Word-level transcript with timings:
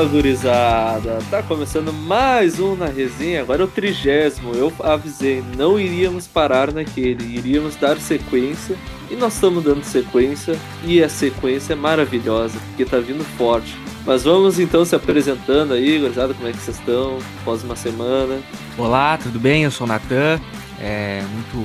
Fala, 0.00 0.08
gurizada! 0.08 1.18
Tá 1.30 1.42
começando 1.42 1.92
mais 1.92 2.58
um 2.58 2.74
na 2.74 2.86
resenha, 2.86 3.42
agora 3.42 3.60
é 3.60 3.64
o 3.66 3.68
trigésimo. 3.68 4.54
Eu 4.54 4.72
avisei, 4.82 5.44
não 5.58 5.78
iríamos 5.78 6.26
parar 6.26 6.72
naquele, 6.72 7.36
iríamos 7.36 7.76
dar 7.76 8.00
sequência. 8.00 8.78
E 9.10 9.14
nós 9.14 9.34
estamos 9.34 9.62
dando 9.62 9.84
sequência, 9.84 10.58
e 10.84 11.02
a 11.02 11.08
sequência 11.10 11.74
é 11.74 11.76
maravilhosa, 11.76 12.58
porque 12.68 12.86
tá 12.86 12.96
vindo 12.96 13.22
forte. 13.36 13.76
Mas 14.06 14.22
vamos 14.22 14.58
então 14.58 14.86
se 14.86 14.96
apresentando 14.96 15.74
aí, 15.74 15.98
gurizada, 15.98 16.32
como 16.32 16.48
é 16.48 16.52
que 16.52 16.58
vocês 16.58 16.78
estão? 16.78 17.18
Após 17.42 17.62
uma 17.62 17.76
semana. 17.76 18.40
Olá, 18.78 19.18
tudo 19.18 19.38
bem? 19.38 19.64
Eu 19.64 19.70
sou 19.70 19.86
o 19.86 19.88
Natan. 19.88 20.40
É, 20.80 21.22
muito, 21.30 21.56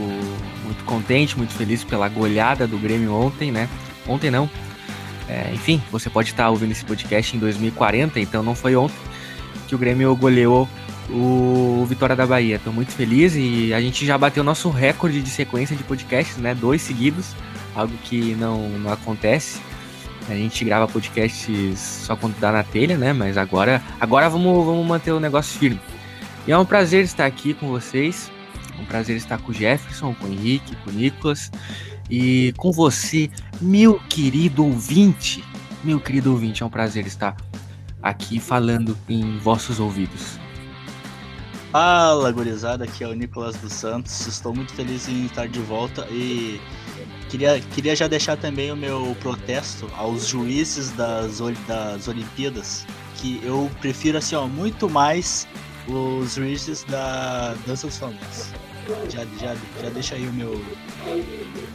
muito 0.65 0.83
contente, 0.83 1.37
muito 1.37 1.53
feliz 1.53 1.85
pela 1.85 2.09
goleada 2.09 2.67
do 2.67 2.77
Grêmio 2.77 3.13
ontem, 3.13 3.49
né? 3.49 3.69
Ontem 4.05 4.29
não, 4.29 4.49
é, 5.27 5.51
enfim, 5.53 5.81
você 5.91 6.09
pode 6.09 6.29
estar 6.29 6.49
ouvindo 6.49 6.71
esse 6.71 6.85
podcast 6.85 7.35
em 7.35 7.39
2040, 7.39 8.19
então 8.19 8.43
não 8.43 8.55
foi 8.55 8.75
ontem 8.75 8.95
que 9.67 9.73
o 9.73 9.77
Grêmio 9.77 10.15
goleou 10.15 10.69
o 11.09 11.85
Vitória 11.87 12.15
da 12.15 12.25
Bahia. 12.25 12.55
Estou 12.55 12.71
muito 12.71 12.91
feliz 12.91 13.35
e 13.35 13.73
a 13.73 13.81
gente 13.81 14.05
já 14.05 14.17
bateu 14.17 14.43
nosso 14.43 14.69
recorde 14.69 15.21
de 15.21 15.29
sequência 15.29 15.75
de 15.75 15.83
podcasts, 15.83 16.37
né? 16.37 16.53
Dois 16.53 16.81
seguidos, 16.81 17.33
algo 17.75 17.93
que 18.03 18.35
não, 18.35 18.69
não 18.69 18.91
acontece. 18.91 19.59
A 20.27 20.33
gente 20.33 20.63
grava 20.65 20.87
podcasts 20.87 21.79
só 21.79 22.15
quando 22.15 22.39
dá 22.39 22.51
na 22.51 22.63
telha, 22.63 22.97
né? 22.97 23.13
Mas 23.13 23.37
agora, 23.37 23.81
agora 23.99 24.29
vamos, 24.29 24.65
vamos 24.65 24.85
manter 24.85 25.11
o 25.11 25.19
negócio 25.19 25.57
firme. 25.59 25.79
E 26.47 26.51
é 26.51 26.57
um 26.57 26.65
prazer 26.65 27.03
estar 27.03 27.25
aqui 27.25 27.53
com 27.53 27.67
vocês. 27.67 28.31
É 28.77 28.81
um 28.81 28.85
prazer 28.85 29.15
estar 29.17 29.37
com 29.37 29.51
o 29.51 29.53
Jefferson, 29.53 30.13
com 30.13 30.27
o 30.27 30.31
Henrique, 30.31 30.75
com 30.77 30.89
o 30.89 30.93
Nicolas. 30.93 31.51
E 32.09 32.53
com 32.57 32.71
você, 32.71 33.29
meu 33.59 33.99
querido 34.09 34.63
ouvinte, 34.63 35.43
meu 35.83 35.99
querido 35.99 36.31
ouvinte, 36.31 36.61
é 36.61 36.65
um 36.65 36.69
prazer 36.69 37.07
estar 37.07 37.35
aqui 38.01 38.39
falando 38.39 38.97
em 39.09 39.37
vossos 39.39 39.79
ouvidos. 39.79 40.39
Fala, 41.71 42.31
gurizada, 42.31 42.85
aqui 42.85 43.03
é 43.03 43.07
o 43.07 43.13
Nicolas 43.13 43.57
dos 43.57 43.73
Santos. 43.73 44.27
Estou 44.27 44.55
muito 44.55 44.71
feliz 44.73 45.09
em 45.09 45.25
estar 45.25 45.47
de 45.47 45.59
volta 45.59 46.07
e 46.09 46.61
queria, 47.29 47.59
queria 47.59 47.95
já 47.95 48.07
deixar 48.07 48.37
também 48.37 48.71
o 48.71 48.75
meu 48.75 49.15
protesto 49.19 49.89
aos 49.97 50.27
juízes 50.27 50.91
das, 50.91 51.39
das 51.67 52.07
Olimpíadas, 52.07 52.85
que 53.15 53.41
eu 53.43 53.69
prefiro 53.81 54.17
assim, 54.17 54.35
ó, 54.35 54.47
muito 54.47 54.89
mais 54.89 55.47
os 55.87 56.35
juízes 56.35 56.83
da 56.83 57.55
Dança 57.65 57.87
dos 57.87 57.97
Famosos 57.97 58.53
já, 59.09 59.25
já, 59.39 59.55
já 59.81 59.89
deixa 59.89 60.15
aí 60.15 60.27
o 60.27 60.33
meu. 60.33 60.53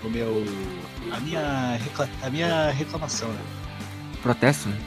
O 0.04 0.10
meu. 0.10 0.44
A 1.12 1.20
minha, 1.20 1.76
recla, 1.76 2.08
a 2.22 2.30
minha 2.30 2.70
reclamação, 2.70 3.28
né? 3.32 3.40
Protesto, 4.22 4.68
né? 4.68 4.78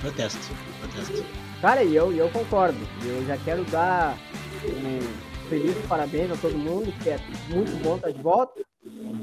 Protesto, 0.00 0.54
protesto. 0.80 1.24
Cara, 1.60 1.82
e 1.82 1.94
eu, 1.94 2.12
eu 2.12 2.28
concordo. 2.30 2.78
Eu 3.04 3.24
já 3.26 3.36
quero 3.38 3.64
dar 3.64 4.18
um 4.64 5.48
feliz 5.48 5.76
parabéns 5.86 6.30
a 6.30 6.36
todo 6.36 6.56
mundo, 6.56 6.92
que 7.02 7.10
é 7.10 7.18
muito 7.48 7.74
bom 7.82 7.96
estar 7.96 8.10
de 8.10 8.22
volta, 8.22 8.60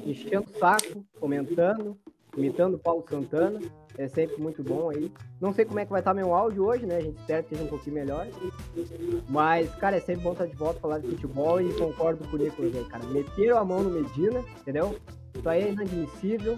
enchendo 0.06 0.46
o 0.50 0.60
saco, 0.60 1.06
comentando, 1.20 1.98
imitando 2.36 2.76
o 2.76 2.80
Paulo 2.80 3.06
Santana. 3.10 3.60
É 3.98 4.08
sempre 4.08 4.42
muito 4.42 4.64
bom 4.64 4.90
aí. 4.90 5.12
Não 5.40 5.54
sei 5.54 5.66
como 5.66 5.80
é 5.80 5.86
que 5.86 5.92
vai 5.92 6.02
estar 6.02 6.14
meu 6.14 6.34
áudio 6.34 6.66
hoje, 6.66 6.86
né? 6.86 6.98
A 6.98 7.02
gente 7.02 7.20
espera 7.20 7.44
que 7.44 7.50
seja 7.50 7.64
um 7.64 7.68
pouquinho 7.68 7.96
melhor. 7.96 8.28
Mas, 9.30 9.70
cara, 9.76 9.98
é 9.98 10.00
sempre 10.00 10.24
bom 10.24 10.32
estar 10.32 10.46
de 10.46 10.56
volta 10.56 10.80
falar 10.80 11.00
de 11.00 11.08
futebol 11.08 11.62
e 11.62 11.74
concordo 11.74 12.28
com 12.28 12.36
o 12.36 12.40
Nicolas 12.40 12.76
aí, 12.76 12.86
cara. 12.86 13.06
Meteram 13.08 13.58
a 13.58 13.66
mão 13.66 13.84
no 13.84 13.90
Medina, 13.90 14.44
entendeu? 14.60 14.96
Isso 15.38 15.50
aí 15.50 15.64
é 15.64 15.72
inadmissível. 15.72 16.58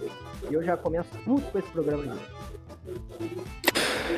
E 0.49 0.53
eu 0.53 0.63
já 0.63 0.77
começo 0.77 1.09
tudo 1.23 1.41
com 1.51 1.59
esse 1.59 1.69
programa 1.69 2.03
aqui. 2.03 2.19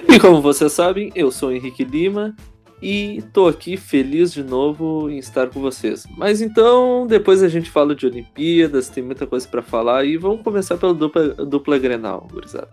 E 0.10 0.20
como 0.20 0.42
vocês 0.42 0.72
sabem, 0.72 1.12
eu 1.16 1.32
sou 1.32 1.50
o 1.50 1.52
Henrique 1.52 1.84
Lima 1.84 2.36
e 2.82 3.24
tô 3.34 3.48
aqui 3.48 3.78
feliz 3.78 4.34
de 4.34 4.44
novo 4.44 5.10
em 5.10 5.18
estar 5.18 5.50
com 5.50 5.62
vocês. 5.62 6.06
Mas 6.18 6.42
então, 6.42 7.08
depois 7.08 7.42
a 7.42 7.48
gente 7.48 7.70
fala 7.70 7.96
de 7.96 8.06
Olimpíadas, 8.06 8.90
tem 8.90 9.04
muita 9.04 9.26
coisa 9.26 9.48
para 9.48 9.62
falar 9.62 10.06
e 10.06 10.18
vamos 10.18 10.42
começar 10.42 10.78
pela 10.78 10.94
dupla, 10.94 11.30
dupla 11.30 11.78
Grenal, 11.78 12.28
gurizada. 12.32 12.70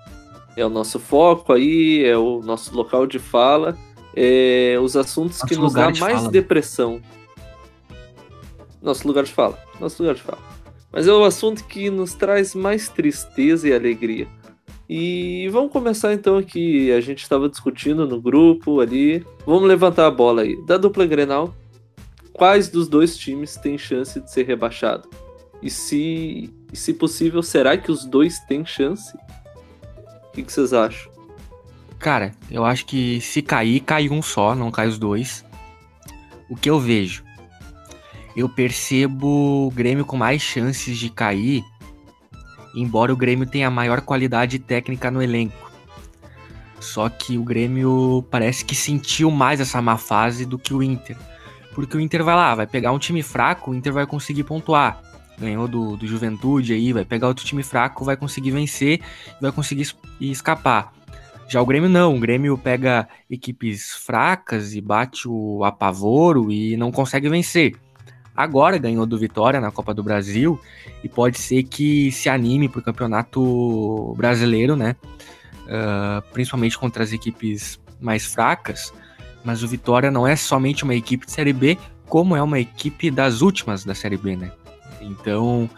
É 0.57 0.65
o 0.65 0.69
nosso 0.69 0.99
foco 0.99 1.53
aí, 1.53 2.05
é 2.05 2.17
o 2.17 2.41
nosso 2.41 2.75
local 2.77 3.07
de 3.07 3.19
fala, 3.19 3.77
é 4.15 4.77
os 4.81 4.97
assuntos 4.97 5.39
nosso 5.39 5.47
que 5.47 5.57
nos 5.57 5.73
dá 5.73 5.85
mais 5.85 5.99
fala. 5.99 6.23
Né? 6.23 6.31
depressão. 6.31 7.01
Nosso 8.83 9.07
lugar 9.07 9.25
de 9.25 9.33
fala, 9.33 9.59
nosso 9.81 10.03
lugar 10.03 10.15
de 10.15 10.23
fala. 10.23 10.39
Mas 10.93 11.09
é 11.09 11.13
o 11.13 11.25
assunto 11.25 11.65
que 11.65 11.89
nos 11.89 12.13
traz 12.13 12.55
mais 12.55 12.89
tristeza 12.89 13.69
e 13.69 13.73
alegria. 13.73 14.29
E 14.89 15.49
vamos 15.49 15.73
começar 15.73 16.13
então 16.13 16.37
aqui. 16.37 16.93
A 16.93 17.01
gente 17.01 17.23
estava 17.23 17.49
discutindo 17.49 18.07
no 18.07 18.21
grupo 18.21 18.81
ali. 18.81 19.25
Vamos 19.47 19.67
levantar 19.67 20.07
a 20.07 20.11
bola 20.11 20.43
aí. 20.43 20.55
Da 20.67 20.77
dupla 20.77 21.07
Grenal, 21.07 21.55
quais 22.35 22.69
dos 22.69 22.89
dois 22.89 23.17
times 23.17 23.57
tem 23.57 23.79
chance 23.79 24.21
de 24.21 24.31
ser 24.31 24.45
rebaixado? 24.45 25.09
E 25.63 25.71
se, 25.71 26.53
e 26.71 26.77
se 26.77 26.93
possível, 26.93 27.43
será 27.43 27.79
que 27.79 27.91
os 27.91 28.05
dois 28.05 28.41
têm 28.41 28.67
chance? 28.67 29.17
O 30.33 30.43
que, 30.43 30.51
vocês 30.51 30.73
acham? 30.73 31.13
Cara, 31.99 32.33
eu 32.51 32.65
acho 32.65 32.87
que 32.87 33.21
se 33.21 33.43
cair, 33.43 33.81
cai 33.81 34.09
um 34.09 34.23
só, 34.23 34.55
não 34.55 34.71
cai 34.71 34.89
os 34.89 34.99
dois. 34.99 35.45
O 36.49 36.57
que 36.57 36.69
eu 36.69 36.81
vejo? 36.81 37.23
Eu 38.35 38.49
percebo 38.49 39.67
o 39.67 39.71
Grêmio 39.71 40.05
com 40.05 40.17
mais 40.17 40.41
chances 40.43 40.99
de 40.99 41.11
cair 41.11 41.63
embora 42.75 43.13
o 43.13 43.17
Grêmio 43.17 43.47
tenha 43.47 43.69
a 43.69 43.71
maior 43.71 44.01
qualidade 44.01 44.59
técnica 44.59 45.11
no 45.11 45.23
elenco. 45.23 45.71
Só 46.81 47.09
que 47.09 47.39
o 47.39 47.45
Grêmio 47.45 48.27
parece 48.31 48.65
que 48.65 48.75
sentiu 48.75 49.31
mais 49.31 49.61
essa 49.61 49.81
má 49.81 49.97
fase 49.97 50.45
do 50.45 50.59
que 50.59 50.75
o 50.75 50.83
Inter. 50.83 51.17
Porque 51.75 51.97
o 51.97 52.01
Inter 52.01 52.25
vai 52.25 52.35
lá, 52.35 52.55
vai 52.55 52.67
pegar 52.67 52.93
um 52.93 52.99
time 52.99 53.23
fraco, 53.23 53.71
o 53.71 53.75
Inter 53.75 53.93
vai 53.93 54.07
conseguir 54.07 54.45
pontuar. 54.45 55.01
Ganhou 55.43 55.69
do, 55.69 55.97
do 55.97 56.07
Juventude 56.07 56.73
aí, 56.73 56.93
vai 56.93 57.05
pegar 57.05 57.29
outro 57.29 57.45
time 57.45 57.63
fraco, 57.63 58.05
vai 58.05 58.17
conseguir 58.17 58.51
vencer, 58.53 59.01
vai 59.41 59.53
conseguir 59.53 59.95
escapar. 60.21 60.93
Já 61.49 61.61
o 61.61 61.67
Grêmio 61.67 61.89
não, 61.89 62.17
o 62.17 62.21
Grêmio 62.21 62.57
pega 62.57 63.07
equipes 63.29 63.93
fracas 63.95 64.75
e 64.75 64.81
bate 64.81 65.29
o 65.29 65.65
apavoro 65.65 66.51
e 66.51 66.77
não 66.77 66.91
consegue 66.91 67.29
vencer 67.29 67.77
agora 68.37 68.79
ganhou 68.79 69.07
do 69.07 69.19
Vitória 69.19 69.61
na 69.61 69.71
Copa 69.71 69.95
do 69.95 70.03
Brasil 70.03 70.61
e 71.03 71.09
pode 71.09 71.39
ser 71.39 71.63
que 71.65 72.11
se 72.13 72.29
anime 72.29 72.69
para 72.69 72.81
o 72.81 72.83
campeonato 72.83 74.15
brasileiro, 74.17 74.77
né? 74.77 74.97
Uh, 75.65 76.23
principalmente 76.33 76.79
contra 76.79 77.03
as 77.03 77.13
equipes 77.13 77.81
mais 78.01 78.27
fracas. 78.27 78.93
Mas 79.45 79.63
o 79.63 79.69
Vitória 79.69 80.11
não 80.11 80.27
é 80.27 80.37
somente 80.37 80.85
uma 80.85 80.95
equipe 80.95 81.27
de 81.27 81.33
Série 81.33 81.53
B, 81.53 81.79
como 82.07 82.37
é 82.37 82.43
uma 82.43 82.61
equipe 82.61 83.11
das 83.11 83.41
últimas 83.41 83.85
da 83.85 83.95
Série 83.95 84.17
B, 84.17 84.37
né? 84.37 84.53
Então, 85.03 85.69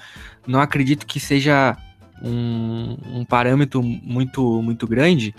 não 0.47 0.61
acredito 0.61 1.07
que 1.07 1.19
seja 1.19 1.77
um, 2.23 2.97
um 3.07 3.25
parâmetro 3.25 3.83
muito, 3.83 4.63
muito 4.63 4.87
grande, 4.87 5.35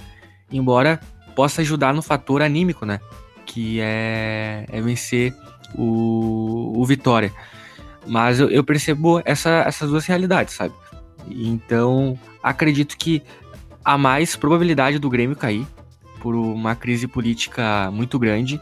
embora 0.51 0.99
possa 1.35 1.61
ajudar 1.61 1.93
no 1.93 2.01
fator 2.01 2.41
anímico, 2.41 2.85
né? 2.85 2.99
Que 3.45 3.79
é, 3.81 4.65
é 4.69 4.81
vencer 4.81 5.33
o, 5.75 6.73
o 6.75 6.85
Vitória. 6.85 7.31
Mas 8.07 8.39
eu, 8.39 8.49
eu 8.49 8.63
percebo 8.63 9.21
essa, 9.25 9.63
essas 9.67 9.89
duas 9.89 10.05
realidades, 10.05 10.53
sabe? 10.53 10.73
Então, 11.29 12.17
acredito 12.41 12.97
que 12.97 13.21
há 13.83 13.97
mais 13.97 14.35
probabilidade 14.35 14.99
do 14.99 15.09
Grêmio 15.09 15.35
cair 15.35 15.65
por 16.19 16.35
uma 16.35 16.75
crise 16.75 17.07
política 17.07 17.89
muito 17.91 18.17
grande. 18.17 18.61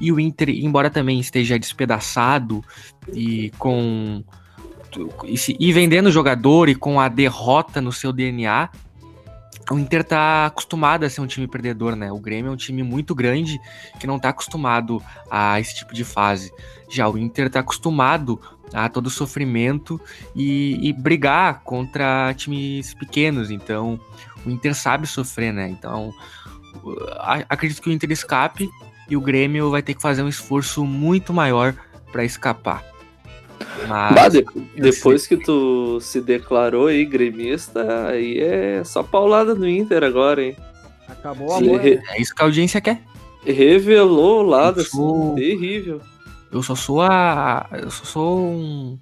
E 0.00 0.12
o 0.12 0.18
Inter, 0.18 0.50
embora 0.50 0.90
também 0.90 1.20
esteja 1.20 1.58
despedaçado 1.58 2.62
e 3.12 3.50
com. 3.58 4.24
E, 5.24 5.36
se, 5.36 5.56
e 5.58 5.72
vendendo 5.72 6.10
jogador 6.10 6.68
e 6.68 6.74
com 6.74 7.00
a 7.00 7.08
derrota 7.08 7.80
no 7.80 7.92
seu 7.92 8.12
DNA, 8.12 8.70
o 9.70 9.78
Inter 9.78 10.04
tá 10.04 10.46
acostumado 10.46 11.04
a 11.04 11.10
ser 11.10 11.20
um 11.20 11.26
time 11.26 11.48
perdedor, 11.48 11.96
né? 11.96 12.12
O 12.12 12.18
Grêmio 12.18 12.50
é 12.50 12.52
um 12.52 12.56
time 12.56 12.82
muito 12.82 13.14
grande 13.14 13.58
que 13.98 14.06
não 14.06 14.18
tá 14.18 14.28
acostumado 14.28 15.02
a 15.30 15.58
esse 15.58 15.74
tipo 15.74 15.94
de 15.94 16.04
fase. 16.04 16.52
Já 16.90 17.08
o 17.08 17.16
Inter 17.16 17.48
tá 17.48 17.60
acostumado 17.60 18.40
a 18.72 18.88
todo 18.88 19.08
sofrimento 19.08 20.00
e, 20.34 20.78
e 20.88 20.92
brigar 20.92 21.62
contra 21.62 22.34
times 22.34 22.92
pequenos. 22.94 23.50
Então, 23.50 23.98
o 24.44 24.50
Inter 24.50 24.74
sabe 24.74 25.06
sofrer, 25.06 25.52
né? 25.52 25.68
Então, 25.68 26.12
acredito 27.48 27.80
que 27.80 27.88
o 27.88 27.92
Inter 27.92 28.10
escape 28.10 28.68
e 29.08 29.16
o 29.16 29.20
Grêmio 29.20 29.70
vai 29.70 29.82
ter 29.82 29.94
que 29.94 30.02
fazer 30.02 30.22
um 30.22 30.28
esforço 30.28 30.84
muito 30.84 31.32
maior 31.32 31.74
para 32.10 32.24
escapar. 32.24 32.84
Mas, 33.88 34.14
bah, 34.14 34.28
de, 34.28 34.44
depois 34.76 35.26
que 35.26 35.36
tu 35.36 36.00
se 36.00 36.20
declarou 36.20 36.86
aí 36.86 37.04
gremista, 37.04 38.08
aí 38.08 38.38
é 38.40 38.82
só 38.84 39.02
paulada 39.02 39.54
no 39.54 39.68
Inter 39.68 40.02
agora, 40.02 40.42
hein? 40.42 40.56
Acabou 41.08 41.54
a. 41.54 41.58
Re... 41.58 42.00
É 42.10 42.20
isso 42.20 42.34
que 42.34 42.42
a 42.42 42.44
audiência 42.44 42.80
quer. 42.80 43.02
Revelou 43.44 44.40
o 44.40 44.42
lado, 44.42 44.80
assim, 44.80 44.90
sou... 44.90 45.34
terrível. 45.34 46.00
Eu 46.50 46.62
só 46.62 46.74
sou 46.74 47.02
a. 47.02 47.68
Eu 47.72 47.90
só 47.90 48.04
sou 48.04 48.40
um... 48.40 48.98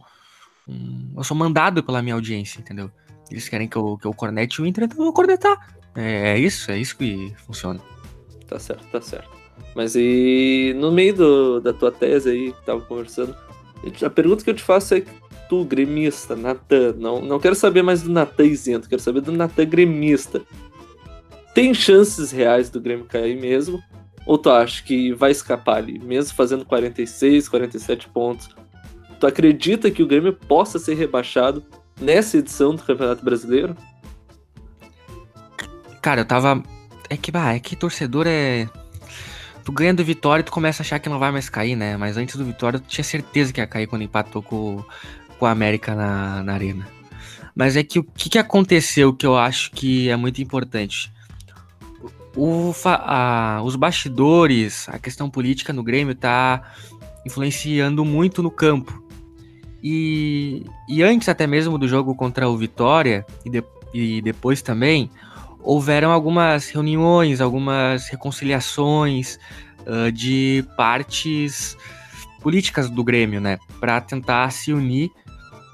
um. 0.68 1.12
Eu 1.16 1.24
sou 1.24 1.36
mandado 1.36 1.82
pela 1.82 2.02
minha 2.02 2.14
audiência, 2.14 2.60
entendeu? 2.60 2.90
Eles 3.30 3.48
querem 3.48 3.68
que 3.68 3.76
eu, 3.76 3.96
que 3.98 4.06
eu 4.06 4.12
cornete 4.12 4.60
o 4.60 4.66
Inter, 4.66 4.84
então 4.84 4.98
eu 4.98 5.04
vou 5.04 5.12
cornetar. 5.12 5.74
É, 5.94 6.32
é 6.32 6.38
isso, 6.38 6.70
é 6.70 6.78
isso 6.78 6.96
que 6.96 7.32
funciona. 7.46 7.80
tá 8.48 8.58
certo, 8.58 8.84
tá 8.90 9.00
certo. 9.00 9.41
Mas 9.74 9.94
e 9.96 10.74
no 10.76 10.92
meio 10.92 11.14
do, 11.14 11.60
da 11.60 11.72
tua 11.72 11.90
tese 11.90 12.30
aí, 12.30 12.52
que 12.52 12.64
tava 12.64 12.80
conversando, 12.82 13.34
a 14.02 14.10
pergunta 14.10 14.44
que 14.44 14.50
eu 14.50 14.54
te 14.54 14.62
faço 14.62 14.94
é 14.94 15.02
tu, 15.48 15.64
gremista, 15.64 16.36
Natan, 16.36 16.94
não, 16.98 17.20
não 17.20 17.38
quero 17.38 17.54
saber 17.54 17.82
mais 17.82 18.02
do 18.02 18.10
Natan 18.10 18.44
isento, 18.44 18.88
quero 18.88 19.02
saber 19.02 19.20
do 19.20 19.32
Natan 19.32 19.66
gremista. 19.66 20.42
Tem 21.54 21.74
chances 21.74 22.30
reais 22.30 22.70
do 22.70 22.80
Grêmio 22.80 23.04
cair 23.04 23.38
mesmo? 23.38 23.82
Ou 24.24 24.38
tu 24.38 24.50
acha 24.50 24.82
que 24.82 25.12
vai 25.12 25.30
escapar 25.30 25.76
ali, 25.76 25.98
mesmo 25.98 26.34
fazendo 26.34 26.64
46, 26.64 27.48
47 27.48 28.08
pontos? 28.08 28.48
Tu 29.20 29.26
acredita 29.26 29.90
que 29.90 30.02
o 30.02 30.06
Grêmio 30.06 30.32
possa 30.32 30.78
ser 30.78 30.94
rebaixado 30.94 31.62
nessa 32.00 32.38
edição 32.38 32.74
do 32.74 32.82
Campeonato 32.82 33.24
Brasileiro? 33.24 33.76
Cara, 36.00 36.22
eu 36.22 36.24
tava. 36.24 36.62
É 37.10 37.16
que, 37.16 37.30
bah, 37.30 37.54
é 37.54 37.60
que 37.60 37.76
torcedor 37.76 38.26
é. 38.26 38.68
Tu 39.64 39.72
ganha 39.72 39.94
do 39.94 40.04
Vitória 40.04 40.42
e 40.42 40.44
tu 40.44 40.52
começa 40.52 40.82
a 40.82 40.84
achar 40.84 40.98
que 40.98 41.08
não 41.08 41.18
vai 41.18 41.30
mais 41.30 41.48
cair, 41.48 41.76
né? 41.76 41.96
Mas 41.96 42.16
antes 42.16 42.36
do 42.36 42.44
Vitória, 42.44 42.78
tu 42.78 42.88
tinha 42.88 43.04
certeza 43.04 43.52
que 43.52 43.60
ia 43.60 43.66
cair 43.66 43.86
quando 43.86 44.02
empatou 44.02 44.42
com, 44.42 44.84
com 45.38 45.46
a 45.46 45.50
América 45.50 45.94
na, 45.94 46.42
na 46.42 46.54
Arena. 46.54 46.86
Mas 47.54 47.76
é 47.76 47.82
que 47.82 47.98
o 47.98 48.04
que, 48.04 48.30
que 48.30 48.38
aconteceu 48.38 49.12
que 49.12 49.26
eu 49.26 49.36
acho 49.36 49.70
que 49.70 50.08
é 50.08 50.16
muito 50.16 50.40
importante? 50.42 51.12
O, 52.34 52.72
a, 52.84 53.60
os 53.62 53.76
bastidores, 53.76 54.88
a 54.88 54.98
questão 54.98 55.28
política 55.28 55.72
no 55.72 55.82
Grêmio 55.82 56.14
tá 56.14 56.62
influenciando 57.26 58.04
muito 58.04 58.42
no 58.42 58.50
campo. 58.50 59.02
E, 59.82 60.64
e 60.88 61.02
antes 61.02 61.28
até 61.28 61.46
mesmo 61.46 61.76
do 61.76 61.86
jogo 61.86 62.14
contra 62.14 62.48
o 62.48 62.56
Vitória, 62.56 63.26
e, 63.44 63.50
de, 63.50 63.64
e 63.92 64.22
depois 64.22 64.62
também, 64.62 65.10
houveram 65.62 66.10
algumas 66.10 66.68
reuniões, 66.70 67.40
algumas 67.40 68.08
reconciliações 68.08 69.38
uh, 69.86 70.10
de 70.10 70.64
partes 70.76 71.76
políticas 72.40 72.90
do 72.90 73.04
Grêmio, 73.04 73.40
né, 73.40 73.58
para 73.78 74.00
tentar 74.00 74.50
se 74.50 74.72
unir 74.72 75.10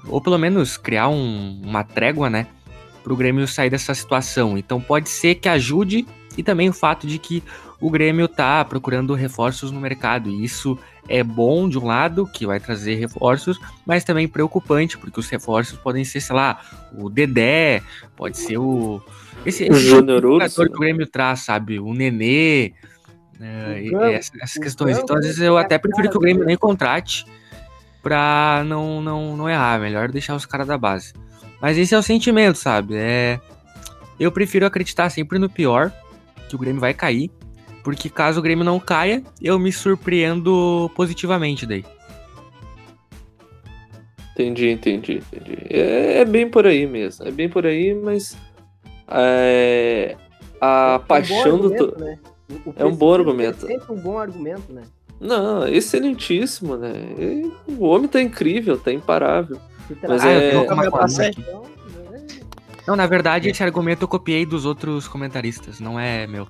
ou 0.07 0.21
pelo 0.21 0.37
menos 0.37 0.77
criar 0.77 1.09
um, 1.09 1.61
uma 1.63 1.83
trégua, 1.83 2.29
né, 2.29 2.47
para 3.03 3.13
o 3.13 3.15
Grêmio 3.15 3.47
sair 3.47 3.69
dessa 3.69 3.93
situação. 3.93 4.57
Então 4.57 4.79
pode 4.79 5.09
ser 5.09 5.35
que 5.35 5.49
ajude 5.49 6.05
e 6.37 6.43
também 6.43 6.69
o 6.69 6.73
fato 6.73 7.07
de 7.07 7.17
que 7.17 7.43
o 7.81 7.89
Grêmio 7.89 8.27
tá 8.27 8.63
procurando 8.65 9.13
reforços 9.13 9.71
no 9.71 9.79
mercado 9.79 10.29
e 10.29 10.43
isso 10.43 10.77
é 11.07 11.23
bom 11.23 11.67
de 11.67 11.79
um 11.79 11.85
lado, 11.85 12.27
que 12.27 12.45
vai 12.45 12.59
trazer 12.59 12.95
reforços, 12.95 13.59
mas 13.85 14.03
também 14.03 14.27
preocupante, 14.27 14.97
porque 14.97 15.19
os 15.19 15.29
reforços 15.29 15.77
podem 15.79 16.03
ser, 16.03 16.21
sei 16.21 16.35
lá, 16.35 16.61
o 16.93 17.09
Dedé, 17.09 17.81
pode 18.15 18.37
ser 18.37 18.57
o 18.57 19.01
esse, 19.45 19.63
esse 19.65 19.79
jogador 19.87 20.47
que 20.49 20.61
o 20.61 20.79
Grêmio 20.79 21.07
traz, 21.07 21.41
sabe? 21.41 21.79
O 21.79 21.93
Nenê, 21.93 22.73
né, 23.39 24.13
essas, 24.13 24.31
essas 24.41 24.57
questões. 24.61 24.97
Então, 24.97 25.15
às 25.15 25.25
vezes, 25.25 25.39
eu 25.39 25.57
até 25.57 25.77
prefiro 25.77 26.09
que 26.09 26.17
o 26.17 26.19
Grêmio 26.19 26.45
nem 26.45 26.57
contrate 26.57 27.25
pra 28.01 28.63
não, 28.65 29.01
não, 29.01 29.37
não 29.37 29.49
errar. 29.49 29.79
Melhor 29.79 30.11
deixar 30.11 30.35
os 30.35 30.45
caras 30.45 30.67
da 30.67 30.77
base. 30.77 31.13
Mas 31.61 31.77
esse 31.77 31.93
é 31.93 31.97
o 31.97 32.03
sentimento, 32.03 32.57
sabe? 32.57 32.95
É, 32.95 33.39
eu 34.19 34.31
prefiro 34.31 34.65
acreditar 34.65 35.09
sempre 35.09 35.39
no 35.39 35.49
pior, 35.49 35.91
que 36.49 36.55
o 36.55 36.59
Grêmio 36.59 36.81
vai 36.81 36.93
cair. 36.93 37.31
Porque 37.83 38.09
caso 38.09 38.39
o 38.39 38.43
Grêmio 38.43 38.65
não 38.65 38.79
caia, 38.79 39.23
eu 39.41 39.57
me 39.57 39.71
surpreendo 39.71 40.91
positivamente 40.95 41.65
daí. 41.65 41.85
Entendi, 44.33 44.69
entendi, 44.69 45.23
entendi. 45.31 45.57
É, 45.69 46.19
é 46.19 46.25
bem 46.25 46.49
por 46.49 46.65
aí 46.65 46.87
mesmo. 46.87 47.27
É 47.27 47.31
bem 47.31 47.49
por 47.49 47.65
aí, 47.65 47.93
mas 47.93 48.37
é, 49.09 50.15
a 50.61 50.99
é 51.03 51.07
paixão 51.07 51.55
um 51.55 51.69
do. 51.69 51.97
Né? 51.97 52.19
é 52.75 52.85
um 52.85 52.95
bom 52.95 53.13
argumento. 53.13 53.65
É 53.65 53.69
sempre 53.69 53.91
um 53.91 53.99
bom 53.99 54.17
argumento, 54.17 54.71
né? 54.71 54.83
Não, 55.19 55.67
excelentíssimo, 55.67 56.77
né? 56.77 56.93
E 57.17 57.51
o 57.67 57.83
homem 57.83 58.07
tá 58.07 58.21
incrível, 58.21 58.77
tá 58.77 58.93
imparável. 58.93 59.59
Mas 60.07 60.23
ah, 60.23 60.29
é... 60.29 60.55
Então, 60.55 61.63
não, 62.87 62.95
na 62.95 63.05
verdade, 63.05 63.49
esse 63.49 63.61
argumento 63.61 64.03
eu 64.03 64.07
copiei 64.07 64.45
dos 64.45 64.65
outros 64.65 65.07
comentaristas, 65.07 65.79
não 65.79 65.99
é 65.99 66.25
meu. 66.25 66.47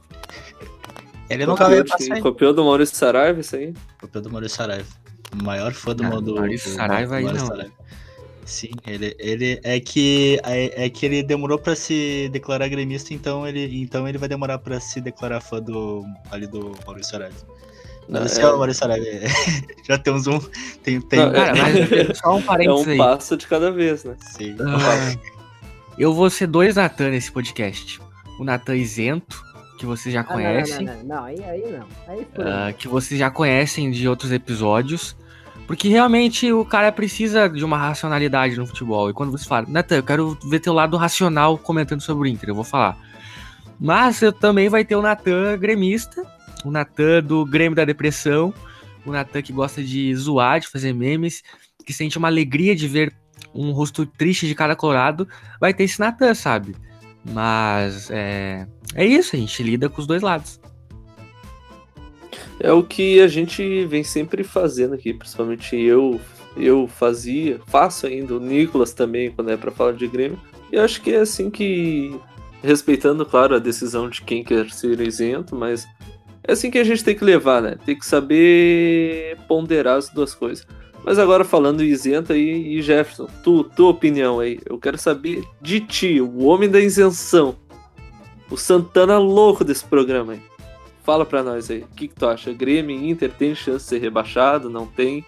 Ele 1.30 1.46
nunca 1.46 1.70
veio 1.70 1.86
passar. 1.86 2.20
Copiou 2.22 2.54
do 2.54 2.64
Maurício 2.64 2.96
Saraiva 2.96 3.40
isso 3.40 3.56
aí? 3.56 3.74
Copiou 4.00 4.24
do 4.24 4.30
Maurício 4.30 4.58
Saraiva. 4.58 4.88
O 5.32 5.44
maior 5.44 5.72
fã 5.74 5.96
do, 5.96 6.04
ah, 6.06 6.20
do 6.20 6.36
Maurício 6.36 6.72
Saraiva 6.72 7.18
aí 7.18 7.26
não. 7.26 7.46
Saraiva. 7.46 7.72
Sim, 8.46 8.72
ele, 8.88 9.16
ele 9.20 9.60
é 9.64 9.80
que 9.80 10.40
é, 10.44 10.86
é 10.86 10.90
que 10.90 11.06
ele 11.06 11.22
demorou 11.22 11.60
para 11.60 11.76
se 11.76 12.30
declarar 12.32 12.68
gremista, 12.68 13.14
então 13.14 13.48
ele, 13.48 13.80
então 13.80 14.08
ele 14.08 14.18
vai 14.18 14.28
demorar 14.28 14.58
para 14.58 14.80
se 14.80 15.00
declarar 15.00 15.40
fã 15.40 15.62
do 15.62 16.04
ali 16.32 16.48
do 16.48 16.76
Maurício 16.84 17.12
Saraiva. 17.12 17.36
Não, 18.08 18.26
esse 18.26 18.42
é... 18.42 18.44
é 18.44 18.48
o 18.48 18.58
Maurício 18.58 18.80
Saraiva. 18.80 19.06
Já 19.88 20.00
temos 20.00 20.26
um. 20.26 20.40
Tem, 20.82 21.00
tem... 21.00 21.20
Não, 21.20 21.32
cara, 21.32 21.54
mas 21.56 22.18
só 22.18 22.36
um 22.36 22.42
parênteses. 22.42 22.88
É 22.88 22.94
um 22.94 22.98
passo 22.98 23.38
de 23.38 23.46
cada 23.46 23.72
vez, 23.72 24.04
né? 24.04 24.16
Sim. 24.20 24.56
Ah, 24.62 25.16
eu 25.96 26.12
vou 26.12 26.28
ser 26.32 26.48
dois 26.48 26.76
Natan 26.76 27.12
nesse 27.12 27.32
podcast. 27.32 28.02
O 28.40 28.44
Natan 28.44 28.78
isento, 28.78 29.46
que 29.80 29.86
vocês 29.86 30.14
já 30.14 30.24
conhecem. 30.24 30.88
Ah, 30.88 30.92
não, 30.92 30.98
não, 30.98 31.04
não, 31.04 31.16
não, 31.16 31.24
aí, 31.24 31.44
aí 31.44 31.72
não. 31.72 31.88
Aí 32.08 32.20
uh, 32.22 32.74
que 32.78 32.88
vocês 32.88 33.18
já 33.18 33.32
conhecem 33.32 33.90
de 33.90 34.08
outros 34.08 34.32
episódios. 34.32 35.16
Porque 35.66 35.88
realmente 35.88 36.52
o 36.52 36.66
cara 36.66 36.92
precisa 36.92 37.48
de 37.48 37.64
uma 37.64 37.78
racionalidade 37.78 38.58
no 38.58 38.68
futebol. 38.68 39.10
E 39.10 39.14
quando 39.14 39.32
você 39.32 39.48
fala, 39.48 39.68
Natan, 39.70 39.98
eu 39.98 40.04
quero 40.04 40.38
ver 40.44 40.60
teu 40.60 40.74
lado 40.74 40.98
racional 40.98 41.58
comentando 41.58 42.02
sobre 42.02 42.28
o 42.28 42.32
Inter, 42.32 42.50
eu 42.50 42.56
vou 42.56 42.64
falar. 42.64 42.98
Mas 43.80 44.22
eu 44.22 44.34
também 44.34 44.68
vai 44.68 44.84
ter 44.84 44.96
o 44.96 45.02
Natan 45.02 45.58
gremista, 45.58 46.26
o 46.66 46.72
Natan 46.72 47.24
do 47.24 47.46
Grêmio 47.46 47.76
da 47.76 47.86
Depressão, 47.86 48.54
o 49.06 49.12
Natan 49.12 49.42
que 49.42 49.54
gosta 49.54 49.82
de 49.82 50.14
zoar, 50.16 50.60
de 50.60 50.68
fazer 50.68 50.92
memes, 50.92 51.44
que 51.86 51.94
sente 51.94 52.18
uma 52.18 52.28
alegria 52.28 52.76
de 52.76 52.88
ver 52.88 53.14
um 53.54 53.72
rosto 53.72 54.06
triste 54.06 54.48
de 54.48 54.56
cada 54.56 54.76
colorado, 54.76 55.28
vai 55.62 55.74
ter 55.74 55.84
esse 55.84 56.00
Natan, 56.00 56.34
sabe? 56.34 56.76
Mas 57.24 58.10
é, 58.10 58.68
é 58.96 59.06
isso, 59.06 59.36
a 59.36 59.40
gente 59.40 59.62
lida 59.64 59.90
com 59.90 60.02
os 60.02 60.08
dois 60.08 60.22
lados. 60.22 60.60
É 62.60 62.72
o 62.72 62.84
que 62.84 63.22
a 63.22 63.28
gente 63.28 63.86
vem 63.86 64.04
sempre 64.04 64.44
fazendo 64.44 64.94
aqui, 64.94 65.14
principalmente 65.14 65.76
eu, 65.78 66.20
eu 66.58 66.88
fazia, 66.88 67.60
faço 67.68 68.06
ainda, 68.06 68.36
o 68.36 68.40
Nicolas 68.40 68.94
também, 68.94 69.32
quando 69.32 69.52
é 69.52 69.58
para 69.58 69.72
falar 69.72 69.94
de 69.94 70.08
Grêmio. 70.08 70.40
E 70.72 70.78
acho 70.78 71.02
que 71.02 71.12
é 71.12 71.20
assim 71.20 71.50
que, 71.50 72.14
respeitando, 72.62 73.26
claro, 73.26 73.56
a 73.56 73.60
decisão 73.60 74.10
de 74.10 74.22
quem 74.22 74.44
quer 74.44 74.70
ser 74.72 75.00
isento, 75.00 75.56
mas 75.56 75.88
é 76.44 76.52
assim 76.52 76.70
que 76.70 76.78
a 76.78 76.84
gente 76.84 77.04
tem 77.04 77.16
que 77.16 77.24
levar, 77.24 77.62
né? 77.62 77.78
Tem 77.86 77.98
que 77.98 78.06
saber 78.06 79.38
ponderar 79.48 79.98
as 79.98 80.10
duas 80.10 80.34
coisas. 80.34 80.66
Mas 81.04 81.18
agora 81.18 81.44
falando 81.46 81.84
isento 81.84 82.34
aí, 82.34 82.78
e 82.78 82.82
Jefferson, 82.82 83.28
tu, 83.44 83.64
tua 83.64 83.90
opinião 83.90 84.40
aí, 84.40 84.60
eu 84.66 84.78
quero 84.78 84.98
saber 84.98 85.44
de 85.62 85.80
ti, 85.80 86.20
o 86.22 86.44
homem 86.44 86.70
da 86.70 86.80
isenção, 86.80 87.56
o 88.50 88.58
Santana 88.58 89.18
louco 89.18 89.64
desse 89.64 89.86
programa 89.86 90.34
aí. 90.34 90.42
Fala 91.04 91.26
pra 91.26 91.42
nós 91.42 91.72
aí, 91.72 91.80
o 91.80 91.88
que, 91.88 92.08
que 92.08 92.16
tu 92.16 92.28
acha? 92.28 92.54
Grêmio 92.54 92.96
e 92.96 93.10
Inter 93.10 93.32
tem 93.32 93.56
chance 93.56 93.86
de 93.86 93.90
ser 93.90 94.00
rebaixado? 94.00 94.70
Não 94.70 94.86
tem? 94.86 95.26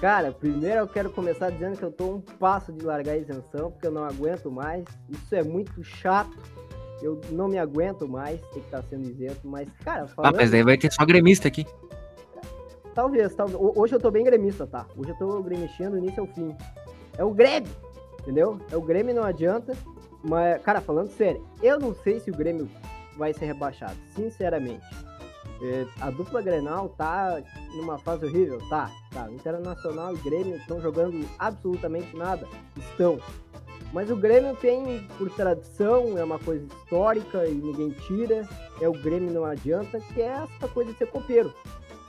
Cara, 0.00 0.30
primeiro 0.30 0.80
eu 0.80 0.86
quero 0.86 1.10
começar 1.10 1.50
dizendo 1.50 1.76
que 1.76 1.82
eu 1.82 1.90
tô 1.90 2.14
um 2.16 2.20
passo 2.20 2.72
de 2.72 2.84
largar 2.84 3.12
a 3.12 3.16
isenção, 3.16 3.72
porque 3.72 3.86
eu 3.86 3.90
não 3.90 4.04
aguento 4.04 4.50
mais. 4.50 4.84
Isso 5.10 5.34
é 5.34 5.42
muito 5.42 5.82
chato. 5.82 6.38
Eu 7.02 7.20
não 7.30 7.48
me 7.48 7.58
aguento 7.58 8.06
mais 8.06 8.40
ter 8.40 8.60
que 8.60 8.66
estar 8.66 8.82
tá 8.82 8.84
sendo 8.88 9.08
isento, 9.08 9.40
mas, 9.44 9.68
cara, 9.84 10.06
falando... 10.06 10.34
Ah, 10.34 10.36
mas 10.36 10.50
daí 10.50 10.62
vai 10.62 10.76
ter 10.76 10.92
só 10.92 11.04
gremista 11.04 11.48
aqui. 11.48 11.66
Talvez, 12.98 13.32
talvez. 13.32 13.56
Hoje 13.76 13.94
eu 13.94 14.00
tô 14.00 14.10
bem 14.10 14.24
gremista, 14.24 14.66
tá? 14.66 14.84
Hoje 14.96 15.10
eu 15.10 15.16
tô 15.16 15.40
gremistindo 15.40 15.92
do 15.92 15.98
início 15.98 16.20
ao 16.20 16.26
fim. 16.26 16.52
É 17.16 17.22
o 17.22 17.30
Grêmio, 17.30 17.70
entendeu? 18.20 18.60
É 18.72 18.76
o 18.76 18.80
Grêmio, 18.80 19.14
não 19.14 19.22
adianta. 19.22 19.72
Mas, 20.20 20.60
cara, 20.62 20.80
falando 20.80 21.08
sério, 21.10 21.46
eu 21.62 21.78
não 21.78 21.94
sei 21.94 22.18
se 22.18 22.28
o 22.28 22.34
Grêmio 22.34 22.68
vai 23.16 23.32
ser 23.32 23.46
rebaixado, 23.46 23.94
sinceramente. 24.16 24.84
É, 25.62 25.86
a 26.00 26.10
dupla 26.10 26.42
Grenal 26.42 26.88
tá 26.88 27.40
numa 27.76 27.98
fase 27.98 28.26
horrível? 28.26 28.58
Tá, 28.68 28.90
tá. 29.12 29.30
Internacional 29.30 30.12
e 30.12 30.18
Grêmio 30.18 30.56
estão 30.56 30.80
jogando 30.80 31.24
absolutamente 31.38 32.16
nada? 32.16 32.48
Estão. 32.76 33.20
Mas 33.92 34.10
o 34.10 34.16
Grêmio 34.16 34.56
tem, 34.56 35.06
por 35.16 35.30
tradição, 35.30 36.18
é 36.18 36.24
uma 36.24 36.40
coisa 36.40 36.66
histórica 36.66 37.46
e 37.46 37.54
ninguém 37.54 37.90
tira. 37.90 38.44
É 38.80 38.88
o 38.88 38.92
Grêmio 38.92 39.32
não 39.32 39.44
adianta, 39.44 40.00
que 40.00 40.20
é 40.20 40.42
essa 40.42 40.66
coisa 40.66 40.90
de 40.90 40.98
ser 40.98 41.06
copeiro. 41.06 41.54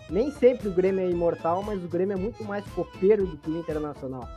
Nem 0.09 0.31
sempre 0.31 0.67
o 0.67 0.73
Grêmio 0.73 1.01
é 1.01 1.09
imortal, 1.09 1.61
mas 1.61 1.83
o 1.83 1.87
Grêmio 1.87 2.13
é 2.13 2.19
muito 2.19 2.43
mais 2.43 2.65
copeiro 2.71 3.27
do 3.27 3.37
que 3.37 3.49
o 3.49 3.59
Internacional. 3.59 4.27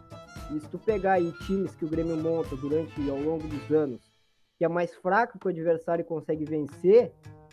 E 0.54 0.60
se 0.60 0.68
tu 0.68 0.78
pegar 0.78 1.14
aí 1.14 1.32
times 1.46 1.74
que 1.74 1.84
o 1.84 1.88
Grêmio 1.88 2.16
monta 2.16 2.54
durante 2.56 2.92
ao 3.08 3.18
longo 3.18 3.46
dos 3.48 3.70
anos, 3.70 4.00
que 4.58 4.64
é 4.64 4.68
mais 4.68 4.94
fraco 4.94 5.38
que 5.38 5.46
o 5.46 5.50
adversário 5.50 6.04
consegue 6.04 6.44
vencer, 6.44 7.12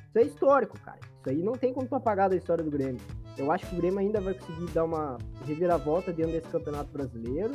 isso 0.09 0.17
é 0.17 0.23
histórico, 0.23 0.77
cara. 0.79 0.99
Isso 0.99 1.29
aí 1.29 1.41
não 1.41 1.53
tem 1.53 1.73
como 1.73 1.87
tu 1.87 1.95
apagar 1.95 2.29
da 2.29 2.35
história 2.35 2.63
do 2.63 2.69
Grêmio. 2.69 3.01
Eu 3.37 3.51
acho 3.51 3.65
que 3.67 3.73
o 3.73 3.77
Grêmio 3.77 3.99
ainda 3.99 4.19
vai 4.19 4.33
conseguir 4.33 4.69
dar 4.73 4.83
uma 4.83 5.17
reviravolta 5.45 6.11
dentro 6.11 6.33
desse 6.33 6.47
campeonato 6.47 6.91
brasileiro. 6.91 7.53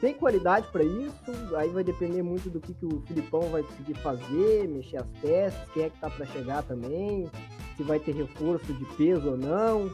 Tem 0.00 0.14
qualidade 0.14 0.68
para 0.70 0.84
isso, 0.84 1.56
aí 1.56 1.70
vai 1.70 1.82
depender 1.82 2.22
muito 2.22 2.50
do 2.50 2.60
que, 2.60 2.72
que 2.74 2.84
o 2.84 3.00
Filipão 3.06 3.40
vai 3.50 3.62
conseguir 3.62 3.94
fazer, 3.94 4.68
mexer 4.68 4.98
as 4.98 5.08
peças, 5.20 5.70
quem 5.72 5.84
é 5.84 5.90
que 5.90 5.98
tá 5.98 6.10
para 6.10 6.26
chegar 6.26 6.62
também. 6.62 7.28
Se 7.76 7.82
vai 7.82 7.98
ter 7.98 8.12
reforço 8.12 8.72
de 8.72 8.84
peso 8.96 9.30
ou 9.30 9.36
não, 9.36 9.90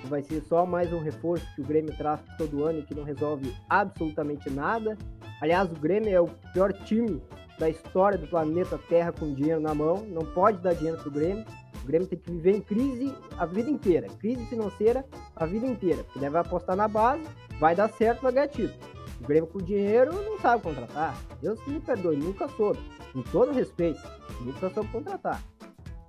se 0.00 0.06
vai 0.08 0.22
ser 0.22 0.40
só 0.42 0.64
mais 0.64 0.92
um 0.92 1.00
reforço 1.00 1.46
que 1.54 1.60
o 1.60 1.64
Grêmio 1.64 1.94
traz 1.96 2.20
todo 2.38 2.64
ano 2.64 2.78
e 2.78 2.82
que 2.82 2.94
não 2.94 3.04
resolve 3.04 3.54
absolutamente 3.68 4.48
nada. 4.50 4.96
Aliás, 5.40 5.70
o 5.70 5.74
Grêmio 5.74 6.10
é 6.10 6.20
o 6.20 6.28
pior 6.52 6.72
time 6.72 7.22
da 7.58 7.68
história 7.68 8.18
do 8.18 8.26
planeta 8.26 8.78
Terra 8.88 9.12
com 9.12 9.34
dinheiro 9.34 9.60
na 9.60 9.74
mão, 9.74 10.04
não 10.08 10.24
pode 10.24 10.58
dar 10.58 10.74
dinheiro 10.74 10.98
pro 10.98 11.10
Grêmio. 11.10 11.44
O 11.82 11.86
Grêmio 11.86 12.08
tem 12.08 12.18
que 12.18 12.30
viver 12.30 12.56
em 12.56 12.60
crise 12.60 13.14
a 13.38 13.46
vida 13.46 13.70
inteira, 13.70 14.08
crise 14.18 14.44
financeira 14.46 15.04
a 15.34 15.46
vida 15.46 15.66
inteira. 15.66 16.02
Porque 16.04 16.18
deve 16.18 16.36
apostar 16.36 16.74
na 16.74 16.88
base, 16.88 17.22
vai 17.60 17.74
dar 17.74 17.88
certo, 17.90 18.22
vai 18.22 18.32
ganhar 18.32 18.48
título. 18.48 18.78
O 19.20 19.26
Grêmio 19.26 19.48
com 19.48 19.58
dinheiro 19.58 20.12
não 20.12 20.38
sabe 20.40 20.62
contratar. 20.62 21.16
Deus 21.40 21.64
me 21.66 21.80
perdoe, 21.80 22.16
nunca 22.16 22.48
soube. 22.48 22.80
Com 23.12 23.22
todo 23.22 23.52
respeito, 23.52 24.00
nunca 24.40 24.68
soube 24.70 24.90
contratar. 24.90 25.42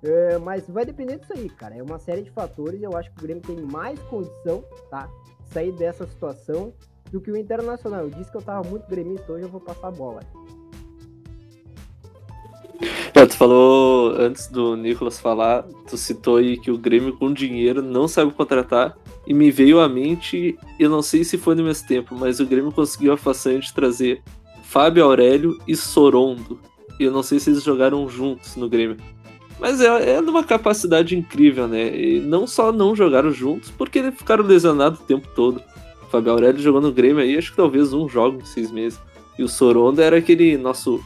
É, 0.02 0.38
mas 0.38 0.68
vai 0.68 0.84
depender 0.84 1.18
disso 1.18 1.32
aí, 1.32 1.48
cara. 1.48 1.76
É 1.76 1.82
uma 1.82 1.98
série 1.98 2.22
de 2.22 2.30
fatores. 2.30 2.82
Eu 2.82 2.96
acho 2.96 3.10
que 3.12 3.18
o 3.18 3.22
Grêmio 3.22 3.42
tem 3.42 3.56
mais 3.56 3.98
condição, 4.02 4.62
tá? 4.90 5.08
De 5.44 5.52
sair 5.52 5.72
dessa 5.72 6.06
situação 6.06 6.72
do 7.10 7.20
que 7.20 7.30
o 7.30 7.36
Internacional. 7.36 8.02
Eu 8.02 8.10
disse 8.10 8.30
que 8.30 8.36
eu 8.36 8.42
tava 8.42 8.68
muito 8.68 8.88
gremista 8.88 9.32
hoje, 9.32 9.44
eu 9.44 9.48
vou 9.48 9.60
passar 9.60 9.88
a 9.88 9.90
bola. 9.90 10.20
É, 13.14 13.26
tu 13.26 13.36
falou 13.36 14.12
antes 14.12 14.46
do 14.46 14.76
Nicolas 14.76 15.18
falar, 15.18 15.64
tu 15.88 15.96
citou 15.96 16.36
aí 16.36 16.56
que 16.56 16.70
o 16.70 16.78
Grêmio 16.78 17.16
com 17.16 17.32
dinheiro 17.32 17.82
não 17.82 18.06
sabe 18.06 18.32
contratar. 18.32 18.96
E 19.26 19.34
me 19.34 19.50
veio 19.50 19.80
à 19.80 19.88
mente, 19.88 20.56
eu 20.78 20.88
não 20.88 21.02
sei 21.02 21.24
se 21.24 21.36
foi 21.36 21.54
no 21.54 21.64
mesmo 21.64 21.86
tempo, 21.86 22.14
mas 22.14 22.40
o 22.40 22.46
Grêmio 22.46 22.72
conseguiu 22.72 23.12
a 23.12 23.16
façanha 23.16 23.58
de 23.58 23.74
trazer 23.74 24.22
Fábio 24.62 25.04
Aurélio 25.04 25.58
e 25.66 25.74
Sorondo. 25.74 26.58
Eu 26.98 27.10
não 27.10 27.22
sei 27.22 27.38
se 27.38 27.50
eles 27.50 27.62
jogaram 27.62 28.08
juntos 28.08 28.56
no 28.56 28.68
Grêmio. 28.68 28.96
Mas 29.58 29.80
é, 29.80 30.16
é 30.16 30.20
numa 30.20 30.44
capacidade 30.44 31.16
incrível, 31.16 31.66
né? 31.66 31.94
E 31.94 32.20
não 32.20 32.46
só 32.46 32.70
não 32.72 32.94
jogaram 32.94 33.32
juntos, 33.32 33.70
porque 33.70 33.98
eles 33.98 34.14
ficaram 34.14 34.44
lesionados 34.44 35.00
o 35.00 35.04
tempo 35.04 35.26
todo. 35.34 35.62
O 36.02 36.06
Fábio 36.06 36.32
Aurélio 36.32 36.60
jogou 36.60 36.80
no 36.80 36.92
Grêmio 36.92 37.22
aí, 37.22 37.36
acho 37.36 37.50
que 37.50 37.56
talvez 37.56 37.92
um 37.92 38.08
jogo 38.08 38.40
em 38.40 38.44
seis 38.44 38.70
meses. 38.70 39.00
E 39.38 39.42
o 39.42 39.48
Sorondo 39.48 40.00
era 40.00 40.16
aquele 40.16 40.56
nosso 40.56 41.02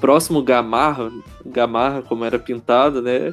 próximo 0.00 0.42
Gamarra, 0.42 1.10
Gamarra 1.44 2.02
como 2.02 2.24
era 2.24 2.38
pintado, 2.38 3.02
né? 3.02 3.32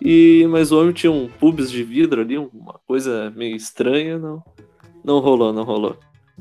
E 0.00 0.46
mas 0.48 0.70
o 0.70 0.80
homem 0.80 0.92
tinha 0.92 1.10
um 1.10 1.28
pubis 1.28 1.70
de 1.70 1.82
vidro 1.82 2.20
ali, 2.20 2.38
uma 2.38 2.80
coisa 2.86 3.32
meio 3.36 3.56
estranha, 3.56 4.16
não, 4.18 4.42
não 5.04 5.18
rolou, 5.18 5.52
não 5.52 5.64
rolou. 5.64 5.96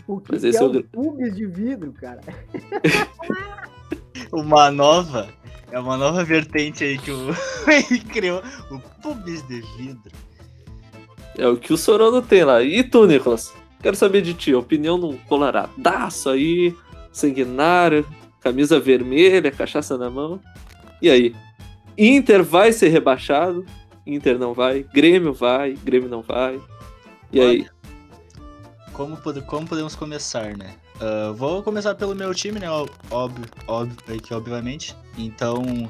O 0.07 0.19
que, 0.19 0.31
Mas 0.31 0.41
que 0.41 0.47
esse 0.49 0.59
é 0.59 0.61
é 0.61 0.63
o 0.63 0.77
um 0.77 0.81
pubis 0.83 1.35
de 1.35 1.47
vidro, 1.47 1.91
cara? 1.91 2.21
Uma 4.31 4.71
nova. 4.71 5.27
É 5.71 5.79
uma 5.79 5.97
nova 5.97 6.23
vertente 6.23 6.83
aí 6.83 6.97
que 6.97 7.11
o 7.11 7.29
ele 7.67 7.99
criou. 7.99 8.41
O 8.71 8.79
pubis 9.01 9.41
de 9.47 9.61
vidro. 9.77 10.11
É 11.37 11.47
o 11.47 11.57
que 11.57 11.73
o 11.73 11.77
Sorondo 11.77 12.21
tem 12.21 12.43
lá. 12.43 12.63
E 12.63 12.83
tu, 12.83 13.05
Nicolas? 13.05 13.53
Quero 13.81 13.95
saber 13.95 14.21
de 14.21 14.33
ti, 14.33 14.55
opinião 14.55 14.97
num 14.97 15.15
coloradaço 15.17 16.29
aí, 16.29 16.75
sanguinário, 17.11 18.05
camisa 18.41 18.79
vermelha, 18.79 19.51
cachaça 19.51 19.97
na 19.97 20.09
mão. 20.09 20.39
E 21.01 21.09
aí? 21.09 21.35
Inter 21.97 22.43
vai 22.43 22.71
ser 22.71 22.87
rebaixado? 22.89 23.65
Inter 24.05 24.39
não 24.39 24.53
vai. 24.53 24.83
Grêmio 24.83 25.33
vai, 25.33 25.73
Grêmio 25.73 26.09
não 26.09 26.21
vai. 26.21 26.59
E 27.31 27.39
aí? 27.39 27.59
Olha, 27.61 27.71
Como, 28.93 29.17
pode- 29.17 29.41
como 29.41 29.67
podemos 29.67 29.95
começar, 29.95 30.57
né? 30.57 30.73
Ah, 30.99 31.33
vou 31.35 31.61
começar 31.61 31.93
pelo 31.93 32.15
meu 32.15 32.33
time, 32.33 32.59
né? 32.59 32.67
Óbvio, 33.11 33.45
óbvio, 33.67 33.95
é 34.07 34.17
que 34.17 34.33
obviamente. 34.33 34.95
Então, 35.17 35.89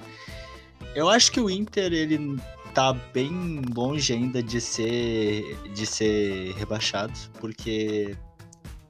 eu 0.95 1.09
acho 1.09 1.31
que 1.31 1.39
o 1.39 1.49
Inter, 1.49 1.91
ele 1.93 2.37
tá 2.73 2.93
bem 3.13 3.61
longe 3.75 4.13
ainda 4.13 4.41
de 4.41 4.61
ser, 4.61 5.57
de 5.73 5.85
ser 5.85 6.53
rebaixado, 6.57 7.13
porque 7.39 8.15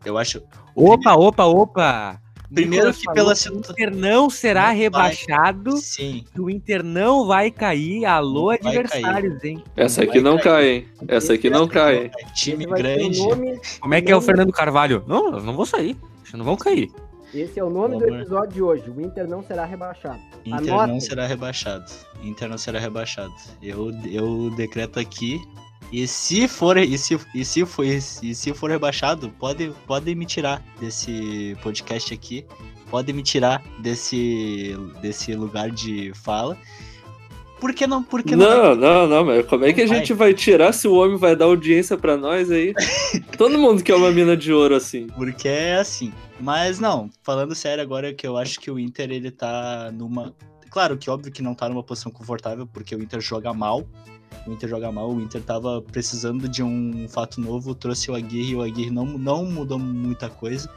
eu 0.06 0.18
acho... 0.18 0.42
Opa, 0.76 1.16
opa, 1.16 1.46
opa! 1.46 2.22
Primeiro 2.54 2.88
Nicolas 2.88 2.98
que 2.98 3.14
pela 3.14 3.34
que 3.34 3.40
situ- 3.40 3.56
O 3.58 3.60
Inter 3.74 3.94
não 3.96 4.30
será 4.30 4.62
Não 4.62 4.68
vai. 4.68 4.78
rebaixado, 4.78 5.78
Sim, 5.78 6.24
que 6.34 6.40
o 6.40 6.50
Inter 6.50 6.82
não 6.82 7.28
vai 7.28 7.52
cair. 7.52 8.06
Alô, 8.06 8.52
Não 8.52 8.58
vai 8.62 8.78
adversários, 8.78 9.44
hein? 9.44 9.62
Essa 9.76 10.00
vai 10.02 10.10
aqui 10.10 10.22
não 10.22 10.38
cair. 10.38 10.44
cai, 10.44 10.70
hein? 10.70 10.88
Essa 11.10 11.34
aqui 11.34 11.50
não 11.50 11.68
cai, 11.68 12.04
hein? 12.06 12.12
é 12.18 12.26
time 12.34 12.66
vai 12.66 12.82
grande. 12.82 13.20
Como 13.82 13.94
é 13.94 14.02
que 14.02 14.10
é 14.12 14.16
o 14.16 14.22
Fernando 14.22 14.54
Carvalho? 14.54 15.04
Não, 15.06 15.34
eu 15.36 15.44
não 15.44 15.54
vou 15.58 15.66
sair. 15.66 15.98
Não 16.34 16.46
vão 16.46 16.56
cair. 16.56 16.90
Esse 17.34 17.60
é 17.60 17.64
o 17.64 17.70
nome 17.70 17.90
Pelo 17.98 18.00
do 18.00 18.08
amor. 18.08 18.20
episódio 18.22 18.54
de 18.54 18.62
hoje. 18.62 18.90
O 18.90 19.02
Inter 19.02 19.28
não 19.28 19.44
será 19.44 19.66
rebaixado. 19.66 20.20
Inter 20.46 20.74
Anotem. 20.74 20.94
não 20.94 21.00
será 21.00 21.28
rebaixado. 21.28 21.86
Inter 22.24 22.50
não 22.50 22.58
será 22.58 22.80
rebaixado. 22.80 23.34
Eu, 23.62 23.92
eu 24.06 24.50
decreto 24.56 25.00
aqui. 25.00 25.42
E 25.92 26.06
se 26.08 26.48
for 26.48 26.78
e 26.78 26.98
se, 26.98 27.18
e 27.34 27.46
se 27.46 27.66
for 27.66 27.86
e 27.86 28.02
se 28.02 28.54
for 28.54 28.70
rebaixado, 28.70 29.30
pode 29.40 29.72
pode 29.86 30.14
me 30.16 30.26
tirar 30.26 30.62
desse 30.80 31.56
podcast 31.62 32.14
aqui. 32.14 32.46
Pode 32.90 33.12
me 33.14 33.24
tirar 33.24 33.62
desse 33.80 34.76
desse 35.02 35.34
lugar 35.34 35.70
de 35.72 36.12
fala. 36.14 36.58
Por 37.60 37.74
que 37.74 37.88
não? 37.88 38.04
Por 38.04 38.22
que 38.22 38.36
Não, 38.36 38.76
não, 38.76 39.08
não, 39.08 39.26
mas 39.26 39.46
como 39.48 39.66
é 39.66 39.74
que 39.74 39.82
a 39.82 39.86
Não 39.86 39.96
gente 39.96 40.14
vai 40.14 40.34
tirar 40.34 40.72
se 40.74 40.88
o 40.88 40.94
homem 40.94 41.18
vai 41.18 41.36
dar 41.36 41.46
audiência 41.46 41.98
pra 41.98 42.16
nós 42.16 42.52
aí? 42.52 42.74
Todo 43.38 43.58
mundo 43.58 43.84
quer 43.84 43.96
uma 43.96 44.12
mina 44.12 44.38
de 44.38 44.54
ouro 44.54 44.76
assim. 44.76 45.08
Porque 45.08 45.48
é 45.48 45.76
assim. 45.76 46.14
Mas 46.40 46.80
não, 46.80 47.10
falando 47.24 47.56
sério 47.56 47.82
agora 47.82 48.14
que 48.14 48.28
eu 48.28 48.38
acho 48.38 48.60
que 48.60 48.70
o 48.70 48.80
Inter 48.80 49.10
ele 49.10 49.32
tá 49.32 49.92
numa. 49.92 50.36
Claro 50.70 50.98
que 50.98 51.10
óbvio 51.10 51.32
que 51.32 51.42
não 51.42 51.56
tá 51.56 51.68
numa 51.68 51.82
posição 51.82 52.12
confortável, 52.12 52.68
porque 52.68 52.96
o 52.96 53.02
Inter 53.02 53.20
joga 53.20 53.54
mal. 53.54 53.88
O 54.46 54.52
Inter 54.52 54.70
joga 54.70 54.92
mal, 54.92 55.10
o 55.12 55.20
Inter 55.20 55.42
tava 55.42 55.82
precisando 55.82 56.48
de 56.48 56.62
um 56.62 57.08
fato 57.10 57.42
novo, 57.42 57.74
trouxe 57.74 58.12
o 58.12 58.16
Aguirre 58.16 58.52
e 58.52 58.56
o 58.56 58.62
Aguirre 58.62 58.92
não, 58.92 59.06
não 59.06 59.46
mudou 59.46 59.80
muita 59.80 60.30
coisa. 60.30 60.70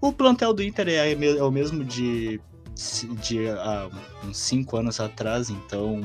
O 0.00 0.12
plantel 0.12 0.52
do 0.52 0.62
Inter 0.62 0.88
é, 0.88 1.12
é 1.12 1.42
o 1.42 1.50
mesmo 1.50 1.84
de, 1.84 2.40
de 3.20 3.48
há 3.48 3.88
uns 4.24 4.36
5 4.36 4.76
anos 4.76 5.00
atrás, 5.00 5.50
então 5.50 6.00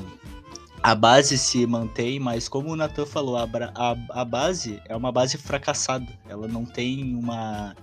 a 0.81 0.93
base 0.93 1.37
se 1.37 1.65
mantém, 1.65 2.19
mas 2.19 2.47
como 2.47 2.71
o 2.71 2.75
Nathan 2.75 3.05
falou, 3.05 3.37
a, 3.37 3.47
a, 3.75 4.21
a 4.21 4.25
base 4.25 4.81
é 4.85 4.95
uma 4.95 5.11
base 5.11 5.37
fracassada. 5.37 6.07
Ela 6.29 6.47
não 6.47 6.65
tem 6.65 7.15
uma 7.15 7.75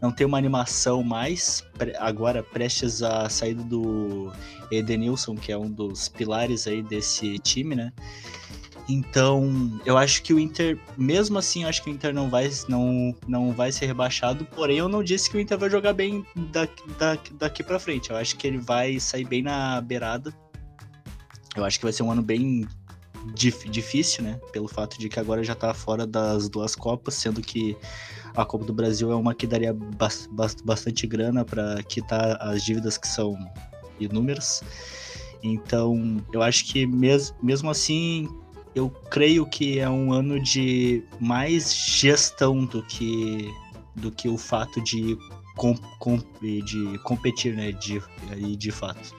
não 0.00 0.12
tem 0.12 0.26
uma 0.26 0.38
animação 0.38 1.02
mais 1.02 1.64
agora 1.98 2.42
prestes 2.42 3.02
a 3.02 3.28
saída 3.28 3.62
do 3.64 4.32
Edenilson, 4.70 5.34
que 5.34 5.50
é 5.50 5.58
um 5.58 5.68
dos 5.68 6.08
pilares 6.08 6.66
aí 6.68 6.82
desse 6.82 7.38
time, 7.40 7.74
né? 7.74 7.92
Então, 8.88 9.78
eu 9.84 9.98
acho 9.98 10.22
que 10.22 10.32
o 10.32 10.38
Inter, 10.40 10.78
mesmo 10.96 11.36
assim, 11.38 11.64
eu 11.64 11.68
acho 11.68 11.82
que 11.84 11.90
o 11.90 11.92
Inter 11.92 12.14
não 12.14 12.30
vai, 12.30 12.50
não, 12.68 13.14
não 13.26 13.52
vai 13.52 13.70
ser 13.70 13.84
rebaixado. 13.84 14.46
Porém, 14.46 14.78
eu 14.78 14.88
não 14.88 15.04
disse 15.04 15.28
que 15.28 15.36
o 15.36 15.40
Inter 15.40 15.58
vai 15.58 15.68
jogar 15.68 15.92
bem 15.92 16.24
daqui, 16.34 16.82
daqui, 16.98 17.34
daqui 17.34 17.62
para 17.62 17.78
frente. 17.78 18.10
Eu 18.10 18.16
acho 18.16 18.36
que 18.36 18.46
ele 18.46 18.56
vai 18.58 18.98
sair 18.98 19.26
bem 19.26 19.42
na 19.42 19.80
beirada. 19.82 20.32
Eu 21.54 21.64
acho 21.66 21.78
que 21.78 21.84
vai 21.84 21.92
ser 21.92 22.02
um 22.02 22.10
ano 22.10 22.22
bem 22.22 22.66
dif- 23.34 23.68
difícil, 23.68 24.24
né? 24.24 24.40
Pelo 24.52 24.68
fato 24.68 24.98
de 24.98 25.10
que 25.10 25.20
agora 25.20 25.44
já 25.44 25.54
tá 25.54 25.74
fora 25.74 26.06
das 26.06 26.48
duas 26.48 26.74
Copas, 26.74 27.12
sendo 27.14 27.42
que 27.42 27.76
a 28.34 28.44
Copa 28.44 28.64
do 28.64 28.72
Brasil 28.72 29.12
é 29.12 29.14
uma 29.14 29.34
que 29.34 29.46
daria 29.46 29.74
bas- 29.74 30.28
bas- 30.32 30.56
bastante 30.64 31.06
grana 31.06 31.44
para 31.44 31.82
quitar 31.82 32.40
as 32.40 32.62
dívidas 32.64 32.96
que 32.96 33.06
são 33.08 33.36
inúmeras. 34.00 34.62
Então, 35.42 36.24
eu 36.32 36.42
acho 36.42 36.64
que 36.64 36.86
mes 36.86 37.34
mesmo 37.42 37.70
assim, 37.70 38.28
eu 38.78 38.90
creio 39.10 39.44
que 39.46 39.78
é 39.78 39.88
um 39.88 40.12
ano 40.12 40.40
de 40.40 41.02
mais 41.20 41.74
gestão 41.74 42.64
do 42.64 42.82
que 42.84 43.52
do 43.96 44.12
que 44.12 44.28
o 44.28 44.38
fato 44.38 44.80
de, 44.80 45.18
com, 45.56 45.74
com- 45.98 46.22
de 46.40 46.98
competir, 47.02 47.52
né, 47.56 47.72
de, 47.72 48.00
de 48.56 48.70
fato. 48.70 49.12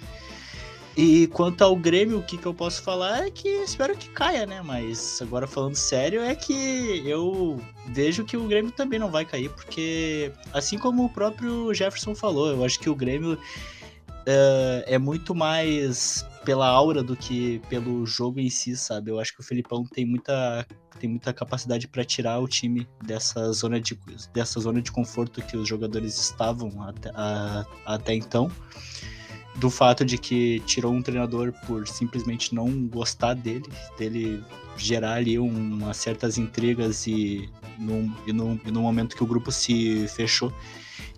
E 0.95 1.27
quanto 1.27 1.61
ao 1.63 1.75
Grêmio, 1.75 2.19
o 2.19 2.23
que, 2.23 2.37
que 2.37 2.45
eu 2.45 2.53
posso 2.53 2.81
falar 2.81 3.25
é 3.27 3.29
que 3.29 3.47
espero 3.47 3.95
que 3.95 4.09
caia, 4.09 4.45
né? 4.45 4.61
Mas 4.61 5.21
agora 5.21 5.45
falando 5.47 5.75
sério, 5.75 6.21
é 6.21 6.33
que 6.35 7.03
eu 7.05 7.59
vejo 7.87 8.23
que 8.23 8.37
o 8.37 8.47
Grêmio 8.47 8.71
também 8.71 8.99
não 8.99 9.11
vai 9.11 9.25
cair, 9.25 9.49
porque 9.49 10.31
assim 10.53 10.77
como 10.77 11.05
o 11.05 11.09
próprio 11.09 11.73
Jefferson 11.73 12.15
falou, 12.15 12.47
eu 12.49 12.63
acho 12.63 12.79
que 12.79 12.89
o 12.89 12.95
Grêmio 12.95 13.37
é, 14.25 14.85
é 14.87 14.97
muito 14.97 15.35
mais 15.35 16.25
pela 16.49 16.67
aura 16.67 17.03
do 17.03 17.15
que 17.15 17.61
pelo 17.69 18.03
jogo 18.07 18.39
em 18.39 18.49
si, 18.49 18.75
sabe? 18.75 19.11
Eu 19.11 19.19
acho 19.19 19.35
que 19.35 19.39
o 19.39 19.43
Felipão 19.43 19.85
tem 19.85 20.03
muita, 20.03 20.65
tem 20.99 21.07
muita 21.07 21.31
capacidade 21.31 21.87
para 21.87 22.03
tirar 22.03 22.39
o 22.39 22.47
time 22.47 22.87
dessa 23.05 23.51
zona, 23.53 23.79
de, 23.79 23.95
dessa 24.33 24.59
zona 24.59 24.81
de 24.81 24.91
conforto 24.91 25.43
que 25.43 25.55
os 25.55 25.67
jogadores 25.67 26.17
estavam 26.19 26.81
até, 26.81 27.11
a- 27.13 27.67
até 27.85 28.15
então 28.15 28.49
do 29.57 29.69
fato 29.69 30.03
de 30.03 30.17
que 30.17 30.59
tirou 30.61 30.91
um 30.91 31.03
treinador 31.03 31.53
por 31.67 31.87
simplesmente 31.87 32.55
não 32.55 32.87
gostar 32.87 33.35
dele, 33.35 33.69
dele 33.95 34.43
gerar 34.75 35.13
ali 35.17 35.37
umas 35.37 35.97
certas 35.97 36.39
intrigas 36.39 37.05
e 37.05 37.47
num, 37.77 38.11
e, 38.25 38.33
num, 38.33 38.59
e 38.65 38.71
no 38.71 38.81
momento 38.81 39.15
que 39.15 39.23
o 39.23 39.27
grupo 39.27 39.51
se 39.51 40.07
fechou, 40.07 40.51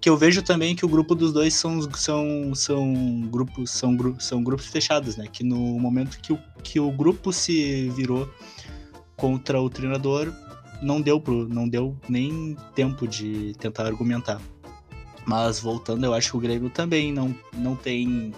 que 0.02 0.10
eu 0.10 0.18
vejo 0.18 0.42
também 0.42 0.76
que 0.76 0.84
o 0.84 0.90
grupo 0.90 1.14
dos 1.14 1.32
dois 1.32 1.54
são, 1.54 1.80
são, 1.94 2.56
são, 2.56 3.22
grupos, 3.30 3.70
são, 3.70 3.96
são 4.20 4.44
grupos 4.44 4.66
fechados, 4.66 5.16
né? 5.16 5.28
Que 5.32 5.44
no 5.44 5.58
momento 5.80 6.20
que 6.20 6.34
o, 6.34 6.40
que 6.64 6.80
o 6.80 6.92
grupo 6.92 7.32
se 7.32 7.88
virou 7.90 8.28
contra 9.16 9.62
o 9.62 9.70
treinador, 9.70 10.34
não 10.82 11.00
deu, 11.00 11.22
pro, 11.22 11.48
não 11.48 11.70
deu 11.70 11.96
nem 12.10 12.58
tempo 12.74 13.08
de 13.08 13.54
tentar 13.60 13.86
argumentar. 13.86 14.42
Mas 15.24 15.60
voltando, 15.60 16.04
eu 16.04 16.16
acho 16.16 16.32
que 16.32 16.38
o 16.38 16.40
Grêmio 16.40 16.72
também 16.72 17.14
não, 17.14 17.36
não 17.54 17.76
tem 17.76 18.34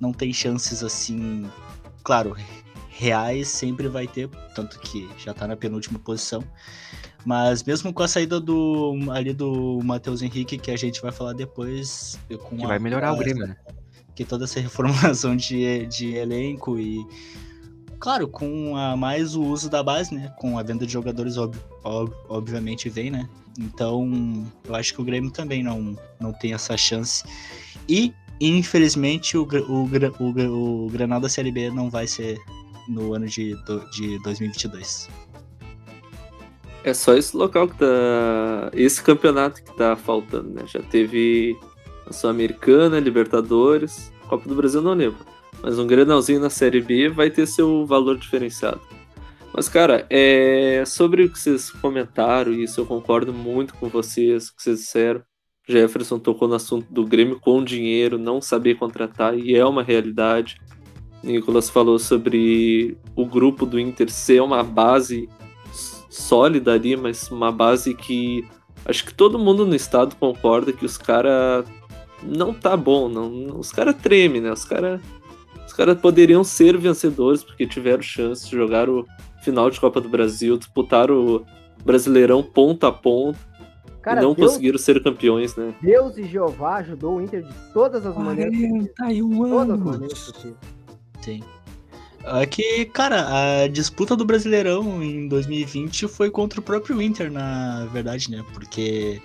não 0.00 0.12
tem 0.12 0.32
chances 0.32 0.82
assim, 0.82 1.48
claro, 2.02 2.34
reais 2.88 3.48
sempre 3.48 3.88
vai 3.88 4.06
ter, 4.06 4.28
tanto 4.54 4.78
que 4.80 5.08
já 5.18 5.34
tá 5.34 5.46
na 5.46 5.56
penúltima 5.56 5.98
posição. 5.98 6.42
Mas 7.24 7.62
mesmo 7.62 7.92
com 7.92 8.02
a 8.02 8.08
saída 8.08 8.38
do 8.38 8.96
ali 9.10 9.32
do 9.32 9.80
Matheus 9.82 10.20
Henrique, 10.20 10.58
que 10.58 10.70
a 10.70 10.76
gente 10.76 11.00
vai 11.00 11.10
falar 11.10 11.32
depois, 11.32 12.18
com 12.42 12.56
que 12.56 12.66
vai 12.66 12.78
melhorar 12.78 13.12
o 13.12 13.16
Grêmio, 13.16 13.46
né? 13.46 13.56
Que 14.14 14.24
toda 14.24 14.44
essa 14.44 14.60
reformulação 14.60 15.34
de, 15.34 15.86
de 15.86 16.14
elenco 16.14 16.78
e 16.78 17.04
claro, 17.98 18.28
com 18.28 18.76
a, 18.76 18.94
mais 18.94 19.34
o 19.34 19.42
uso 19.42 19.70
da 19.70 19.82
base, 19.82 20.14
né? 20.14 20.30
Com 20.38 20.58
a 20.58 20.62
venda 20.62 20.84
de 20.84 20.92
jogadores, 20.92 21.38
ob, 21.38 21.56
ob, 21.82 22.12
obviamente, 22.28 22.90
vem, 22.90 23.10
né? 23.10 23.26
Então, 23.58 24.46
eu 24.64 24.74
acho 24.74 24.92
que 24.92 25.00
o 25.00 25.04
Grêmio 25.04 25.30
também 25.30 25.62
não, 25.62 25.96
não 26.20 26.30
tem 26.30 26.52
essa 26.52 26.76
chance. 26.76 27.24
E, 27.88 28.12
infelizmente, 28.38 29.38
o, 29.38 29.44
o, 29.44 29.88
o, 30.18 30.86
o 30.86 30.90
Granal 30.90 31.18
da 31.18 31.30
Série 31.30 31.50
B 31.50 31.70
não 31.70 31.88
vai 31.88 32.06
ser 32.06 32.38
no 32.86 33.14
ano 33.14 33.26
de, 33.26 33.54
de 33.92 34.22
2022. 34.22 35.08
É 36.84 36.92
só 36.92 37.14
esse 37.14 37.34
local 37.34 37.66
que 37.66 37.78
tá. 37.78 38.70
Esse 38.74 39.02
campeonato 39.02 39.64
que 39.64 39.74
tá 39.74 39.96
faltando, 39.96 40.50
né? 40.50 40.64
Já 40.66 40.80
teve 40.80 41.56
a 42.06 42.12
Sul-Americana, 42.12 43.00
Libertadores, 43.00 44.12
Copa 44.28 44.46
do 44.48 44.54
Brasil 44.54 44.82
não 44.82 44.92
lembro. 44.92 45.24
Mas 45.62 45.78
um 45.78 45.86
Grenalzinho 45.86 46.40
na 46.40 46.50
Série 46.50 46.82
B 46.82 47.08
vai 47.08 47.30
ter 47.30 47.46
seu 47.46 47.86
valor 47.86 48.18
diferenciado. 48.18 48.82
Mas, 49.56 49.68
cara, 49.68 50.06
é... 50.10 50.84
sobre 50.84 51.24
o 51.24 51.30
que 51.30 51.38
vocês 51.38 51.70
comentaram, 51.70 52.52
isso 52.52 52.80
eu 52.80 52.86
concordo 52.86 53.32
muito 53.32 53.72
com 53.74 53.88
vocês, 53.88 54.48
o 54.48 54.56
que 54.56 54.62
vocês 54.62 54.80
disseram. 54.80 55.22
Jefferson 55.66 56.18
tocou 56.18 56.46
no 56.46 56.56
assunto 56.56 56.92
do 56.92 57.06
Grêmio 57.06 57.40
com 57.40 57.64
dinheiro, 57.64 58.18
não 58.18 58.42
saber 58.42 58.74
contratar, 58.74 59.38
e 59.38 59.56
é 59.56 59.64
uma 59.64 59.82
realidade. 59.82 60.60
Nicolas 61.22 61.70
falou 61.70 61.98
sobre 61.98 62.98
o 63.16 63.24
grupo 63.24 63.64
do 63.64 63.80
Inter 63.80 64.10
ser 64.10 64.42
uma 64.42 64.62
base 64.62 65.26
sólida 66.14 66.72
ali, 66.72 66.96
mas 66.96 67.30
uma 67.30 67.50
base 67.50 67.94
que 67.94 68.46
acho 68.84 69.04
que 69.04 69.14
todo 69.14 69.38
mundo 69.38 69.66
no 69.66 69.74
estado 69.74 70.14
concorda 70.16 70.72
que 70.72 70.84
os 70.84 70.96
caras 70.96 71.66
não 72.22 72.54
tá 72.54 72.76
bom, 72.76 73.08
não, 73.08 73.58
os 73.58 73.72
caras 73.72 73.96
tremem, 73.96 74.40
né? 74.40 74.52
Os 74.52 74.64
caras 74.64 75.00
os 75.66 75.72
cara 75.72 75.96
poderiam 75.96 76.44
ser 76.44 76.78
vencedores 76.78 77.42
porque 77.42 77.66
tiveram 77.66 78.02
chance 78.02 78.48
de 78.48 78.56
jogar 78.56 78.88
o 78.88 79.04
final 79.42 79.68
de 79.68 79.80
Copa 79.80 80.00
do 80.00 80.08
Brasil, 80.08 80.56
disputar 80.56 81.10
o 81.10 81.44
Brasileirão 81.84 82.42
ponto 82.42 82.86
a 82.86 82.92
ponto 82.92 83.38
cara, 84.00 84.20
e 84.20 84.24
não 84.24 84.34
Deus, 84.34 84.50
conseguiram 84.50 84.78
ser 84.78 85.02
campeões, 85.02 85.56
né? 85.56 85.74
Deus 85.82 86.16
e 86.16 86.24
Jeová 86.24 86.76
ajudou 86.76 87.16
o 87.16 87.22
Inter 87.22 87.42
de 87.42 87.52
todas 87.72 88.06
as 88.06 88.16
maneiras. 88.16 88.56
41 88.98 89.44
anos. 89.44 89.50
Todas 89.50 89.70
as 89.70 89.84
maneiras 89.84 90.56
Sim. 91.22 91.42
É 92.26 92.46
que, 92.46 92.86
cara, 92.86 93.62
a 93.62 93.68
disputa 93.68 94.16
do 94.16 94.24
Brasileirão 94.24 95.02
em 95.02 95.28
2020 95.28 96.08
foi 96.08 96.30
contra 96.30 96.58
o 96.58 96.62
próprio 96.62 97.00
Inter, 97.02 97.30
na 97.30 97.84
verdade, 97.92 98.30
né? 98.30 98.42
Porque 98.54 99.20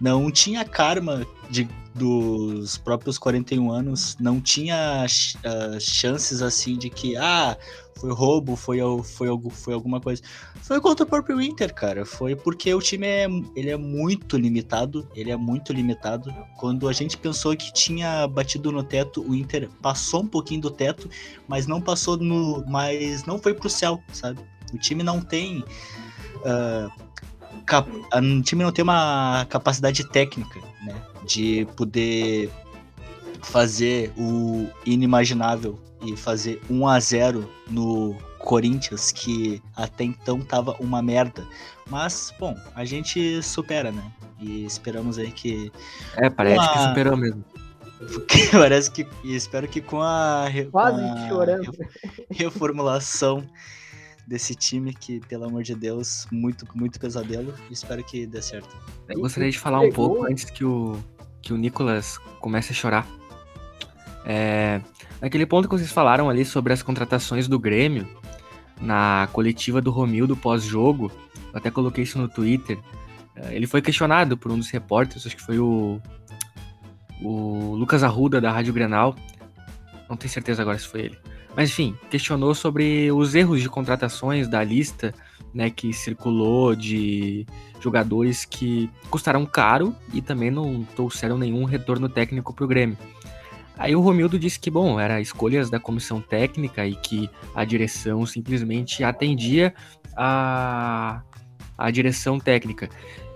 não 0.00 0.30
tinha 0.30 0.64
karma 0.64 1.26
de, 1.50 1.68
dos 1.94 2.78
próprios 2.78 3.18
41 3.18 3.70
anos, 3.70 4.16
não 4.18 4.40
tinha 4.40 5.04
uh, 5.04 5.80
chances 5.80 6.40
assim 6.40 6.76
de 6.78 6.88
que, 6.88 7.16
ah, 7.16 7.56
foi 7.94 8.12
roubo, 8.12 8.56
foi, 8.56 8.78
foi, 9.04 9.28
foi 9.50 9.74
alguma 9.74 10.00
coisa. 10.00 10.22
Foi 10.62 10.80
contra 10.80 11.04
o 11.04 11.08
próprio 11.08 11.40
Inter, 11.40 11.72
cara. 11.72 12.04
Foi 12.04 12.34
porque 12.34 12.72
o 12.74 12.80
time 12.80 13.06
é, 13.06 13.26
ele 13.54 13.70
é 13.70 13.76
muito 13.76 14.36
limitado. 14.36 15.08
Ele 15.14 15.30
é 15.30 15.36
muito 15.36 15.72
limitado. 15.72 16.34
Quando 16.58 16.88
a 16.88 16.92
gente 16.92 17.16
pensou 17.16 17.56
que 17.56 17.72
tinha 17.72 18.26
batido 18.26 18.72
no 18.72 18.82
teto, 18.82 19.22
o 19.22 19.34
Inter 19.34 19.68
passou 19.80 20.22
um 20.22 20.26
pouquinho 20.26 20.60
do 20.60 20.70
teto, 20.70 21.08
mas 21.46 21.66
não 21.66 21.80
passou 21.80 22.16
no. 22.16 22.64
Mas 22.66 23.24
não 23.24 23.38
foi 23.38 23.54
pro 23.54 23.70
céu, 23.70 24.02
sabe? 24.12 24.40
O 24.72 24.78
time 24.78 25.02
não 25.02 25.20
tem. 25.20 25.64
Uh, 26.38 26.90
cap, 27.64 27.88
o 27.90 28.42
time 28.42 28.64
não 28.64 28.72
tem 28.72 28.82
uma 28.82 29.46
capacidade 29.48 30.08
técnica, 30.08 30.60
né? 30.84 31.00
De 31.24 31.66
poder 31.76 32.50
fazer 33.42 34.12
o 34.16 34.68
inimaginável 34.86 35.78
e 36.02 36.16
fazer 36.16 36.60
1 36.68 36.86
a 36.86 37.00
0 37.00 37.48
no 37.70 38.16
Corinthians, 38.38 39.12
que 39.12 39.62
até 39.76 40.04
então 40.04 40.40
tava 40.40 40.76
uma 40.80 41.00
merda. 41.00 41.46
Mas, 41.88 42.32
bom, 42.38 42.56
a 42.74 42.84
gente 42.84 43.42
supera, 43.42 43.92
né? 43.92 44.02
E 44.40 44.64
esperamos 44.64 45.18
aí 45.18 45.30
que. 45.30 45.70
É, 46.16 46.28
parece 46.28 46.60
a... 46.60 46.68
que 46.68 46.78
superou 46.88 47.16
mesmo. 47.16 47.44
parece 48.52 48.90
que. 48.90 49.06
E 49.22 49.34
espero 49.34 49.68
que 49.68 49.80
com 49.80 50.02
a. 50.02 50.46
Quase 50.70 51.00
a 51.00 51.28
chorando. 51.28 51.72
Reformulação 52.30 53.46
desse 54.26 54.54
time 54.54 54.94
que, 54.94 55.20
pelo 55.20 55.44
amor 55.44 55.62
de 55.62 55.74
Deus, 55.74 56.26
muito, 56.30 56.66
muito 56.74 56.98
pesadelo. 56.98 57.54
Espero 57.70 58.02
que 58.02 58.26
dê 58.26 58.42
certo. 58.42 58.76
Eu 59.08 59.20
gostaria 59.20 59.50
de 59.50 59.58
falar 59.58 59.80
um 59.80 59.92
pouco 59.92 60.24
antes 60.26 60.44
que 60.44 60.64
o, 60.64 60.98
que 61.40 61.52
o 61.52 61.56
Nicolas 61.56 62.18
comece 62.40 62.72
a 62.72 62.74
chorar. 62.74 63.06
É, 64.24 64.80
naquele 65.20 65.46
ponto 65.46 65.68
que 65.68 65.76
vocês 65.76 65.90
falaram 65.90 66.30
ali 66.30 66.44
sobre 66.44 66.72
as 66.72 66.82
contratações 66.82 67.48
do 67.48 67.58
Grêmio, 67.58 68.08
na 68.80 69.28
coletiva 69.32 69.80
do 69.80 69.90
Romildo 69.90 70.36
pós-jogo, 70.36 71.10
eu 71.52 71.58
até 71.58 71.70
coloquei 71.70 72.04
isso 72.04 72.18
no 72.18 72.28
Twitter, 72.28 72.78
é, 73.36 73.54
ele 73.54 73.66
foi 73.66 73.82
questionado 73.82 74.36
por 74.36 74.50
um 74.52 74.58
dos 74.58 74.70
repórteres, 74.70 75.26
acho 75.26 75.36
que 75.36 75.42
foi 75.42 75.58
o, 75.58 76.00
o 77.22 77.74
Lucas 77.74 78.02
Arruda 78.02 78.40
da 78.40 78.50
Rádio 78.50 78.72
Grenal, 78.72 79.14
não 80.08 80.16
tenho 80.16 80.32
certeza 80.32 80.62
agora 80.62 80.78
se 80.78 80.86
foi 80.86 81.02
ele. 81.02 81.18
Mas 81.56 81.70
enfim, 81.70 81.96
questionou 82.10 82.54
sobre 82.54 83.12
os 83.12 83.34
erros 83.34 83.60
de 83.60 83.68
contratações 83.68 84.48
da 84.48 84.64
lista 84.64 85.14
né, 85.52 85.70
que 85.70 85.92
circulou 85.92 86.74
de 86.74 87.46
jogadores 87.80 88.44
que 88.44 88.88
custaram 89.10 89.44
caro 89.44 89.94
e 90.12 90.22
também 90.22 90.50
não 90.50 90.84
trouxeram 90.96 91.36
nenhum 91.36 91.64
retorno 91.64 92.08
técnico 92.08 92.54
para 92.54 92.64
o 92.64 92.68
Grêmio. 92.68 92.96
Aí 93.76 93.96
o 93.96 94.00
Romildo 94.00 94.38
disse 94.38 94.60
que, 94.60 94.70
bom, 94.70 95.00
era 95.00 95.20
escolhas 95.20 95.70
da 95.70 95.80
comissão 95.80 96.20
técnica 96.20 96.86
e 96.86 96.94
que 96.94 97.28
a 97.54 97.64
direção 97.64 98.24
simplesmente 98.26 99.02
atendia 99.02 99.74
a, 100.16 101.22
a 101.76 101.90
direção 101.90 102.38
técnica. 102.38 102.88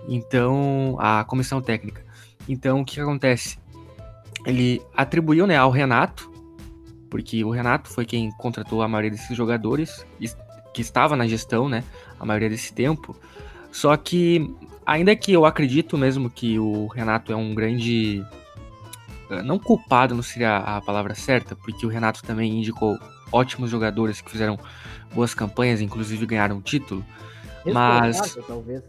Então, 0.07 0.95
a 0.99 1.23
comissão 1.23 1.61
técnica. 1.61 2.05
Então, 2.47 2.81
o 2.81 2.85
que 2.85 2.99
acontece? 2.99 3.57
Ele 4.45 4.81
atribuiu 4.95 5.45
né, 5.45 5.57
ao 5.57 5.71
Renato 5.71 6.31
porque 7.09 7.43
o 7.43 7.49
Renato 7.49 7.89
foi 7.89 8.05
quem 8.05 8.31
contratou 8.31 8.81
a 8.81 8.87
maioria 8.87 9.11
desses 9.11 9.35
jogadores, 9.35 10.05
que 10.73 10.81
estava 10.81 11.15
na 11.15 11.27
gestão, 11.27 11.67
né, 11.67 11.83
a 12.19 12.25
maioria 12.25 12.49
desse 12.49 12.73
tempo. 12.73 13.15
Só 13.71 13.95
que, 13.97 14.53
ainda 14.85 15.15
que 15.15 15.31
eu 15.33 15.45
acredito 15.45 15.97
mesmo 15.97 16.29
que 16.29 16.59
o 16.59 16.87
Renato 16.87 17.31
é 17.31 17.35
um 17.35 17.53
grande. 17.53 18.23
Eh, 19.29 19.41
não 19.41 19.59
culpado 19.59 20.15
não 20.15 20.23
seria 20.23 20.57
a 20.57 20.81
palavra 20.81 21.15
certa, 21.15 21.55
porque 21.55 21.85
o 21.85 21.89
Renato 21.89 22.23
também 22.23 22.57
indicou 22.57 22.97
ótimos 23.31 23.69
jogadores 23.69 24.21
que 24.21 24.31
fizeram 24.31 24.57
boas 25.13 25.33
campanhas, 25.33 25.81
inclusive 25.81 26.25
ganharam 26.25 26.57
um 26.57 26.61
título. 26.61 27.05
Mas. 27.65 28.37
Talvez. 28.47 28.83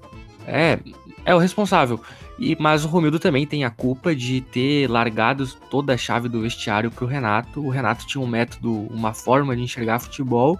É, 0.47 0.79
é 1.25 1.35
o 1.35 1.39
responsável. 1.39 2.01
E, 2.39 2.57
mas 2.59 2.85
o 2.85 2.89
Romildo 2.89 3.19
também 3.19 3.47
tem 3.47 3.65
a 3.65 3.71
culpa 3.71 4.15
de 4.15 4.41
ter 4.41 4.89
largado 4.89 5.47
toda 5.69 5.93
a 5.93 5.97
chave 5.97 6.29
do 6.29 6.41
vestiário 6.41 6.91
para 6.91 7.05
o 7.05 7.09
Renato. 7.09 7.61
O 7.61 7.69
Renato 7.69 8.07
tinha 8.07 8.23
um 8.23 8.27
método, 8.27 8.73
uma 8.91 9.13
forma 9.13 9.55
de 9.55 9.63
enxergar 9.63 9.99
futebol 9.99 10.59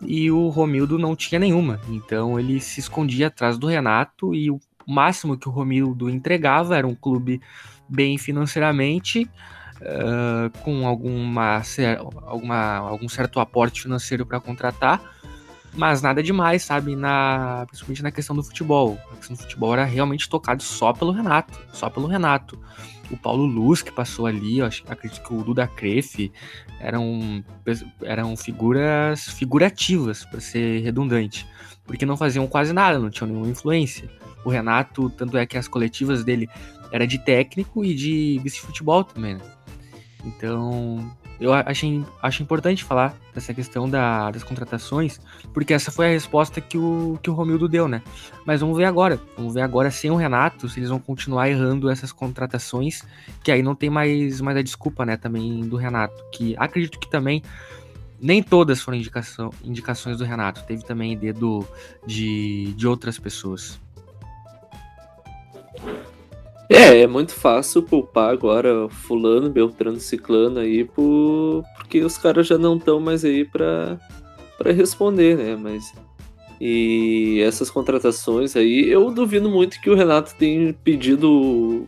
e 0.00 0.30
o 0.30 0.48
Romildo 0.48 0.98
não 0.98 1.16
tinha 1.16 1.38
nenhuma. 1.38 1.80
Então 1.88 2.38
ele 2.38 2.60
se 2.60 2.80
escondia 2.80 3.28
atrás 3.28 3.58
do 3.58 3.66
Renato 3.66 4.34
e 4.34 4.50
o 4.50 4.60
máximo 4.86 5.36
que 5.36 5.48
o 5.48 5.52
Romildo 5.52 6.08
entregava 6.08 6.76
era 6.76 6.86
um 6.86 6.94
clube 6.94 7.40
bem 7.88 8.18
financeiramente, 8.18 9.28
uh, 9.80 10.58
com 10.62 10.86
alguma, 10.86 11.62
alguma, 12.26 12.76
algum 12.76 13.08
certo 13.08 13.40
aporte 13.40 13.82
financeiro 13.82 14.26
para 14.26 14.40
contratar 14.40 15.18
mas 15.74 16.02
nada 16.02 16.22
demais, 16.22 16.62
sabe? 16.62 16.96
Na, 16.96 17.64
principalmente 17.66 18.02
na 18.02 18.10
questão 18.10 18.34
do 18.34 18.42
futebol. 18.42 18.98
A 19.12 19.16
questão 19.16 19.36
do 19.36 19.42
futebol 19.42 19.72
era 19.72 19.84
realmente 19.84 20.28
tocado 20.28 20.62
só 20.62 20.92
pelo 20.92 21.12
Renato. 21.12 21.58
Só 21.72 21.88
pelo 21.88 22.06
Renato. 22.06 22.58
O 23.10 23.16
Paulo 23.16 23.44
Luz, 23.44 23.80
que 23.80 23.92
passou 23.92 24.26
ali, 24.26 24.58
eu 24.58 24.66
acho, 24.66 24.82
acredito 24.88 25.22
que 25.22 25.32
o 25.32 25.42
Duda 25.42 25.66
Crefe 25.66 26.30
eram, 26.80 27.42
eram 28.02 28.36
figuras 28.36 29.28
figurativas, 29.28 30.24
para 30.24 30.40
ser 30.40 30.80
redundante. 30.80 31.46
Porque 31.86 32.04
não 32.04 32.16
faziam 32.16 32.46
quase 32.46 32.72
nada, 32.72 32.98
não 32.98 33.08
tinham 33.08 33.28
nenhuma 33.28 33.48
influência. 33.48 34.10
o 34.44 34.50
Renato, 34.50 35.08
tanto 35.10 35.36
é 35.38 35.46
que 35.46 35.56
as 35.56 35.68
coletivas 35.68 36.24
dele 36.24 36.48
era 36.92 37.06
de 37.06 37.18
técnico 37.18 37.84
e 37.84 37.94
de 37.94 38.40
vice-futebol 38.42 39.04
também, 39.04 39.34
né? 39.34 39.40
Então, 40.24 41.16
eu 41.40 41.52
achei, 41.52 42.04
acho 42.20 42.42
importante 42.42 42.82
falar 42.82 43.14
dessa 43.32 43.54
questão 43.54 43.88
da, 43.88 44.30
das 44.30 44.42
contratações, 44.42 45.20
porque 45.54 45.72
essa 45.72 45.92
foi 45.92 46.06
a 46.06 46.10
resposta 46.10 46.60
que 46.60 46.76
o, 46.76 47.18
que 47.22 47.30
o 47.30 47.32
Romildo 47.32 47.68
deu, 47.68 47.86
né? 47.86 48.02
Mas 48.44 48.60
vamos 48.60 48.76
ver 48.76 48.84
agora. 48.84 49.20
Vamos 49.36 49.54
ver 49.54 49.60
agora 49.60 49.90
sem 49.90 50.10
o 50.10 50.16
Renato, 50.16 50.68
se 50.68 50.80
eles 50.80 50.90
vão 50.90 50.98
continuar 50.98 51.48
errando 51.48 51.88
essas 51.88 52.10
contratações, 52.10 53.02
que 53.44 53.52
aí 53.52 53.62
não 53.62 53.74
tem 53.74 53.88
mais, 53.88 54.40
mais 54.40 54.56
a 54.56 54.62
desculpa, 54.62 55.06
né, 55.06 55.16
também 55.16 55.60
do 55.60 55.76
Renato. 55.76 56.24
Que 56.32 56.56
acredito 56.58 56.98
que 56.98 57.08
também 57.08 57.42
nem 58.20 58.42
todas 58.42 58.80
foram 58.80 58.98
indicação, 58.98 59.50
indicações 59.62 60.18
do 60.18 60.24
Renato, 60.24 60.64
teve 60.64 60.84
também 60.84 61.16
dedo 61.16 61.64
de, 62.04 62.74
de 62.74 62.86
outras 62.88 63.16
pessoas. 63.16 63.80
É, 66.70 67.00
é 67.00 67.06
muito 67.06 67.32
fácil 67.32 67.82
culpar 67.82 68.30
agora 68.30 68.88
fulano, 68.90 69.48
Beltrano, 69.48 69.98
Ciclano 69.98 70.60
aí, 70.60 70.84
por... 70.84 71.64
porque 71.76 72.04
os 72.04 72.18
caras 72.18 72.46
já 72.46 72.58
não 72.58 72.76
estão 72.76 73.00
mais 73.00 73.24
aí 73.24 73.44
para 73.44 73.98
para 74.58 74.72
responder, 74.72 75.36
né? 75.36 75.56
Mas 75.56 75.94
e 76.60 77.40
essas 77.40 77.70
contratações 77.70 78.56
aí, 78.56 78.90
eu 78.90 79.10
duvido 79.12 79.48
muito 79.48 79.80
que 79.80 79.88
o 79.88 79.94
Renato 79.94 80.34
tenha 80.34 80.74
pedido, 80.74 81.86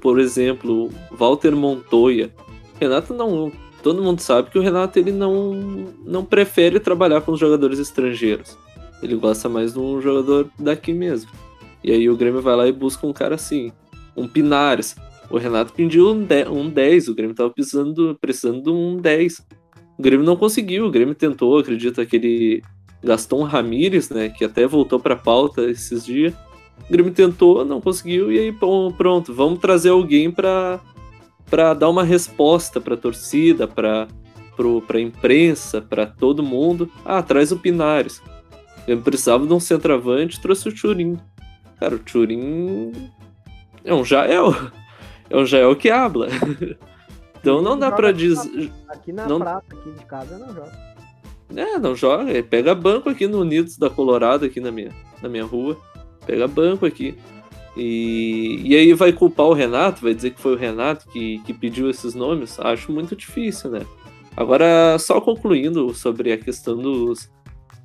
por 0.00 0.20
exemplo, 0.20 0.88
Walter 1.10 1.54
Montoya. 1.54 2.32
Renato 2.80 3.12
não, 3.12 3.50
todo 3.82 4.02
mundo 4.02 4.20
sabe 4.20 4.50
que 4.50 4.58
o 4.58 4.62
Renato 4.62 4.98
ele 4.98 5.10
não 5.10 5.86
não 6.04 6.24
prefere 6.24 6.78
trabalhar 6.78 7.20
com 7.22 7.32
os 7.32 7.40
jogadores 7.40 7.78
estrangeiros. 7.78 8.56
Ele 9.02 9.16
gosta 9.16 9.48
mais 9.48 9.74
de 9.74 9.80
um 9.80 10.00
jogador 10.00 10.48
daqui 10.58 10.92
mesmo. 10.92 11.30
E 11.82 11.92
aí 11.92 12.08
o 12.08 12.16
Grêmio 12.16 12.40
vai 12.40 12.56
lá 12.56 12.66
e 12.68 12.72
busca 12.72 13.06
um 13.06 13.12
cara 13.12 13.34
assim 13.34 13.72
um 14.18 14.28
Pinares. 14.28 14.96
O 15.30 15.36
Renato 15.36 15.72
pediu 15.72 16.10
um 16.10 16.24
10, 16.24 16.48
um 16.48 16.70
10 16.70 17.08
o 17.08 17.14
Grêmio 17.14 17.32
estava 17.32 17.50
precisando, 17.50 18.16
precisando 18.20 18.62
de 18.62 18.70
um 18.70 18.96
10. 18.96 19.46
O 19.98 20.02
Grêmio 20.02 20.24
não 20.24 20.36
conseguiu, 20.36 20.86
o 20.86 20.90
Grêmio 20.90 21.14
tentou, 21.14 21.58
acredito, 21.58 22.00
aquele 22.00 22.62
Gaston 23.02 23.42
Ramírez, 23.42 24.10
né, 24.10 24.28
que 24.28 24.44
até 24.44 24.66
voltou 24.66 24.98
para 24.98 25.16
pauta 25.16 25.62
esses 25.70 26.04
dias. 26.04 26.34
O 26.88 26.92
Grêmio 26.92 27.12
tentou, 27.12 27.64
não 27.64 27.80
conseguiu, 27.80 28.32
e 28.32 28.38
aí 28.38 28.52
pronto, 28.96 29.34
vamos 29.34 29.58
trazer 29.58 29.90
alguém 29.90 30.30
para 30.30 30.80
para 31.50 31.72
dar 31.72 31.88
uma 31.88 32.04
resposta 32.04 32.78
para 32.78 32.94
a 32.94 32.98
torcida, 32.98 33.66
para 33.66 34.06
a 34.06 35.00
imprensa, 35.00 35.80
para 35.80 36.04
todo 36.06 36.42
mundo. 36.42 36.90
Ah, 37.04 37.22
traz 37.22 37.50
o 37.50 37.58
Pinares. 37.58 38.22
Eu 38.86 39.00
precisava 39.00 39.46
de 39.46 39.52
um 39.52 39.60
centroavante, 39.60 40.40
trouxe 40.40 40.68
o 40.68 40.74
Turim. 40.74 41.18
Cara, 41.80 41.94
o 41.94 41.98
Turim 41.98 42.92
é 43.88 43.94
um 43.94 44.04
Jael. 44.04 44.54
É 45.30 45.36
um 45.36 45.46
Jael 45.46 45.74
que 45.76 45.90
habla. 45.90 46.28
Então 47.40 47.62
não 47.62 47.78
dá 47.78 47.90
pra 47.92 48.10
dizer. 48.10 48.70
Aqui 48.88 49.12
na 49.12 49.26
não... 49.26 49.38
praça 49.38 49.64
aqui 49.70 49.90
de 49.92 50.04
casa 50.04 50.38
não 50.38 50.48
joga. 50.52 50.72
É, 51.54 51.78
não 51.78 51.94
joga. 51.94 52.30
Ele 52.30 52.42
pega 52.42 52.74
banco 52.74 53.08
aqui 53.08 53.26
no 53.26 53.40
Unidos 53.40 53.78
da 53.78 53.88
Colorado, 53.88 54.44
aqui 54.44 54.60
na 54.60 54.70
minha, 54.70 54.92
na 55.22 55.28
minha 55.28 55.44
rua. 55.44 55.76
Pega 56.26 56.46
banco 56.48 56.84
aqui. 56.84 57.16
E, 57.76 58.60
e 58.64 58.76
aí 58.76 58.92
vai 58.92 59.12
culpar 59.12 59.46
o 59.46 59.52
Renato, 59.52 60.02
vai 60.02 60.12
dizer 60.12 60.32
que 60.32 60.40
foi 60.40 60.54
o 60.54 60.58
Renato 60.58 61.08
que, 61.08 61.38
que 61.44 61.54
pediu 61.54 61.88
esses 61.88 62.14
nomes. 62.14 62.58
Acho 62.58 62.90
muito 62.90 63.14
difícil, 63.14 63.70
né? 63.70 63.86
Agora, 64.36 64.98
só 64.98 65.20
concluindo 65.20 65.94
sobre 65.94 66.32
a 66.32 66.38
questão 66.38 66.76
dos 66.76 67.30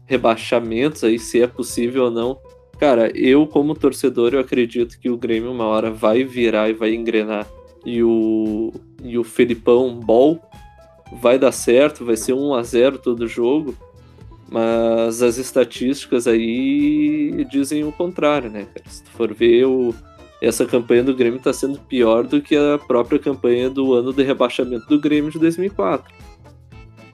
rebaixamentos 0.06 1.04
aí, 1.04 1.18
se 1.18 1.42
é 1.42 1.48
possível 1.48 2.06
ou 2.06 2.12
não. 2.12 2.40
Cara, 2.84 3.18
eu 3.18 3.48
como 3.48 3.76
torcedor, 3.76 4.34
eu 4.34 4.42
acredito 4.42 5.00
que 5.00 5.10
o 5.10 5.16
Grêmio 5.16 5.50
uma 5.50 5.64
hora 5.64 5.90
vai 5.90 6.26
virar 6.26 6.70
e 6.70 6.74
vai 6.74 6.94
engrenar. 6.94 7.48
E 7.86 8.04
o, 8.04 8.74
e 9.02 9.18
o 9.18 9.24
Felipão 9.24 9.98
Ball 9.98 10.38
vai 11.22 11.40
dar 11.40 11.54
certo, 11.54 12.04
vai 12.04 12.18
ser 12.18 12.34
1 12.34 12.54
a 12.54 12.62
0 12.62 12.98
todo 12.98 13.26
jogo. 13.26 13.74
Mas 14.52 15.24
as 15.24 15.38
estatísticas 15.38 16.28
aí 16.28 17.48
dizem 17.50 17.86
o 17.86 17.92
contrário, 17.94 18.50
né? 18.50 18.68
Se 18.86 19.02
tu 19.02 19.12
for 19.12 19.34
ver, 19.34 19.64
o, 19.64 19.96
essa 20.42 20.66
campanha 20.66 21.06
do 21.06 21.16
Grêmio 21.16 21.38
está 21.38 21.54
sendo 21.54 21.80
pior 21.80 22.26
do 22.26 22.42
que 22.42 22.54
a 22.54 22.78
própria 22.78 23.18
campanha 23.18 23.70
do 23.70 23.94
ano 23.94 24.12
de 24.12 24.24
rebaixamento 24.24 24.88
do 24.88 25.00
Grêmio 25.00 25.32
de 25.32 25.40
2004. 25.40 26.14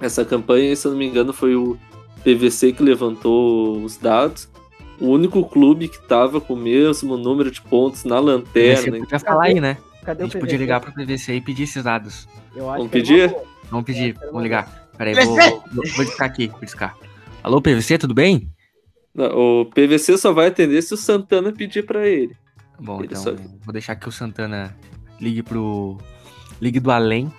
Essa 0.01 0.25
campanha, 0.25 0.75
se 0.75 0.87
eu 0.87 0.93
não 0.93 0.97
me 0.97 1.05
engano, 1.05 1.31
foi 1.31 1.55
o 1.55 1.77
PVC 2.23 2.73
que 2.73 2.81
levantou 2.81 3.83
os 3.83 3.97
dados 3.97 4.49
o 4.99 5.07
único 5.07 5.43
clube 5.47 5.87
que 5.87 5.99
tava 6.07 6.41
com 6.41 6.53
o 6.53 6.57
mesmo 6.57 7.17
número 7.17 7.49
de 7.49 7.61
pontos 7.61 8.03
na 8.03 8.19
lanterna. 8.19 8.81
Você 8.81 8.91
podia 8.91 9.19
falar 9.19 9.43
aí, 9.45 9.59
né? 9.59 9.77
Cadê 10.03 10.23
a 10.23 10.25
gente 10.25 10.39
podia 10.39 10.57
ligar 10.57 10.81
pro 10.81 10.93
PVC 10.93 11.35
e 11.35 11.41
pedir 11.41 11.63
esses 11.63 11.83
dados. 11.83 12.27
Vamos 12.55 12.89
pedir? 12.89 13.35
Vamos 13.69 13.85
pedir, 13.85 14.17
vamos 14.25 14.43
ligar. 14.43 14.89
Peraí, 14.97 15.13
vou, 15.13 15.35
vou, 15.35 15.63
vou 15.95 16.05
discar 16.05 16.27
aqui, 16.27 16.47
vou 16.47 16.61
discar. 16.61 16.97
Alô, 17.43 17.61
PVC, 17.61 17.97
tudo 17.97 18.13
bem? 18.13 18.51
Não, 19.13 19.61
o 19.61 19.65
PVC 19.65 20.17
só 20.17 20.33
vai 20.33 20.47
atender 20.47 20.81
se 20.81 20.93
o 20.93 20.97
Santana 20.97 21.51
pedir 21.51 21.85
para 21.85 22.07
ele. 22.07 22.35
Bom, 22.79 22.99
ele 22.99 23.07
então 23.07 23.21
só... 23.21 23.31
vou 23.63 23.73
deixar 23.73 23.95
que 23.95 24.07
o 24.07 24.11
Santana 24.11 24.75
ligue 25.19 25.43
pro. 25.43 25.97
Ligue 26.61 26.79
do 26.79 26.91
além 26.91 27.31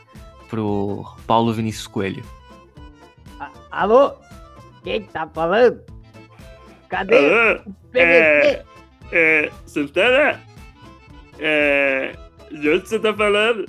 pro 0.49 1.05
Paulo 1.27 1.53
Vinícius 1.53 1.87
Coelho. 1.87 2.25
alô? 3.70 4.12
Quem 4.83 5.03
tá 5.03 5.29
falando? 5.29 5.83
Cadê 6.90 7.16
ah, 7.16 7.62
o 7.64 7.72
PVC? 7.90 8.03
É, 8.03 8.64
é, 9.12 9.50
Santana? 9.64 10.40
É, 11.38 12.16
de 12.50 12.68
onde 12.68 12.88
você 12.88 12.98
tá 12.98 13.14
falando? 13.14 13.64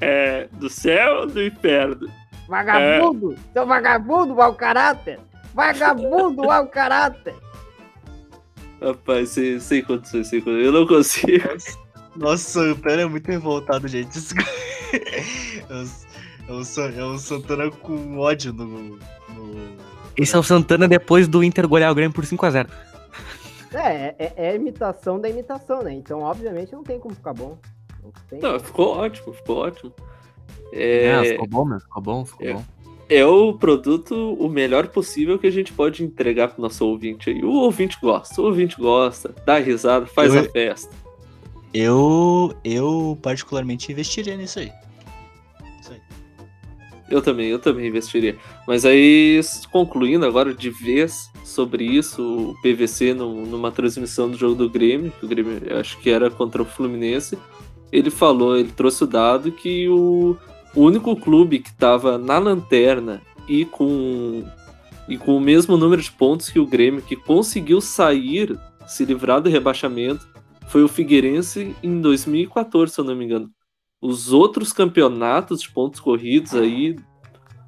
É, 0.00 0.48
do 0.52 0.68
céu 0.68 1.20
ou 1.20 1.26
do 1.28 1.42
inferno? 1.42 2.10
Vagabundo! 2.48 3.34
É... 3.34 3.52
Seu 3.52 3.66
vagabundo, 3.66 4.34
mau 4.34 4.54
caráter! 4.54 5.20
Vagabundo, 5.54 6.42
mau 6.42 6.66
caráter! 6.66 7.34
Rapaz, 8.82 9.28
sem, 9.28 9.60
sem 9.60 9.82
condições, 9.82 10.26
sem 10.26 10.40
condições. 10.40 10.66
Eu 10.66 10.72
não 10.72 10.86
consigo. 10.86 11.48
Nossa, 12.16 12.72
o 12.72 12.76
Pera 12.76 13.02
é 13.02 13.06
muito 13.06 13.28
revoltado, 13.30 13.86
gente. 13.86 14.18
É 16.48 16.52
o, 16.52 16.60
é 16.60 17.04
o 17.04 17.18
Santana 17.18 17.70
com 17.70 18.18
ódio 18.18 18.52
no, 18.52 18.66
no 18.66 19.76
esse 20.16 20.34
é 20.34 20.38
o 20.38 20.42
Santana 20.42 20.86
depois 20.86 21.26
do 21.26 21.42
Inter 21.42 21.66
golear 21.68 21.90
o 21.90 21.94
Grêmio 21.94 22.14
por 22.14 22.24
5x0. 22.24 22.68
É, 23.74 24.14
é, 24.18 24.32
é, 24.36 24.54
imitação 24.54 25.18
da 25.18 25.28
imitação, 25.28 25.82
né? 25.82 25.92
Então, 25.94 26.20
obviamente, 26.20 26.72
não 26.72 26.82
tem 26.82 26.98
como 26.98 27.14
ficar 27.14 27.32
bom. 27.32 27.56
Não, 28.32 28.52
não 28.52 28.60
ficou 28.60 28.96
ótimo, 28.98 29.32
ficou 29.32 29.58
ótimo. 29.58 29.92
É, 30.72 31.24
ficou 31.24 31.48
bom, 31.48 31.64
meu. 31.64 31.80
Ficou 31.80 32.02
bom, 32.02 32.24
ficou 32.24 32.46
é, 32.46 32.52
bom. 32.54 32.64
É 33.08 33.26
o 33.26 33.54
produto 33.54 34.14
o 34.34 34.48
melhor 34.48 34.88
possível 34.88 35.38
que 35.38 35.46
a 35.46 35.50
gente 35.50 35.72
pode 35.72 36.02
entregar 36.04 36.48
pro 36.48 36.62
nosso 36.62 36.86
ouvinte 36.86 37.30
aí. 37.30 37.42
O 37.44 37.50
ouvinte 37.50 37.98
gosta, 38.00 38.40
o 38.40 38.44
ouvinte 38.44 38.76
gosta, 38.78 39.34
dá 39.44 39.58
risada, 39.58 40.06
faz 40.06 40.34
eu, 40.34 40.40
a 40.40 40.44
festa. 40.44 40.94
Eu, 41.74 42.54
eu 42.64 43.18
particularmente 43.22 43.90
investiria 43.90 44.36
nisso 44.36 44.58
aí. 44.58 44.72
Eu 47.12 47.20
também, 47.20 47.48
eu 47.48 47.58
também 47.58 47.86
investiria. 47.86 48.38
Mas 48.66 48.86
aí, 48.86 49.38
concluindo 49.70 50.24
agora 50.24 50.54
de 50.54 50.70
vez 50.70 51.30
sobre 51.44 51.84
isso, 51.84 52.22
o 52.22 52.54
PVC 52.62 53.12
no, 53.12 53.44
numa 53.44 53.70
transmissão 53.70 54.30
do 54.30 54.38
jogo 54.38 54.54
do 54.54 54.70
Grêmio, 54.70 55.12
que 55.20 55.26
o 55.26 55.28
Grêmio 55.28 55.60
acho 55.78 55.98
que 55.98 56.08
era 56.08 56.30
contra 56.30 56.62
o 56.62 56.64
Fluminense, 56.64 57.38
ele 57.92 58.08
falou, 58.08 58.56
ele 58.56 58.72
trouxe 58.74 59.04
o 59.04 59.06
dado 59.06 59.52
que 59.52 59.86
o, 59.90 60.38
o 60.74 60.80
único 60.80 61.14
clube 61.14 61.58
que 61.58 61.68
estava 61.68 62.16
na 62.16 62.38
lanterna 62.38 63.20
e 63.46 63.66
com, 63.66 64.42
e 65.06 65.18
com 65.18 65.36
o 65.36 65.40
mesmo 65.40 65.76
número 65.76 66.00
de 66.00 66.10
pontos 66.10 66.48
que 66.48 66.58
o 66.58 66.66
Grêmio, 66.66 67.02
que 67.02 67.14
conseguiu 67.14 67.82
sair, 67.82 68.58
se 68.86 69.04
livrar 69.04 69.42
do 69.42 69.50
rebaixamento, 69.50 70.26
foi 70.68 70.82
o 70.82 70.88
Figueirense 70.88 71.76
em 71.82 72.00
2014, 72.00 72.94
se 72.94 73.00
eu 73.02 73.04
não 73.04 73.14
me 73.14 73.26
engano 73.26 73.50
os 74.02 74.32
outros 74.32 74.72
campeonatos 74.72 75.62
de 75.62 75.70
pontos 75.70 76.00
corridos 76.00 76.54
aí, 76.54 76.96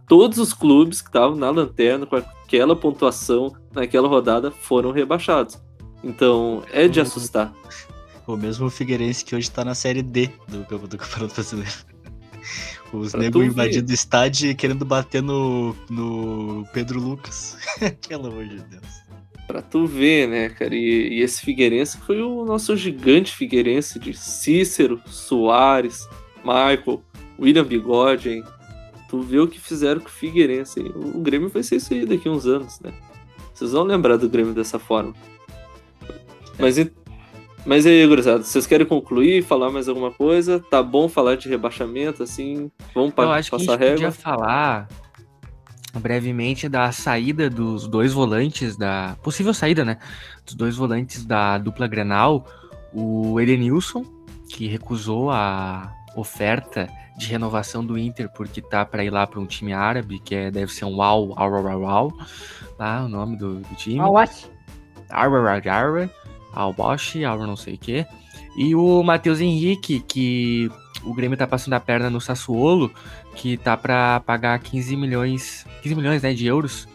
todos 0.09 0.37
os 0.38 0.53
clubes 0.53 1.01
que 1.01 1.09
estavam 1.09 1.37
na 1.37 1.49
lanterna 1.49 2.05
com 2.05 2.16
aquela 2.16 2.75
pontuação 2.75 3.55
naquela 3.73 4.09
rodada 4.09 4.51
foram 4.51 4.90
rebaixados. 4.90 5.62
Então 6.03 6.64
é 6.73 6.88
de 6.88 7.01
assustar. 7.01 7.55
O 8.27 8.37
mesmo 8.37 8.68
Figueirense 8.68 9.25
que 9.25 9.37
hoje 9.37 9.49
está 9.49 9.64
na 9.64 9.75
série 9.75 10.03
D 10.03 10.29
do, 10.49 10.64
do 10.88 10.99
Campeonato 10.99 11.35
Brasileiro. 11.35 11.94
Os 12.92 13.14
negros 13.14 13.47
invadindo 13.47 13.90
o 13.90 13.94
estádio 13.94 14.51
e 14.51 14.55
querendo 14.55 14.85
bater 14.85 15.23
no, 15.23 15.75
no 15.88 16.66
Pedro 16.73 17.01
Lucas. 17.01 17.57
Pelo 18.09 18.27
amor 18.27 18.47
de 18.47 18.61
Deus. 18.61 19.05
Pra 19.47 19.61
tu 19.61 19.87
ver, 19.87 20.29
né, 20.29 20.49
cara? 20.49 20.75
E, 20.75 21.18
e, 21.18 21.20
esse 21.20 21.40
Figueirense 21.42 21.99
foi 21.99 22.20
o 22.23 22.44
nosso 22.44 22.77
gigante 22.77 23.35
Figueirense 23.35 23.99
de 23.99 24.14
Cícero, 24.14 25.03
Soares, 25.07 26.09
Michael, 26.44 27.02
William 27.38 27.64
Bigode, 27.64 28.30
hein? 28.30 28.44
Tu 29.09 29.20
vê 29.20 29.38
o 29.38 29.48
que 29.48 29.61
fizeram 29.61 30.00
com 30.00 30.09
o 30.09 30.11
Figueirense. 30.11 30.80
Hein? 30.80 30.92
O 30.94 31.20
Grêmio 31.20 31.48
vai 31.48 31.62
ser 31.62 31.76
isso 31.76 31.92
aí 31.94 32.04
daqui 32.04 32.28
a 32.28 32.33
uns 32.33 32.46
anos, 32.46 32.80
né? 32.80 32.92
Vocês 33.52 33.72
vão 33.72 33.85
lembrar 33.85 34.16
do 34.16 34.28
Grêmio 34.28 34.52
dessa 34.52 34.78
forma. 34.78 35.14
Mas, 36.59 36.76
Mas 37.64 37.87
e 37.87 37.88
aí, 37.88 38.07
gurizada, 38.07 38.42
vocês 38.42 38.66
querem 38.66 38.87
concluir, 38.87 39.42
falar 39.42 39.70
mais 39.70 39.88
alguma 39.88 40.11
coisa? 40.11 40.61
Tá 40.70 40.83
bom 40.83 41.09
falar 41.09 41.37
de 41.37 41.48
rebaixamento, 41.48 42.22
assim? 42.22 42.70
Vamos 42.94 43.14
pa 43.14 43.22
Eu 43.22 43.33
acho 43.33 43.50
que 43.50 43.57
a 43.57 43.59
gente 43.59 43.70
régua? 43.70 43.92
podia 43.94 44.12
falar 44.12 44.88
brevemente 46.00 46.68
da 46.68 46.90
saída 46.90 47.48
dos 47.48 47.87
dois 47.87 48.12
volantes 48.12 48.76
da. 48.76 49.16
Possível 49.22 49.54
saída, 49.54 49.85
né? 49.85 49.98
Dos 50.44 50.54
dois 50.54 50.76
volantes 50.76 51.24
da 51.24 51.59
dupla 51.59 51.87
Grenal. 51.87 52.46
O 52.92 53.40
Edenilson, 53.40 54.04
que 54.48 54.66
recusou 54.66 55.30
a 55.30 55.93
oferta 56.14 56.88
de 57.16 57.27
renovação 57.27 57.85
do 57.85 57.98
Inter 57.98 58.29
porque 58.29 58.61
tá 58.61 58.85
para 58.85 59.05
ir 59.05 59.11
lá 59.11 59.27
para 59.27 59.40
um 59.40 59.46
time 59.46 59.72
árabe, 59.72 60.18
que 60.18 60.35
é, 60.35 60.50
deve 60.50 60.72
ser 60.72 60.85
um 60.85 61.00
Al 61.00 61.33
Al 61.37 61.55
Al 61.55 61.68
Al 61.68 61.87
Al, 61.87 62.12
lá 62.79 63.05
o 63.05 63.09
nome 63.09 63.37
do, 63.37 63.61
do 63.61 63.74
time. 63.77 64.00
Acho. 64.00 64.50
Arra, 65.11 66.11
ao 66.53 66.72
Bosch, 66.72 67.16
ao 67.24 67.38
não 67.38 67.57
sei 67.57 67.74
o 67.74 67.79
quê. 67.79 68.07
E 68.57 68.74
o 68.74 69.03
Matheus 69.03 69.40
Henrique, 69.40 70.00
que 70.00 70.70
o 71.05 71.12
Grêmio 71.12 71.37
tá 71.37 71.46
passando 71.46 71.74
a 71.74 71.81
perna 71.81 72.09
no 72.09 72.20
Sassuolo, 72.20 72.90
que 73.35 73.57
tá 73.57 73.77
pra 73.77 74.20
pagar 74.20 74.59
15 74.61 74.96
milhões, 74.96 75.66
15 75.83 75.94
milhões, 75.94 76.22
né, 76.22 76.33
de 76.33 76.46
euros. 76.46 76.88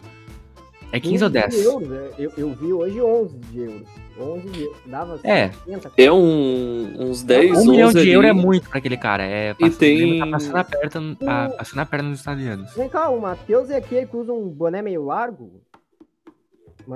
É 0.92 0.98
15 0.98 1.24
ou 1.24 1.30
10? 1.30 1.54
de 1.54 1.60
euros, 1.62 1.88
né? 1.88 2.10
eu, 2.18 2.32
eu 2.36 2.54
vi 2.54 2.72
hoje 2.72 3.00
11 3.00 3.38
de 3.38 3.58
euros. 3.60 3.88
11 4.22 4.48
de 4.50 4.62
euros. 4.64 4.78
Dava 4.86 5.20
É. 5.24 5.50
50, 5.50 5.92
É 5.96 6.12
um, 6.12 6.94
uns 7.10 7.22
10, 7.22 7.58
Um 7.58 7.70
milhão 7.70 7.88
11 7.88 7.94
de 7.94 8.00
ali. 8.00 8.12
euros 8.12 8.30
é 8.30 8.32
muito 8.32 8.68
pra 8.68 8.78
aquele 8.78 8.96
cara. 8.96 9.24
É, 9.24 9.50
E 9.50 9.54
passa- 9.54 9.78
tem- 9.78 10.18
tá 10.18 10.26
passando 10.26 10.56
a 10.56 10.64
perna, 10.64 11.16
a- 11.26 11.48
passando 11.50 11.78
a 11.80 11.86
perna 11.86 12.08
nos 12.10 12.20
italianos. 12.20 12.74
Vem 12.74 12.88
cá, 12.88 13.08
o 13.10 13.20
Matheus 13.20 13.70
é 13.70 13.76
aquele 13.76 14.06
que 14.06 14.16
usa 14.16 14.32
um 14.32 14.48
boné 14.48 14.82
meio 14.82 15.04
largo? 15.04 15.60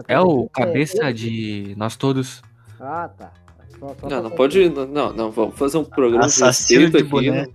É 0.08 0.18
o 0.20 0.48
aquele- 0.52 0.66
cabeça 0.66 1.04
é- 1.04 1.12
de 1.12 1.74
nós 1.76 1.96
todos. 1.96 2.42
Ah, 2.80 3.08
tá. 3.08 3.32
Só- 3.78 3.94
só 4.00 4.08
Não, 4.08 4.22
não 4.24 4.30
pode. 4.30 4.68
Não, 4.68 5.12
não, 5.12 5.30
vamos 5.30 5.56
fazer 5.58 5.78
um 5.78 5.84
programa 5.84 6.26
de 6.26 6.34
Assassino 6.34 6.90
de 6.90 6.96
aqui. 6.98 7.06
boné. 7.08 7.46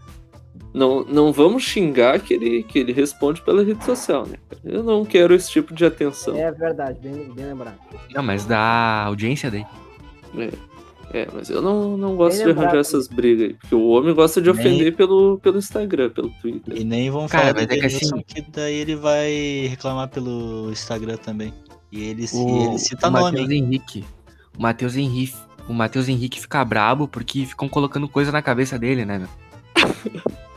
Não, 0.73 1.03
não 1.03 1.33
vamos 1.33 1.63
xingar 1.63 2.19
que 2.19 2.33
ele, 2.33 2.63
que 2.63 2.77
ele 2.79 2.91
responde 2.93 3.41
pela 3.41 3.63
rede 3.63 3.83
social, 3.83 4.25
né? 4.27 4.35
Eu 4.63 4.83
não 4.83 5.03
quero 5.03 5.33
esse 5.33 5.49
tipo 5.51 5.73
de 5.73 5.83
atenção. 5.85 6.35
É 6.37 6.51
verdade, 6.51 6.99
bem, 7.01 7.31
bem 7.33 7.45
lembrado. 7.45 7.77
Não, 8.13 8.21
mas 8.21 8.45
da 8.45 9.03
audiência 9.05 9.49
daí. 9.49 9.65
É, 11.11 11.27
mas 11.33 11.49
eu 11.49 11.59
não, 11.59 11.97
não 11.97 12.15
gosto 12.15 12.37
Bem 12.43 12.53
de 12.53 12.59
arranjar 12.59 12.79
essas 12.81 13.07
brigas 13.07 13.47
aí. 13.49 13.53
Porque 13.55 13.73
o 13.73 13.87
homem 13.87 14.13
gosta 14.13 14.39
de 14.39 14.51
Nem- 14.51 14.59
ofender 14.59 14.95
pelo, 14.95 15.39
pelo 15.39 15.57
Instagram, 15.57 16.11
pelo 16.11 16.29
Twitter. 16.39 16.77
E 16.77 16.83
nem 16.83 17.09
vão 17.09 17.27
Cara, 17.27 17.47
falar 17.47 17.53
mas 17.67 17.77
é 17.77 17.79
que 17.79 17.85
assim- 17.87 18.21
que 18.21 18.41
daí 18.51 18.75
ele 18.75 18.95
vai 18.95 19.67
reclamar 19.69 20.07
pelo 20.09 20.69
Instagram 20.71 21.17
também. 21.17 21.51
E 21.91 22.03
ele, 22.09 22.25
O, 22.31 22.69
ele 22.69 22.77
cita 22.77 23.07
o 23.07 23.11
nome. 23.11 23.23
Matheus 23.23 23.49
Henrique. 23.49 24.05
O 24.55 24.61
Matheus 24.61 24.95
Henrique. 24.95 25.35
O 25.67 25.73
Matheus 25.73 26.07
Henrique 26.07 26.39
fica 26.39 26.63
brabo 26.63 27.07
porque 27.07 27.43
ficam 27.45 27.67
colocando 27.67 28.07
coisa 28.07 28.31
na 28.31 28.41
cabeça 28.43 28.77
dele, 28.77 29.03
né, 29.03 29.17
meu? 29.17 29.29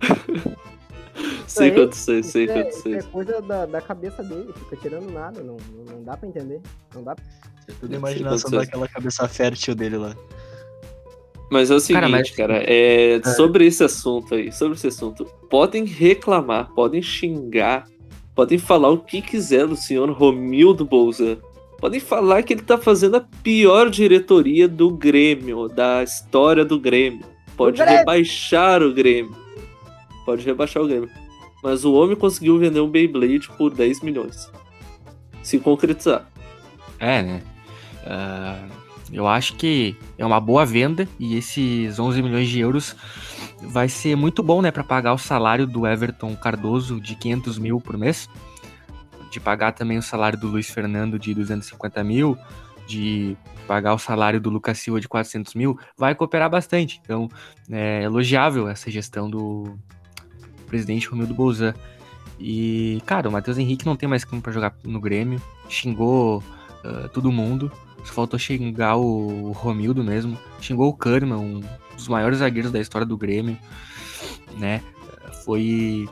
Sei 1.46 1.70
quanto 1.72 1.96
sei, 1.96 2.22
sei 2.22 2.44
é, 2.44 2.52
quanto 2.52 2.72
sei. 2.82 2.94
é 2.96 3.02
coisa 3.02 3.40
da, 3.40 3.66
da 3.66 3.80
cabeça 3.80 4.22
dele, 4.22 4.52
fica 4.54 4.76
tirando 4.76 5.10
nada, 5.10 5.42
não, 5.42 5.56
não, 5.74 5.96
não 5.96 6.02
dá 6.04 6.16
pra 6.16 6.28
entender. 6.28 6.60
Não 6.94 7.02
dá 7.02 7.14
pra... 7.14 7.24
Tudo 7.80 7.94
imaginação 7.94 8.50
daquela 8.50 8.86
cabeça 8.86 9.26
fértil 9.26 9.74
dele 9.74 9.96
lá. 9.96 10.14
Mas 11.50 11.70
é 11.70 11.74
o 11.74 11.80
seguinte, 11.80 12.34
Cara, 12.36 12.36
cara, 12.36 12.54
mas- 12.54 12.64
é, 12.68 13.20
sobre 13.34 13.66
esse 13.66 13.82
assunto 13.82 14.34
aí, 14.34 14.52
sobre 14.52 14.74
esse 14.76 14.86
assunto, 14.86 15.24
podem 15.48 15.84
reclamar, 15.84 16.70
podem 16.74 17.00
xingar, 17.00 17.86
podem 18.34 18.58
falar 18.58 18.90
o 18.90 18.98
que 18.98 19.22
quiser 19.22 19.66
do 19.66 19.74
senhor 19.76 20.10
Romildo 20.10 20.84
Bolzan. 20.84 21.38
Podem 21.78 22.00
falar 22.00 22.42
que 22.42 22.52
ele 22.52 22.62
tá 22.62 22.76
fazendo 22.76 23.16
a 23.16 23.26
pior 23.42 23.88
diretoria 23.88 24.68
do 24.68 24.90
Grêmio, 24.90 25.68
da 25.68 26.02
história 26.02 26.64
do 26.64 26.78
Grêmio. 26.78 27.24
Pode 27.56 27.78
Grêmio. 27.78 27.98
rebaixar 27.98 28.82
o 28.82 28.92
Grêmio. 28.92 29.47
Pode 30.28 30.44
rebaixar 30.44 30.82
o 30.82 30.86
Grêmio. 30.86 31.08
Mas 31.62 31.86
o 31.86 31.94
homem 31.94 32.14
conseguiu 32.14 32.58
vender 32.58 32.80
um 32.80 32.90
Beyblade 32.90 33.48
por 33.56 33.72
10 33.72 34.02
milhões. 34.02 34.52
Se 35.42 35.58
concretizar. 35.58 36.30
É, 36.98 37.22
né? 37.22 37.42
Ah, 38.04 38.62
eu 39.10 39.26
acho 39.26 39.54
que 39.54 39.96
é 40.18 40.26
uma 40.26 40.38
boa 40.38 40.66
venda 40.66 41.08
e 41.18 41.34
esses 41.34 41.98
11 41.98 42.20
milhões 42.20 42.46
de 42.46 42.60
euros 42.60 42.94
vai 43.62 43.88
ser 43.88 44.16
muito 44.16 44.42
bom, 44.42 44.60
né, 44.60 44.70
para 44.70 44.84
pagar 44.84 45.14
o 45.14 45.18
salário 45.18 45.66
do 45.66 45.86
Everton 45.86 46.36
Cardoso 46.36 47.00
de 47.00 47.14
500 47.14 47.58
mil 47.58 47.80
por 47.80 47.96
mês, 47.96 48.28
de 49.30 49.40
pagar 49.40 49.72
também 49.72 49.96
o 49.96 50.02
salário 50.02 50.38
do 50.38 50.46
Luiz 50.46 50.68
Fernando 50.68 51.18
de 51.18 51.32
250 51.32 52.04
mil, 52.04 52.36
de 52.86 53.34
pagar 53.66 53.94
o 53.94 53.98
salário 53.98 54.38
do 54.38 54.50
Lucas 54.50 54.78
Silva 54.78 55.00
de 55.00 55.08
400 55.08 55.54
mil, 55.54 55.78
vai 55.96 56.14
cooperar 56.14 56.50
bastante. 56.50 57.00
Então, 57.02 57.30
é 57.70 58.02
elogiável 58.02 58.68
essa 58.68 58.90
gestão 58.90 59.30
do 59.30 59.78
presidente 60.68 61.08
Romildo 61.08 61.34
Bolzan. 61.34 61.74
E, 62.38 63.02
cara, 63.04 63.28
o 63.28 63.32
Matheus 63.32 63.58
Henrique 63.58 63.84
não 63.84 63.96
tem 63.96 64.08
mais 64.08 64.24
como 64.24 64.40
para 64.40 64.52
jogar 64.52 64.74
no 64.84 65.00
Grêmio, 65.00 65.42
xingou 65.68 66.42
ah, 66.84 67.08
todo 67.12 67.32
mundo. 67.32 67.70
Só 68.04 68.12
faltou 68.12 68.38
xingar 68.38 68.96
o 68.96 69.52
Romildo 69.52 70.02
mesmo. 70.04 70.38
Xingou 70.60 70.88
o 70.88 70.94
Kahneman, 70.94 71.38
um 71.38 71.60
dos 71.94 72.08
maiores 72.08 72.38
zagueiros 72.38 72.70
da 72.70 72.80
história 72.80 73.06
do 73.06 73.16
Grêmio, 73.16 73.58
né? 74.56 74.82
Foi 75.44 76.08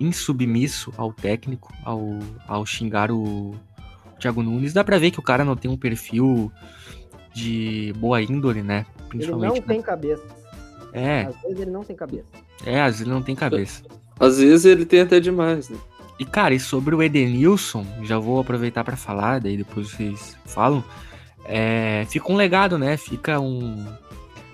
insubmisso 0.00 0.92
ao 0.96 1.12
técnico, 1.12 1.72
ao, 1.84 2.18
ao 2.46 2.64
xingar 2.64 3.10
o 3.10 3.54
Thiago 4.18 4.42
Nunes. 4.42 4.72
Dá 4.72 4.82
pra 4.82 4.98
ver 4.98 5.10
que 5.10 5.20
o 5.20 5.22
cara 5.22 5.44
não 5.44 5.56
tem 5.56 5.70
um 5.70 5.76
perfil 5.76 6.50
de 7.34 7.92
boa 7.98 8.22
índole, 8.22 8.62
né? 8.62 8.86
Ele 8.88 9.02
não 9.02 9.08
Principalmente. 9.08 9.60
tem 9.62 9.82
cabeça. 9.82 10.24
É, 10.92 11.22
Às 11.22 11.40
vezes 11.42 11.60
ele 11.60 11.70
não 11.70 11.84
tem 11.84 11.94
cabeça. 11.94 12.26
É, 12.64 12.80
às 12.80 12.92
vezes 12.92 13.00
ele 13.02 13.10
não 13.10 13.22
tem 13.22 13.34
cabeça. 13.34 13.82
Às 14.18 14.38
vezes 14.38 14.64
ele 14.64 14.84
tem 14.84 15.00
até 15.00 15.20
demais, 15.20 15.68
né? 15.68 15.78
E, 16.18 16.24
cara, 16.24 16.52
e 16.52 16.58
sobre 16.58 16.94
o 16.94 17.02
Edenilson, 17.02 17.86
já 18.02 18.18
vou 18.18 18.40
aproveitar 18.40 18.82
pra 18.82 18.96
falar, 18.96 19.40
daí 19.40 19.56
depois 19.56 19.90
vocês 19.90 20.36
falam. 20.44 20.82
É, 21.44 22.04
fica 22.10 22.30
um 22.30 22.36
legado, 22.36 22.76
né? 22.76 22.96
Fica 22.96 23.38
um. 23.38 23.86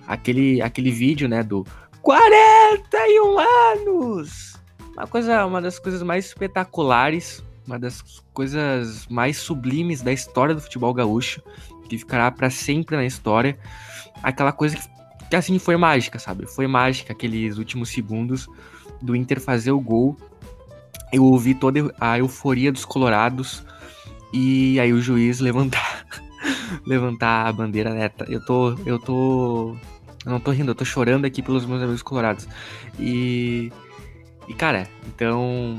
Aquele, 0.07 0.61
aquele 0.61 0.91
vídeo, 0.91 1.27
né? 1.27 1.43
Do 1.43 1.67
41 2.03 3.39
anos! 3.39 4.55
Uma 4.95 5.07
coisa, 5.07 5.47
uma 5.47 5.61
das 5.61 5.79
coisas 5.79 6.03
mais 6.03 6.27
espetaculares, 6.27 7.43
uma 7.67 7.79
das 7.79 8.03
coisas 8.35 9.07
mais 9.09 9.39
sublimes 9.39 10.03
da 10.03 10.13
história 10.13 10.55
do 10.55 10.61
futebol 10.61 10.93
gaúcho, 10.93 11.43
que 11.89 11.97
ficará 11.97 12.31
pra 12.31 12.51
sempre 12.51 12.95
na 12.95 13.05
história. 13.05 13.59
Aquela 14.23 14.53
coisa 14.53 14.77
que, 14.77 14.87
que 15.29 15.37
assim 15.37 15.59
foi 15.59 15.77
mágica, 15.77 16.19
sabe? 16.19 16.47
Foi 16.47 16.67
mágica 16.67 17.13
aqueles 17.13 17.59
últimos 17.59 17.89
segundos 17.91 18.49
do 19.01 19.15
Inter 19.15 19.41
fazer 19.41 19.73
o 19.73 19.81
gol 19.81 20.17
eu 21.15 21.25
ouvi 21.25 21.55
toda 21.55 21.95
a 22.01 22.19
euforia 22.19 22.73
dos 22.73 22.85
colorados 22.85 23.63
e 24.33 24.81
aí 24.81 24.93
o 24.93 25.01
juiz 25.01 25.39
levantar 25.39 26.05
levantar 26.85 27.47
a 27.47 27.53
bandeira 27.53 27.95
neta. 27.95 28.27
Eu 28.29 28.45
tô 28.45 28.77
eu 28.85 28.99
tô 28.99 29.77
eu 30.25 30.31
não 30.31 30.41
tô 30.41 30.51
rindo, 30.51 30.73
eu 30.73 30.75
tô 30.75 30.85
chorando 30.85 31.25
aqui 31.25 31.41
pelos 31.41 31.65
meus 31.65 31.81
amigos 31.81 32.03
colorados. 32.03 32.49
E 32.99 33.71
e 34.49 34.55
cara, 34.55 34.89
então 35.07 35.79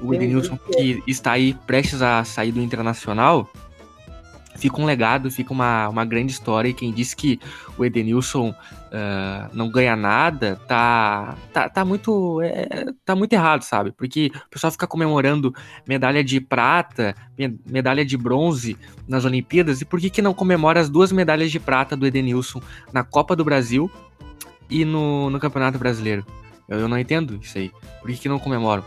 o 0.00 0.12
Edenilson 0.12 0.56
que 0.56 1.02
está 1.06 1.32
aí 1.32 1.54
prestes 1.66 2.02
a 2.02 2.24
sair 2.24 2.50
do 2.50 2.60
Internacional, 2.60 3.48
fica 4.62 4.80
um 4.80 4.84
legado, 4.84 5.30
fica 5.30 5.52
uma, 5.52 5.88
uma 5.88 6.04
grande 6.04 6.30
história. 6.32 6.68
E 6.68 6.72
quem 6.74 6.92
disse 6.92 7.16
que 7.16 7.40
o 7.76 7.84
Edenilson 7.84 8.54
ah, 8.92 9.50
não 9.52 9.68
ganha 9.68 9.96
nada, 9.96 10.56
tá, 10.68 11.34
tá, 11.52 11.68
tá, 11.68 11.84
muito, 11.84 12.40
é, 12.42 12.86
tá 13.04 13.16
muito 13.16 13.32
errado, 13.32 13.62
sabe? 13.62 13.90
Porque 13.90 14.30
o 14.46 14.50
pessoal 14.50 14.70
fica 14.70 14.86
comemorando 14.86 15.52
medalha 15.86 16.22
de 16.22 16.40
prata, 16.40 17.14
me- 17.36 17.58
medalha 17.68 18.04
de 18.04 18.16
bronze 18.16 18.76
nas 19.08 19.24
Olimpíadas, 19.24 19.80
e 19.80 19.84
por 19.84 20.00
que, 20.00 20.08
que 20.08 20.22
não 20.22 20.32
comemora 20.32 20.78
as 20.80 20.88
duas 20.88 21.10
medalhas 21.10 21.50
de 21.50 21.58
prata 21.58 21.96
do 21.96 22.06
Edenilson 22.06 22.62
na 22.92 23.02
Copa 23.02 23.34
do 23.34 23.44
Brasil 23.44 23.90
e 24.70 24.84
no, 24.84 25.28
no 25.28 25.40
Campeonato 25.40 25.78
Brasileiro? 25.78 26.24
Eu, 26.68 26.78
eu 26.78 26.88
não 26.88 26.98
entendo 26.98 27.38
isso 27.42 27.58
aí. 27.58 27.72
Por 28.00 28.10
que, 28.10 28.16
que 28.16 28.28
não 28.28 28.38
comemoram? 28.38 28.84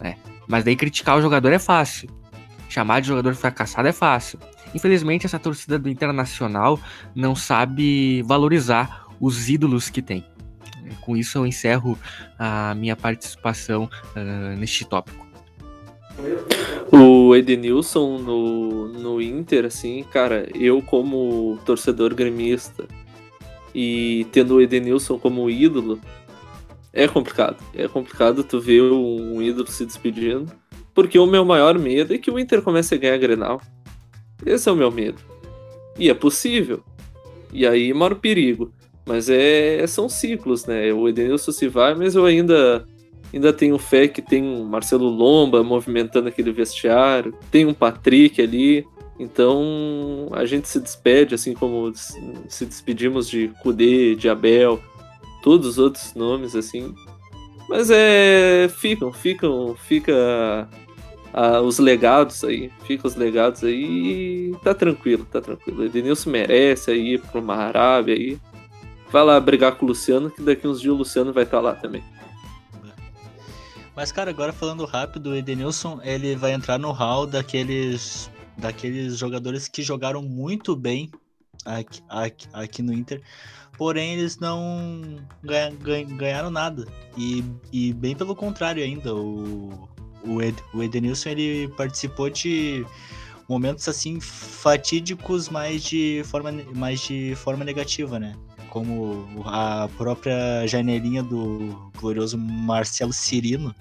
né? 0.00 0.16
Mas 0.48 0.64
daí 0.64 0.74
criticar 0.74 1.18
o 1.18 1.22
jogador 1.22 1.52
é 1.52 1.58
fácil. 1.58 2.08
Chamar 2.68 3.00
de 3.00 3.08
jogador 3.08 3.34
fracassado 3.34 3.88
é 3.88 3.92
fácil. 3.92 4.38
Infelizmente, 4.74 5.26
essa 5.26 5.38
torcida 5.38 5.78
do 5.78 5.88
Internacional 5.88 6.78
não 7.14 7.34
sabe 7.34 8.22
valorizar 8.22 9.06
os 9.20 9.48
ídolos 9.48 9.90
que 9.90 10.00
tem. 10.00 10.24
Com 11.02 11.16
isso, 11.16 11.38
eu 11.38 11.46
encerro 11.46 11.98
a 12.38 12.74
minha 12.74 12.96
participação 12.96 13.88
ah, 14.16 14.54
neste 14.56 14.84
tópico. 14.84 15.26
O 16.92 17.34
Edenilson 17.34 18.18
no, 18.18 18.88
no 18.88 19.22
Inter, 19.22 19.64
assim, 19.64 20.04
cara, 20.10 20.48
eu 20.54 20.82
como 20.82 21.58
torcedor 21.64 22.14
gremista 22.14 22.86
e 23.74 24.26
tendo 24.32 24.56
o 24.56 24.60
Edenilson 24.60 25.18
como 25.18 25.48
ídolo, 25.48 26.00
é 26.92 27.06
complicado. 27.06 27.62
É 27.74 27.86
complicado 27.86 28.42
tu 28.42 28.60
ver 28.60 28.82
um 28.82 29.40
ídolo 29.40 29.70
se 29.70 29.86
despedindo, 29.86 30.50
porque 30.92 31.18
o 31.18 31.26
meu 31.26 31.44
maior 31.44 31.78
medo 31.78 32.12
é 32.12 32.18
que 32.18 32.30
o 32.30 32.38
Inter 32.38 32.60
comece 32.62 32.94
a 32.94 32.98
ganhar 32.98 33.18
Grenal. 33.18 33.60
Esse 34.44 34.68
é 34.68 34.72
o 34.72 34.76
meu 34.76 34.90
medo. 34.90 35.18
E 35.98 36.08
é 36.08 36.14
possível. 36.14 36.82
E 37.52 37.66
aí 37.66 37.92
mora 37.92 38.14
o 38.14 38.18
perigo. 38.18 38.72
Mas 39.06 39.28
é, 39.28 39.84
são 39.86 40.08
ciclos, 40.08 40.66
né? 40.66 40.92
O 40.92 41.08
Edenilson 41.08 41.52
se 41.52 41.68
vai, 41.68 41.94
mas 41.94 42.14
eu 42.14 42.24
ainda 42.24 42.86
ainda 43.32 43.52
tenho 43.52 43.78
fé 43.78 44.08
que 44.08 44.20
tem 44.20 44.42
um 44.42 44.64
Marcelo 44.64 45.08
Lomba 45.08 45.62
movimentando 45.62 46.28
aquele 46.28 46.50
vestiário, 46.52 47.34
tem 47.50 47.64
um 47.64 47.74
Patrick 47.74 48.40
ali. 48.40 48.84
Então 49.18 50.28
a 50.32 50.44
gente 50.44 50.68
se 50.68 50.80
despede, 50.80 51.34
assim 51.34 51.54
como 51.54 51.92
se 51.94 52.64
despedimos 52.64 53.28
de 53.28 53.48
Kudê, 53.62 54.14
de 54.14 54.28
Abel, 54.28 54.80
todos 55.42 55.66
os 55.66 55.78
outros 55.78 56.14
nomes, 56.14 56.56
assim. 56.56 56.94
Mas 57.68 57.90
é. 57.90 58.68
Ficam, 58.68 59.12
ficam, 59.12 59.76
fica 59.76 60.68
ah, 61.32 61.60
os 61.60 61.78
legados 61.78 62.42
aí, 62.42 62.70
fica 62.84 63.06
os 63.06 63.14
legados 63.14 63.62
aí 63.62 64.50
e 64.52 64.56
tá 64.62 64.74
tranquilo, 64.74 65.24
tá 65.24 65.40
tranquilo. 65.40 65.84
Edenilson 65.84 66.30
merece 66.30 66.90
aí 66.90 67.18
pra 67.18 67.40
uma 67.40 67.72
aí. 68.06 68.38
Vai 69.10 69.24
lá 69.24 69.38
brigar 69.40 69.76
com 69.76 69.84
o 69.84 69.88
Luciano, 69.88 70.30
que 70.30 70.42
daqui 70.42 70.66
uns 70.66 70.80
dias 70.80 70.94
o 70.94 70.98
Luciano 70.98 71.32
vai 71.32 71.44
estar 71.44 71.58
tá 71.58 71.62
lá 71.62 71.74
também. 71.74 72.02
Mas, 73.94 74.12
cara, 74.12 74.30
agora 74.30 74.52
falando 74.52 74.84
rápido, 74.84 75.30
o 75.30 75.36
Edenilson 75.36 76.00
ele 76.02 76.34
vai 76.34 76.52
entrar 76.52 76.78
no 76.78 76.90
hall 76.90 77.26
daqueles, 77.26 78.30
daqueles 78.56 79.16
jogadores 79.18 79.68
que 79.68 79.82
jogaram 79.82 80.22
muito 80.22 80.74
bem 80.74 81.10
aqui, 81.64 82.00
aqui, 82.08 82.48
aqui 82.52 82.82
no 82.82 82.92
Inter, 82.92 83.20
porém 83.76 84.14
eles 84.14 84.38
não 84.38 85.16
ganha, 85.42 85.70
ganha, 85.70 86.04
ganharam 86.04 86.50
nada. 86.50 86.86
E, 87.16 87.44
e 87.72 87.92
bem 87.92 88.16
pelo 88.16 88.34
contrário 88.34 88.82
ainda, 88.82 89.14
o, 89.14 89.88
o, 90.24 90.42
Ed, 90.42 90.56
o 90.72 90.82
Edenilson 90.82 91.30
ele 91.30 91.68
participou 91.76 92.30
de 92.30 92.84
momentos 93.48 93.88
assim 93.88 94.20
fatídicos 94.20 95.48
mais 95.48 95.82
de 95.82 96.22
forma, 96.24 96.52
mais 96.74 97.00
de 97.00 97.34
forma 97.36 97.64
negativa, 97.64 98.18
né? 98.18 98.34
como 98.70 99.42
a 99.44 99.88
própria 99.98 100.66
janelinha 100.66 101.22
do 101.22 101.90
glorioso 101.98 102.38
Marcelo 102.38 103.12
Cirino. 103.12 103.74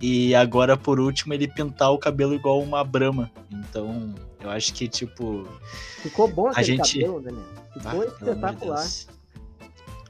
E 0.00 0.34
agora, 0.34 0.76
por 0.76 0.98
último, 0.98 1.34
ele 1.34 1.48
pintar 1.48 1.90
o 1.90 1.98
cabelo 1.98 2.34
igual 2.34 2.60
uma 2.60 2.82
brama. 2.82 3.30
Então, 3.50 4.14
eu 4.40 4.50
acho 4.50 4.72
que, 4.72 4.88
tipo. 4.88 5.46
Ficou 6.02 6.28
bom 6.28 6.50
a 6.54 6.62
gente... 6.62 7.00
cabelo, 7.00 7.20
né, 7.20 7.32
Ficou 7.72 8.02
ah, 8.02 8.06
espetacular. 8.06 8.86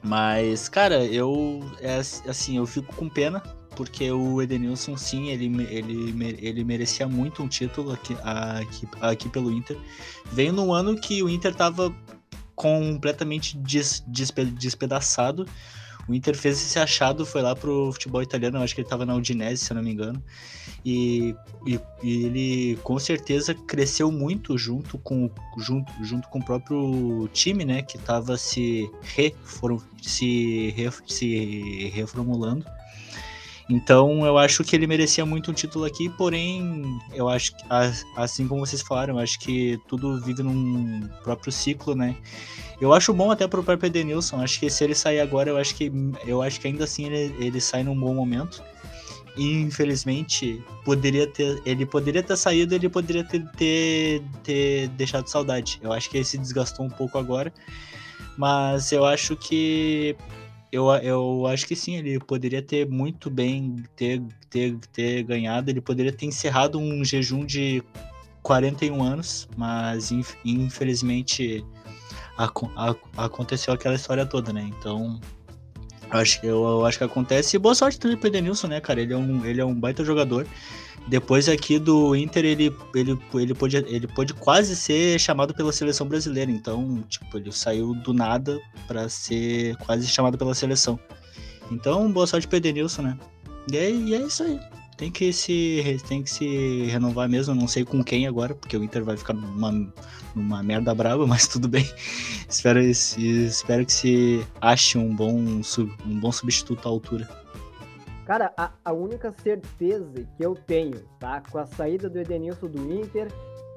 Mas, 0.03 0.69
cara, 0.69 1.03
eu. 1.05 1.63
É, 1.79 1.97
assim, 1.97 2.57
eu 2.57 2.65
fico 2.65 2.95
com 2.95 3.09
pena. 3.09 3.41
Porque 3.75 4.09
o 4.11 4.41
Edenilson, 4.41 4.97
sim, 4.97 5.29
ele, 5.29 5.45
ele, 5.69 6.37
ele 6.41 6.63
merecia 6.63 7.07
muito 7.07 7.43
um 7.43 7.47
título 7.47 7.91
aqui, 7.91 8.15
aqui, 8.23 8.87
aqui 9.01 9.29
pelo 9.29 9.51
Inter. 9.51 9.77
Veio 10.31 10.53
num 10.53 10.73
ano 10.73 10.95
que 10.95 11.21
o 11.21 11.29
Inter 11.29 11.53
tava 11.53 11.93
completamente 12.55 13.57
des, 13.57 14.03
despe, 14.07 14.45
despedaçado. 14.45 15.45
O 16.07 16.13
Inter 16.13 16.37
fez 16.37 16.61
esse 16.61 16.77
achado, 16.77 17.25
foi 17.25 17.41
lá 17.41 17.55
pro 17.55 17.91
futebol 17.91 18.21
italiano, 18.21 18.61
acho 18.61 18.75
que 18.75 18.81
ele 18.81 18.85
estava 18.85 19.05
na 19.05 19.15
Udinese, 19.15 19.65
se 19.65 19.71
eu 19.71 19.75
não 19.75 19.83
me 19.83 19.91
engano. 19.91 20.23
E, 20.85 21.35
e, 21.65 21.79
e, 22.03 22.25
ele 22.25 22.79
com 22.83 22.99
certeza 22.99 23.55
cresceu 23.55 24.11
muito 24.11 24.55
junto 24.55 24.99
com, 24.99 25.31
junto, 25.57 25.91
junto 26.03 26.27
com 26.29 26.39
o 26.39 26.45
próprio 26.45 27.27
time, 27.33 27.65
né? 27.65 27.81
Que 27.81 27.97
estava 27.97 28.37
se, 28.37 28.87
reform, 29.01 29.79
se, 29.99 30.69
re, 30.77 30.91
se 31.07 31.89
reformulando. 31.91 32.63
Então 33.67 34.25
eu 34.25 34.37
acho 34.37 34.63
que 34.63 34.75
ele 34.75 34.85
merecia 34.85 35.25
muito 35.25 35.49
um 35.49 35.53
título 35.53 35.85
aqui, 35.85 36.07
porém, 36.09 36.83
eu 37.13 37.27
acho 37.27 37.55
que, 37.55 37.63
assim 38.15 38.47
como 38.47 38.65
vocês 38.65 38.81
falaram, 38.81 39.15
eu 39.15 39.19
acho 39.19 39.39
que 39.39 39.79
tudo 39.87 40.21
vive 40.21 40.43
num 40.43 41.07
próprio 41.23 41.51
ciclo, 41.51 41.95
né? 41.95 42.15
Eu 42.79 42.93
acho 42.93 43.11
bom 43.13 43.31
até 43.31 43.47
pro 43.47 43.63
próprio 43.63 43.87
Edenilson. 43.87 44.41
Acho 44.41 44.59
que 44.59 44.69
se 44.69 44.83
ele 44.83 44.93
sair 44.93 45.19
agora, 45.19 45.49
eu 45.49 45.57
acho 45.57 45.73
que 45.73 45.91
eu 46.27 46.41
acho 46.41 46.59
que 46.59 46.67
ainda 46.67 46.83
assim 46.83 47.05
ele, 47.05 47.35
ele 47.43 47.61
sai 47.61 47.83
num 47.83 47.99
bom 47.99 48.13
momento. 48.13 48.61
E, 49.37 49.61
infelizmente, 49.61 50.63
poderia 50.85 51.27
ter, 51.27 51.61
ele 51.65 51.85
poderia 51.85 52.23
ter 52.23 52.37
saído, 52.37 52.73
ele 52.73 52.87
poderia 52.87 53.23
ter, 53.23 53.45
ter, 53.51 54.23
ter 54.43 54.87
deixado 54.89 55.27
saudade. 55.27 55.79
Eu 55.83 55.91
acho 55.91 56.09
que 56.09 56.17
ele 56.17 56.23
se 56.23 56.37
desgastou 56.37 56.85
um 56.85 56.89
pouco 56.89 57.17
agora. 57.17 57.51
Mas 58.37 58.91
eu 58.91 59.05
acho 59.05 59.35
que 59.35 60.15
eu, 60.71 60.89
eu 60.95 61.47
acho 61.47 61.65
que 61.65 61.75
sim, 61.75 61.95
ele 61.95 62.19
poderia 62.19 62.61
ter 62.61 62.87
muito 62.87 63.29
bem 63.29 63.83
ter, 63.95 64.21
ter, 64.49 64.77
ter 64.91 65.23
ganhado, 65.23 65.69
ele 65.69 65.81
poderia 65.81 66.11
ter 66.11 66.25
encerrado 66.25 66.79
um 66.79 67.03
jejum 67.03 67.45
de 67.45 67.83
41 68.41 69.01
anos, 69.01 69.47
mas 69.57 70.11
infelizmente 70.43 71.65
a, 72.37 72.45
a, 72.75 72.95
aconteceu 73.25 73.73
aquela 73.73 73.95
história 73.95 74.25
toda, 74.25 74.51
né? 74.51 74.69
Então, 74.77 75.19
acho, 76.09 76.45
eu, 76.45 76.63
eu 76.63 76.85
acho 76.85 76.97
que 76.97 77.03
acontece. 77.03 77.55
E 77.55 77.59
boa 77.59 77.75
sorte 77.75 77.99
também 77.99 78.17
pro 78.17 78.27
Edenilson, 78.27 78.67
né, 78.67 78.81
cara? 78.81 79.01
Ele 79.01 79.13
é 79.13 79.17
um, 79.17 79.45
ele 79.45 79.61
é 79.61 79.65
um 79.65 79.73
baita 79.73 80.03
jogador. 80.03 80.45
Depois 81.07 81.47
aqui 81.47 81.77
do 81.77 82.15
Inter, 82.15 82.45
ele, 82.45 82.75
ele, 82.95 83.19
ele, 83.35 83.53
pôde, 83.53 83.77
ele 83.77 84.07
pôde 84.07 84.33
quase 84.33 84.75
ser 84.75 85.19
chamado 85.19 85.53
pela 85.53 85.71
seleção 85.71 86.07
brasileira. 86.07 86.49
Então, 86.49 87.03
tipo, 87.07 87.37
ele 87.37 87.51
saiu 87.51 87.93
do 87.93 88.11
nada 88.11 88.59
para 88.87 89.07
ser 89.07 89.75
quase 89.77 90.07
chamado 90.07 90.37
pela 90.37 90.55
seleção. 90.55 90.99
Então, 91.71 92.11
boa 92.11 92.25
sorte 92.25 92.47
pro 92.47 92.57
Edenilson, 92.57 93.03
né? 93.03 93.17
E 93.71 93.77
é, 93.77 93.91
e 93.91 94.15
é 94.15 94.21
isso 94.21 94.43
aí. 94.43 94.59
Tem 94.97 95.11
que, 95.11 95.31
se, 95.33 95.97
tem 96.07 96.23
que 96.23 96.29
se 96.29 96.85
renovar 96.85 97.29
mesmo. 97.29 97.53
Não 97.53 97.67
sei 97.67 97.83
com 97.85 98.03
quem 98.03 98.25
agora, 98.25 98.55
porque 98.55 98.75
o 98.75 98.83
Inter 98.83 99.03
vai 99.03 99.17
ficar 99.17 99.33
numa, 99.33 99.93
numa 100.33 100.63
merda 100.63 100.95
brava, 100.95 101.25
mas 101.27 101.47
tudo 101.47 101.67
bem. 101.67 101.87
espero, 102.49 102.79
espero 102.79 103.85
que 103.85 103.93
se 103.93 104.47
ache 104.59 104.97
um 104.97 105.15
bom, 105.15 105.61
um 106.05 106.19
bom 106.19 106.31
substituto 106.31 106.87
à 106.87 106.89
altura. 106.89 107.44
Cara, 108.25 108.51
a, 108.57 108.71
a, 108.83 108.91
única 108.91 109.31
certeza 109.31 110.11
que 110.35 110.43
eu 110.43 110.55
tenho, 110.55 110.99
tá? 111.19 111.43
Com 111.51 111.59
a 111.59 111.65
saída 111.67 112.09
do 112.09 112.19
Edenilson 112.19 112.67
do 112.67 112.91
Inter, 112.91 113.27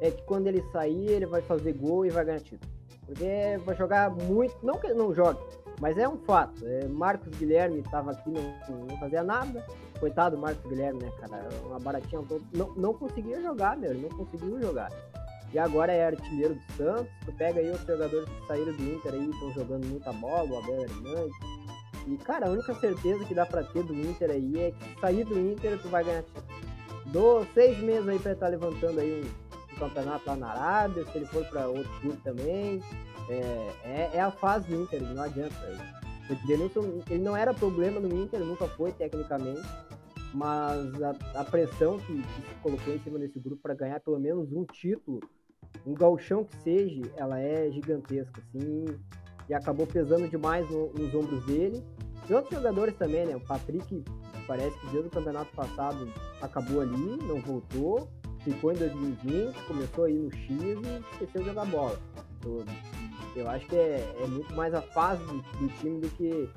é 0.00 0.10
que 0.10 0.22
quando 0.22 0.46
ele 0.46 0.62
sair, 0.72 1.10
ele 1.10 1.26
vai 1.26 1.42
fazer 1.42 1.74
gol 1.74 2.06
e 2.06 2.10
vai 2.10 2.24
ganhar 2.24 2.40
título. 2.40 2.72
Porque 3.04 3.58
vai 3.64 3.76
jogar 3.76 4.10
muito, 4.10 4.56
não 4.62 4.78
que 4.78 4.86
ele 4.86 4.94
não 4.94 5.14
jogue, 5.14 5.40
mas 5.80 5.98
é 5.98 6.08
um 6.08 6.16
fato. 6.18 6.66
É, 6.66 6.86
Marcos 6.88 7.36
Guilherme 7.38 7.80
estava 7.80 8.12
aqui, 8.12 8.30
não, 8.30 8.86
não 8.86 8.98
fazia 8.98 9.22
nada. 9.22 9.64
Coitado 10.00 10.36
do 10.36 10.42
Marcos 10.42 10.64
Guilherme, 10.70 11.02
né, 11.02 11.10
cara? 11.20 11.48
Uma 11.66 11.78
baratinha 11.78 12.22
não, 12.54 12.74
não 12.74 12.94
conseguia 12.94 13.42
jogar, 13.42 13.76
meu, 13.76 13.90
ele 13.90 14.08
não 14.08 14.16
conseguiu 14.16 14.60
jogar. 14.60 14.90
E 15.52 15.58
agora 15.58 15.92
é 15.92 16.06
artilheiro 16.06 16.54
do 16.54 16.72
Santos. 16.72 17.12
Tu 17.24 17.32
pega 17.32 17.60
aí 17.60 17.70
os 17.70 17.80
jogadores 17.80 18.28
que 18.28 18.46
saíram 18.46 18.72
do 18.72 18.82
Inter 18.82 19.12
aí, 19.12 19.30
estão 19.30 19.52
jogando 19.52 19.86
muita 19.86 20.12
bola, 20.12 20.48
o 20.48 20.58
Abel 20.58 20.82
Hernandes, 20.82 21.36
e, 22.06 22.16
cara, 22.18 22.46
a 22.46 22.50
única 22.50 22.74
certeza 22.74 23.24
que 23.24 23.34
dá 23.34 23.44
pra 23.44 23.62
ter 23.62 23.82
do 23.82 23.94
Inter 23.94 24.30
aí 24.30 24.60
é 24.60 24.70
que 24.72 25.00
sair 25.00 25.24
do 25.24 25.38
Inter 25.38 25.78
tu 25.80 25.88
vai 25.88 26.04
ganhar 26.04 26.22
título. 26.22 26.46
Dou 27.06 27.46
seis 27.54 27.78
meses 27.78 28.08
aí 28.08 28.18
pra 28.18 28.32
estar 28.32 28.48
levantando 28.48 29.00
aí 29.00 29.22
um, 29.22 29.74
um, 29.74 29.78
campeonato 29.78 30.24
lá 30.26 30.36
na 30.36 30.48
Arábia, 30.48 31.04
se 31.06 31.16
ele 31.16 31.26
for 31.26 31.44
pra 31.46 31.68
outro 31.68 31.90
clube 32.00 32.18
também. 32.22 32.82
É, 33.28 33.72
é, 33.84 34.10
é, 34.14 34.20
a 34.20 34.30
fase 34.30 34.68
do 34.68 34.82
Inter, 34.82 35.02
não 35.02 35.22
adianta. 35.22 35.54
O 36.30 37.10
ele 37.10 37.22
não 37.22 37.34
era 37.34 37.54
problema 37.54 37.98
no 37.98 38.22
Inter, 38.22 38.40
nunca 38.40 38.68
foi 38.68 38.92
tecnicamente, 38.92 39.66
mas 40.34 41.02
a, 41.02 41.40
a 41.40 41.44
pressão 41.44 41.98
que, 41.98 42.22
que, 42.22 42.42
se 42.42 42.54
colocou 42.62 42.94
em 42.94 42.98
cima 42.98 43.18
desse 43.18 43.40
grupo 43.40 43.62
para 43.62 43.72
ganhar 43.72 43.98
pelo 44.00 44.18
menos 44.18 44.52
um 44.52 44.66
título, 44.66 45.20
um 45.86 45.94
galchão 45.94 46.44
que 46.44 46.54
seja, 46.56 47.02
ela 47.16 47.40
é 47.40 47.70
gigantesca, 47.70 48.42
assim, 48.42 48.84
e 49.48 49.54
acabou 49.54 49.86
pesando 49.86 50.28
demais 50.28 50.68
no, 50.70 50.92
nos 50.92 51.14
ombros 51.14 51.44
dele. 51.44 51.82
E 52.28 52.34
outros 52.34 52.54
jogadores 52.54 52.94
também, 52.96 53.26
né? 53.26 53.36
O 53.36 53.40
Patrick 53.40 54.04
parece 54.46 54.78
que 54.80 54.86
desde 54.88 55.08
o 55.08 55.10
campeonato 55.10 55.54
passado 55.54 56.12
acabou 56.40 56.80
ali, 56.80 57.18
não 57.22 57.40
voltou, 57.40 58.08
ficou 58.40 58.72
em 58.72 58.76
2020, 58.76 59.54
começou 59.66 60.04
aí 60.04 60.14
no 60.14 60.30
X 60.30 60.48
e 60.50 61.12
esqueceu 61.12 61.42
de 61.42 61.48
jogar 61.48 61.64
bola. 61.66 61.98
Eu, 62.44 62.64
eu 63.36 63.48
acho 63.48 63.66
que 63.66 63.76
é, 63.76 64.16
é, 64.22 64.26
muito 64.26 64.54
mais 64.54 64.74
a 64.74 64.82
fase 64.82 65.22
do, 65.24 65.42
do, 65.42 65.68
time 65.80 66.00
do 66.00 66.08
que 66.10 66.48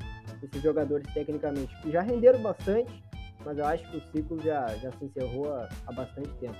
esses 0.44 0.62
jogadores 0.62 1.06
tecnicamente, 1.14 1.74
que 1.82 1.92
já 1.92 2.02
renderam 2.02 2.42
bastante, 2.42 3.04
mas 3.46 3.58
eu 3.58 3.66
acho 3.66 3.90
que 3.90 3.98
o 3.98 4.02
ciclo 4.12 4.40
já, 4.42 4.68
já 4.78 4.92
se 4.92 5.06
encerrou 5.06 5.54
há, 5.54 5.70
há 5.88 5.92
bastante 5.92 6.30
tempo. 6.40 6.58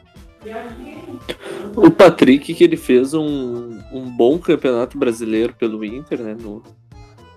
O 1.76 1.92
Patrick, 1.92 2.54
que 2.54 2.64
ele 2.64 2.78
fez 2.78 3.14
um, 3.14 3.80
um 3.92 4.10
bom 4.10 4.40
campeonato 4.40 4.98
brasileiro 4.98 5.54
pelo 5.54 5.86
Inter, 5.86 6.20
né? 6.20 6.36
No, 6.40 6.64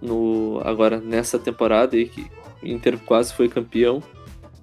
no, 0.01 0.61
agora 0.65 0.99
nessa 0.99 1.39
temporada 1.39 1.97
aí, 1.97 2.09
que 2.09 2.27
o 2.63 2.67
Inter 2.67 2.99
quase 2.99 3.33
foi 3.35 3.49
campeão. 3.49 4.03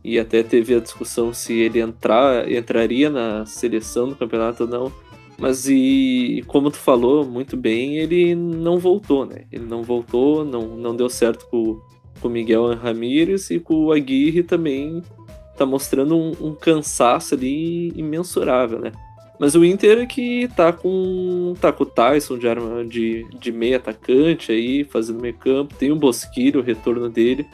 E 0.04 0.18
até 0.18 0.42
teve 0.42 0.74
a 0.74 0.80
discussão 0.80 1.32
se 1.32 1.54
ele 1.54 1.80
entrar, 1.80 2.52
entraria 2.52 3.10
na 3.10 3.46
seleção 3.46 4.10
do 4.10 4.16
campeonato 4.16 4.64
ou 4.64 4.70
não. 4.70 4.92
Mas 5.38 5.68
e 5.68 6.44
como 6.48 6.72
tu 6.72 6.78
falou 6.78 7.24
muito 7.26 7.56
bem, 7.56 7.98
ele 7.98 8.34
não 8.36 8.80
voltou, 8.80 9.26
né? 9.26 9.46
Ele 9.52 9.66
não 9.66 9.84
voltou, 9.84 10.44
não, 10.44 10.76
não 10.76 10.96
deu 10.96 11.10
certo 11.10 11.48
com, 11.50 11.80
com 12.20 12.28
o 12.28 12.32
Miguel 12.32 12.76
Ramírez 12.76 13.52
e 13.52 13.60
com 13.60 13.86
o 13.86 13.92
Aguirre 13.92 14.42
também 14.42 15.04
tá 15.62 15.66
mostrando 15.66 16.18
um, 16.18 16.32
um 16.42 16.56
cansaço 16.56 17.36
ali 17.36 17.90
imensurável, 17.90 18.80
né? 18.80 18.92
Mas 19.40 19.56
o 19.56 19.66
Inter 19.66 20.00
é 20.00 20.06
que 20.06 20.48
tá 20.56 20.72
com, 20.72 21.54
tá 21.60 21.72
com 21.72 21.84
o 21.84 21.86
Tyson 21.86 22.38
de, 22.38 22.48
arma, 22.48 22.86
de, 22.86 23.26
de 23.40 23.52
meio 23.52 23.78
atacante 23.78 24.52
aí, 24.52 24.84
fazendo 24.84 25.20
meio 25.20 25.36
campo. 25.36 25.74
Tem 25.76 25.92
o 25.92 25.96
Bosquilho, 25.96 26.60
o 26.60 26.64
retorno 26.64 27.10
dele. 27.10 27.48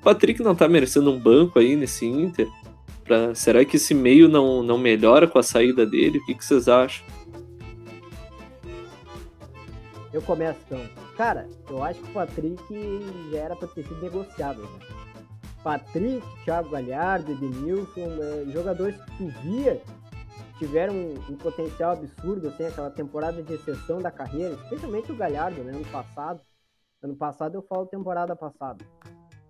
O 0.00 0.02
Patrick 0.02 0.42
não 0.42 0.54
tá 0.54 0.68
merecendo 0.68 1.12
um 1.12 1.18
banco 1.18 1.58
aí 1.58 1.76
nesse 1.76 2.06
Inter. 2.06 2.48
Pra, 3.04 3.34
será 3.34 3.64
que 3.64 3.76
esse 3.76 3.94
meio 3.94 4.28
não, 4.28 4.62
não 4.62 4.78
melhora 4.78 5.28
com 5.28 5.38
a 5.38 5.42
saída 5.42 5.86
dele? 5.86 6.18
O 6.18 6.26
que, 6.26 6.34
vocês 6.34 6.68
acham? 6.68 7.06
Eu 10.12 10.22
começo 10.22 10.58
então. 10.66 10.80
Cara, 11.16 11.48
eu 11.70 11.82
acho 11.84 12.00
que 12.00 12.10
o 12.10 12.14
Patrick 12.14 12.62
já 13.30 13.38
era 13.38 13.56
pra 13.56 13.68
ter 13.68 13.84
sido 13.84 14.00
negociado. 14.02 14.62
Né? 14.62 14.68
Patrick, 15.62 16.24
Thiago 16.44 16.70
Galhardo, 16.70 17.32
Edenilson, 17.32 18.08
é, 18.22 18.50
jogadores 18.50 18.96
que 18.96 19.16
tu 19.18 19.28
via 19.42 19.80
tiveram 20.58 20.94
um, 20.94 21.14
um, 21.30 21.36
potencial 21.36 21.92
absurdo, 21.92 22.48
assim, 22.48 22.66
aquela 22.66 22.90
temporada 22.90 23.42
de 23.42 23.54
exceção 23.54 24.00
da 24.00 24.10
carreira, 24.10 24.54
especialmente 24.54 25.12
o 25.12 25.16
Galhardo, 25.16 25.62
né, 25.62 25.72
ano 25.72 25.86
passado. 25.86 26.40
Ano 27.00 27.14
passado 27.14 27.54
eu 27.54 27.62
falo 27.62 27.86
temporada 27.86 28.34
passada. 28.34 28.84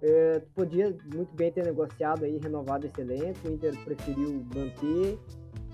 É, 0.02 0.40
podia 0.54 0.96
muito 1.12 1.34
bem 1.34 1.50
ter 1.50 1.64
negociado 1.64 2.24
aí, 2.24 2.38
renovado 2.38 2.86
esse 2.86 3.00
elenco, 3.00 3.48
o 3.48 3.50
Inter 3.50 3.76
preferiu 3.84 4.46
manter, 4.54 5.18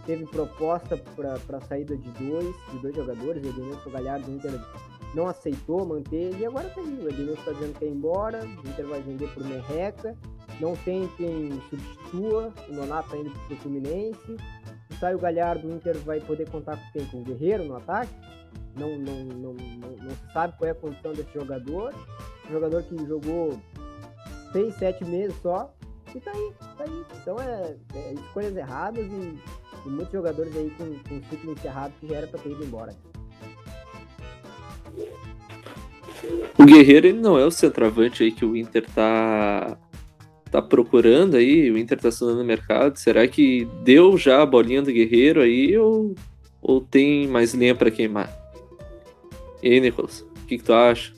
teve 0.06 0.24
proposta 0.26 0.96
para 0.96 1.58
a 1.58 1.60
saída 1.62 1.96
de 1.96 2.10
dois, 2.12 2.54
de 2.70 2.78
dois 2.78 2.94
jogadores, 2.94 3.44
o 3.44 3.48
Edenilson 3.48 3.90
Galhardo, 3.90 4.30
o 4.30 4.34
Inter 4.34 4.52
não 5.14 5.28
aceitou 5.28 5.86
manter, 5.86 6.36
e 6.38 6.44
agora 6.44 6.68
tá 6.68 6.80
aí, 6.80 6.98
o 7.02 7.08
Edenilson 7.08 7.40
está 7.40 7.52
dizendo 7.52 7.78
que 7.78 7.84
é 7.84 7.88
embora, 7.88 8.44
o 8.44 8.68
Inter 8.68 8.86
vai 8.86 9.00
vender 9.00 9.32
por 9.32 9.44
merreca, 9.44 10.16
não 10.60 10.76
tem 10.76 11.08
quem 11.16 11.50
substitua, 11.70 12.52
o 12.68 12.72
Nonato 12.72 13.10
tá 13.10 13.16
indo 13.16 13.30
pro 13.30 13.56
Fluminense, 13.56 14.36
se 14.90 14.98
sai 14.98 15.14
o 15.14 15.18
Galhardo, 15.18 15.68
o 15.68 15.72
Inter 15.72 15.96
vai 15.98 16.20
poder 16.20 16.48
contar 16.50 16.76
com 16.76 16.92
quem? 16.92 17.06
Com 17.06 17.20
o 17.20 17.22
Guerreiro 17.22 17.64
no 17.64 17.76
ataque? 17.76 18.12
Não, 18.76 18.98
não, 18.98 19.24
não, 19.24 19.54
não, 19.54 19.96
não 20.02 20.10
se 20.10 20.32
sabe 20.32 20.56
qual 20.58 20.68
é 20.68 20.72
a 20.72 20.74
condição 20.74 21.12
desse 21.12 21.32
jogador, 21.32 21.94
um 22.48 22.52
jogador 22.52 22.82
que 22.82 23.06
jogou 23.06 23.58
seis, 24.52 24.74
sete 24.76 25.04
meses 25.04 25.36
só, 25.40 25.72
e 26.14 26.20
tá 26.20 26.30
aí, 26.32 26.52
tá 26.76 26.84
aí. 26.84 27.04
Então 27.20 27.36
é, 27.40 27.76
é 27.94 28.12
escolhas 28.14 28.56
erradas 28.56 29.04
e, 29.04 29.38
e, 29.86 29.88
muitos 29.88 30.12
jogadores 30.12 30.56
aí 30.56 30.70
com, 30.70 30.86
com 31.08 31.22
ciclo 31.28 31.52
encerrado 31.52 31.92
que 32.00 32.06
já 32.06 32.16
era 32.16 32.26
pra 32.26 32.40
ter 32.40 32.50
ido 32.50 32.64
embora. 32.64 32.94
O 36.58 36.64
Guerreiro 36.64 37.08
ele 37.08 37.18
não 37.18 37.38
é 37.38 37.44
o 37.44 37.50
centroavante 37.50 38.22
aí 38.22 38.32
que 38.32 38.44
o 38.44 38.56
Inter 38.56 38.86
tá 38.94 39.76
tá 40.50 40.62
procurando 40.62 41.36
aí, 41.36 41.68
o 41.68 41.76
Inter 41.76 41.98
tá 41.98 42.12
sonando 42.12 42.38
no 42.38 42.44
mercado. 42.44 42.96
Será 42.96 43.26
que 43.26 43.66
deu 43.82 44.16
já 44.16 44.40
a 44.40 44.46
bolinha 44.46 44.82
do 44.82 44.92
Guerreiro 44.92 45.40
aí 45.40 45.76
ou, 45.76 46.14
ou 46.62 46.80
tem 46.80 47.26
mais 47.26 47.52
linha 47.54 47.74
para 47.74 47.90
queimar? 47.90 48.32
E 49.60 49.72
aí, 49.72 49.80
Nicolas, 49.80 50.20
o 50.20 50.46
que, 50.46 50.58
que 50.58 50.62
tu 50.62 50.72
acha? 50.72 51.12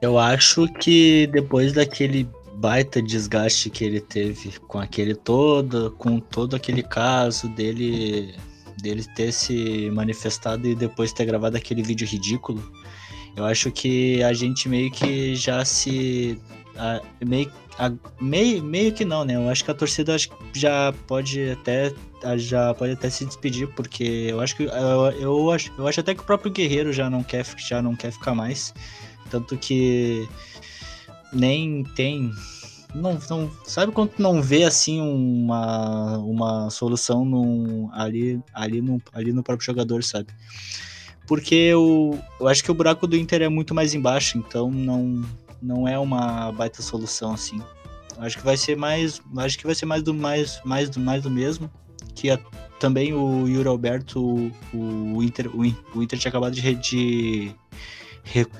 Eu 0.00 0.18
acho 0.18 0.66
que 0.80 1.26
depois 1.26 1.74
daquele 1.74 2.26
baita 2.54 3.02
desgaste 3.02 3.68
que 3.68 3.84
ele 3.84 4.00
teve 4.00 4.58
com 4.60 4.78
aquele 4.78 5.14
todo, 5.14 5.90
com 5.98 6.18
todo 6.18 6.56
aquele 6.56 6.82
caso 6.82 7.48
dele 7.50 8.34
dele 8.80 9.04
ter 9.14 9.32
se 9.32 9.90
manifestado 9.90 10.66
e 10.68 10.74
depois 10.74 11.12
ter 11.12 11.24
gravado 11.24 11.56
aquele 11.56 11.82
vídeo 11.82 12.06
ridículo, 12.06 12.62
eu 13.36 13.44
acho 13.44 13.70
que 13.70 14.22
a 14.22 14.32
gente 14.32 14.68
meio 14.68 14.90
que 14.90 15.36
já 15.36 15.64
se. 15.64 16.40
A, 16.74 17.00
meio, 17.24 17.52
a, 17.78 17.92
meio, 18.20 18.64
meio 18.64 18.92
que 18.92 19.04
não, 19.04 19.24
né? 19.24 19.36
Eu 19.36 19.48
acho 19.50 19.62
que 19.62 19.70
a 19.70 19.74
torcida 19.74 20.16
já 20.54 20.92
pode 21.06 21.50
até. 21.50 21.92
Já 22.38 22.72
pode 22.74 22.92
até 22.92 23.10
se 23.10 23.26
despedir, 23.26 23.68
porque 23.74 24.28
eu 24.30 24.40
acho 24.40 24.56
que. 24.56 24.64
Eu, 24.64 25.10
eu, 25.20 25.50
acho, 25.50 25.70
eu 25.76 25.86
acho 25.86 26.00
até 26.00 26.14
que 26.14 26.22
o 26.22 26.24
próprio 26.24 26.50
Guerreiro 26.50 26.92
já 26.92 27.10
não 27.10 27.22
quer, 27.22 27.44
já 27.58 27.82
não 27.82 27.94
quer 27.94 28.10
ficar 28.10 28.34
mais. 28.34 28.72
Tanto 29.30 29.56
que 29.58 30.26
nem 31.30 31.84
tem. 31.94 32.32
Não, 32.94 33.18
não, 33.28 33.50
sabe 33.66 33.92
quando 33.92 34.12
não 34.18 34.40
vê 34.40 34.64
assim 34.64 35.00
uma, 35.02 36.16
uma 36.18 36.70
solução 36.70 37.26
num, 37.26 37.90
ali, 37.92 38.40
ali, 38.54 38.80
no, 38.80 39.02
ali 39.12 39.32
no 39.34 39.42
próprio 39.42 39.66
jogador, 39.66 40.02
sabe? 40.02 40.28
Porque 41.26 41.54
eu, 41.54 42.18
eu 42.40 42.48
acho 42.48 42.62
que 42.62 42.70
o 42.70 42.74
buraco 42.74 43.06
do 43.06 43.16
Inter 43.16 43.42
é 43.42 43.48
muito 43.48 43.74
mais 43.74 43.94
embaixo, 43.94 44.38
então 44.38 44.70
não, 44.70 45.22
não 45.60 45.88
é 45.88 45.98
uma 45.98 46.52
baita 46.52 46.82
solução 46.82 47.32
assim. 47.32 47.60
Acho 48.18 48.38
que 48.38 48.44
vai 48.44 48.56
ser 48.56 48.76
mais, 48.76 49.20
acho 49.38 49.58
que 49.58 49.66
vai 49.66 49.74
ser 49.74 49.86
mais 49.86 50.02
do 50.02 50.14
mais, 50.14 50.60
mais 50.64 50.88
do 50.88 51.00
mais 51.00 51.22
do 51.22 51.30
mesmo, 51.30 51.70
que 52.14 52.30
a, 52.30 52.38
também 52.78 53.12
o 53.12 53.46
Yuri 53.46 53.68
Alberto, 53.68 54.52
o, 54.72 55.16
o 55.16 55.22
Inter, 55.22 55.48
o, 55.48 55.60
o, 55.94 56.02
Inter 56.02 56.18
tinha 56.18 56.30
acabado 56.30 56.54
de, 56.54 56.74
de 56.74 57.54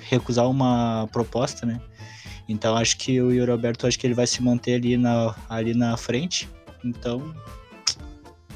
recusar 0.01 0.49
uma 0.49 1.09
proposta, 1.13 1.65
né? 1.65 1.81
Então 2.49 2.77
acho 2.77 2.97
que 2.99 3.21
o 3.21 3.33
Yuri 3.33 3.51
Alberto 3.51 3.87
acho 3.87 3.99
que 3.99 4.07
ele 4.07 4.15
vai 4.15 4.27
se 4.27 4.43
manter 4.43 4.75
ali 4.75 4.97
na, 4.97 5.35
ali 5.49 5.75
na 5.75 5.97
frente. 5.97 6.49
Então 6.85 7.35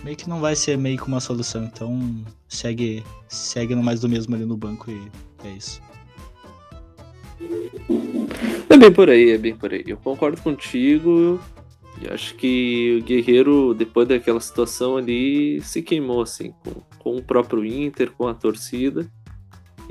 meio 0.04 0.16
que 0.16 0.28
não 0.28 0.40
vai 0.40 0.56
ser 0.56 0.76
meio 0.76 0.96
que 0.98 1.06
uma 1.06 1.20
solução. 1.20 1.64
Então 1.64 2.24
segue, 2.48 3.04
segue 3.28 3.74
no 3.74 3.82
mais 3.82 4.00
do 4.00 4.08
mesmo 4.08 4.34
ali 4.34 4.44
no 4.44 4.56
banco 4.56 4.90
e 4.90 5.10
é 5.44 5.50
isso. 5.50 5.80
É 8.68 8.76
bem 8.76 8.92
por 8.92 9.10
aí, 9.10 9.30
é 9.30 9.38
bem 9.38 9.54
por 9.54 9.72
aí. 9.72 9.84
Eu 9.86 9.96
concordo 9.96 10.40
contigo. 10.40 11.40
E 12.00 12.08
acho 12.08 12.34
que 12.36 12.98
o 13.00 13.04
Guerreiro, 13.04 13.74
depois 13.74 14.08
daquela 14.08 14.40
situação 14.40 14.96
ali, 14.96 15.60
se 15.60 15.82
queimou 15.82 16.22
assim, 16.22 16.54
com, 16.64 16.80
com 16.98 17.16
o 17.16 17.22
próprio 17.22 17.64
Inter, 17.64 18.10
com 18.12 18.26
a 18.26 18.32
torcida. 18.34 19.06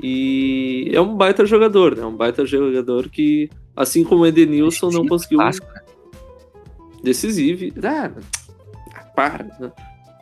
E 0.02 0.90
é 0.92 1.00
um 1.00 1.14
baita 1.14 1.44
jogador, 1.44 1.96
né? 1.96 2.04
Um 2.04 2.16
baita 2.16 2.44
jogador 2.46 3.08
que, 3.10 3.50
assim 3.76 4.02
como 4.02 4.22
o 4.22 4.26
Edenilson, 4.26 4.90
não 4.90 5.06
conseguiu. 5.06 5.38
Decisivo. 7.02 7.66
Ah, 7.84 8.10
para. 9.14 9.72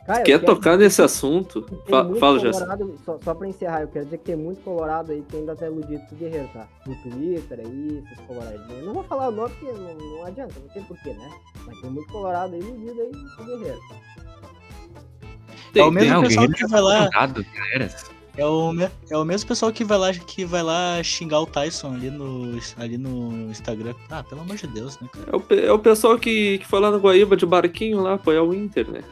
Cara, 0.09 0.23
Quer 0.23 0.43
tocar 0.43 0.75
nesse 0.75 1.03
assunto? 1.03 1.63
Fa 1.87 2.03
fala, 2.15 2.39
já. 2.39 2.51
Só, 2.51 3.19
só 3.23 3.35
pra 3.35 3.47
encerrar, 3.47 3.81
eu 3.81 3.87
quero 3.89 4.05
dizer 4.05 4.17
que 4.17 4.23
tem 4.23 4.35
muito 4.35 4.59
colorado 4.63 5.11
aí 5.11 5.23
que 5.29 5.37
ainda 5.37 5.55
tá 5.55 5.67
iludido 5.67 6.01
com 6.09 6.15
o 6.15 6.17
Guerreiro, 6.17 6.49
tá? 6.51 6.67
No 6.87 6.95
Twitter 6.95 7.59
aí, 7.59 8.03
esses 8.03 8.25
coloradinhos. 8.25 8.85
Não 8.85 8.93
vou 8.95 9.03
falar 9.03 9.27
o 9.27 9.31
nome 9.31 9.53
porque 9.53 9.71
não, 9.71 9.93
não 9.93 10.25
adianta, 10.25 10.55
não 10.59 10.67
tem 10.69 10.81
porquê, 10.81 11.13
né? 11.13 11.29
Mas 11.63 11.79
tem 11.79 11.91
muito 11.91 12.11
colorado 12.11 12.55
aí 12.55 12.59
iludido 12.59 12.99
aí 12.99 13.11
com 13.35 13.43
o 13.43 13.45
Guerreiro. 13.45 13.79
Tem, 15.73 15.83
é 15.83 15.85
o 15.85 15.91
mesmo 15.91 16.21
pessoal 16.23 16.49
que 16.49 16.67
vai 16.67 16.81
lá. 16.81 17.09
É 18.35 18.45
o, 18.45 18.71
é 19.11 19.17
o 19.17 19.25
mesmo 19.25 19.47
pessoal 19.47 19.71
que 19.71 19.83
vai 19.83 19.97
lá 19.99 20.11
que 20.11 20.43
vai 20.43 20.63
lá 20.63 21.03
xingar 21.03 21.41
o 21.41 21.45
Tyson 21.45 21.93
ali 21.93 22.09
no, 22.09 22.59
ali 22.77 22.97
no 22.97 23.51
Instagram. 23.51 23.93
Ah, 24.09 24.23
pelo 24.23 24.41
amor 24.41 24.55
de 24.55 24.65
Deus, 24.65 24.99
né, 24.99 25.07
cara? 25.13 25.27
É 25.31 25.35
o, 25.35 25.67
é 25.67 25.71
o 25.71 25.77
pessoal 25.77 26.17
que, 26.17 26.57
que 26.57 26.65
foi 26.65 26.79
lá 26.79 26.89
no 26.89 26.97
Guaíba 26.97 27.37
de 27.37 27.45
barquinho 27.45 28.01
lá 28.01 28.15
apoiar 28.15 28.41
o 28.41 28.55
Inter, 28.55 28.89
né? 28.89 29.03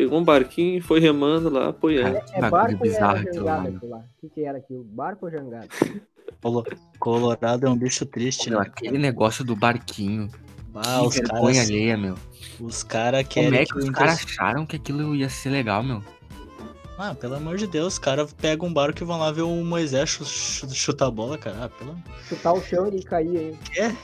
Pegou 0.00 0.18
um 0.18 0.24
barquinho 0.24 0.78
e 0.78 0.80
foi 0.80 0.98
remando 0.98 1.50
lá, 1.50 1.68
apoiando. 1.68 2.16
É, 2.16 2.24
é 2.32 2.48
barco 2.48 2.82
ou 2.82 2.90
era 2.90 3.18
jangada 3.18 3.68
aquilo 3.68 3.90
lá? 3.90 3.98
O 3.98 4.20
que, 4.20 4.28
que 4.30 4.44
era 4.44 4.56
aquilo? 4.56 4.82
Barco 4.82 5.26
ou 5.26 5.30
jangada? 5.30 5.68
Colorado 6.98 7.66
é 7.66 7.68
um 7.68 7.76
bicho 7.76 8.06
triste, 8.06 8.48
né? 8.48 8.56
Aquele 8.58 8.96
negócio 8.96 9.44
do 9.44 9.54
barquinho. 9.54 10.30
Ah, 10.74 11.00
que 11.00 11.06
os 11.06 11.14
vergonha 11.16 11.54
caras, 11.54 11.68
alheia, 11.68 11.98
meu. 11.98 12.14
Os 12.58 12.82
caras 12.82 13.28
querem. 13.28 13.50
Como 13.50 13.60
é 13.60 13.66
que, 13.66 13.72
que 13.72 13.78
os 13.78 13.90
caras 13.90 14.24
acharam 14.24 14.64
que 14.64 14.76
aquilo 14.76 15.14
ia 15.14 15.28
ser 15.28 15.50
legal, 15.50 15.82
meu? 15.82 16.02
Ah, 16.96 17.14
pelo 17.14 17.34
amor 17.34 17.58
de 17.58 17.66
Deus, 17.66 17.94
os 17.94 17.98
caras 17.98 18.32
pegam 18.32 18.68
um 18.68 18.72
barco 18.72 19.02
e 19.02 19.04
vão 19.04 19.18
lá 19.18 19.30
ver 19.30 19.42
o 19.42 19.64
Moisés 19.64 20.08
chutar 20.72 21.08
a 21.08 21.10
bola, 21.10 21.36
cara. 21.36 21.64
Ah, 21.64 21.68
pelo... 21.68 21.94
Chutar 22.26 22.54
o 22.54 22.62
chão 22.62 22.88
e 22.88 23.02
cair, 23.02 23.36
hein? 23.36 23.58
É, 23.76 23.94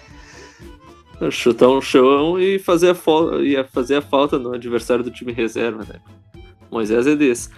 chutar 1.30 1.68
um 1.68 1.80
chão 1.80 2.38
e 2.38 2.58
fazer 2.58 2.90
a, 2.90 2.96
e 3.42 3.64
fazer 3.64 3.96
a 3.96 4.02
falta 4.02 4.38
no 4.38 4.52
adversário 4.52 5.02
do 5.02 5.10
time 5.10 5.32
reserva, 5.32 5.84
né? 5.84 6.00
Moisés 6.70 7.06
é 7.06 7.16
desse. 7.16 7.48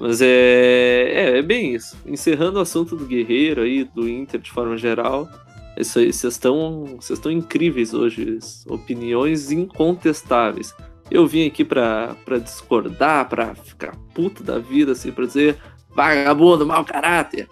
Mas 0.00 0.20
é, 0.20 0.26
é, 0.26 1.38
é, 1.38 1.42
bem 1.42 1.74
isso. 1.74 1.96
Encerrando 2.06 2.58
o 2.58 2.62
assunto 2.62 2.96
do 2.96 3.04
Guerreiro 3.04 3.62
aí, 3.62 3.84
do 3.84 4.08
Inter 4.08 4.40
de 4.40 4.50
forma 4.50 4.76
geral. 4.76 5.28
Isso 5.76 5.98
aí, 5.98 6.12
vocês 6.12 6.34
estão, 6.34 6.84
vocês 7.00 7.18
estão 7.18 7.30
incríveis 7.30 7.94
hoje. 7.94 8.38
Opiniões 8.66 9.50
incontestáveis. 9.50 10.74
Eu 11.10 11.26
vim 11.26 11.46
aqui 11.46 11.64
pra 11.64 12.16
discordar, 12.42 13.28
pra 13.28 13.54
ficar 13.54 13.94
puto 14.14 14.42
da 14.42 14.58
vida, 14.58 14.92
assim, 14.92 15.12
pra 15.12 15.26
dizer 15.26 15.58
vagabundo, 15.94 16.66
mau 16.66 16.84
caráter. 16.84 17.48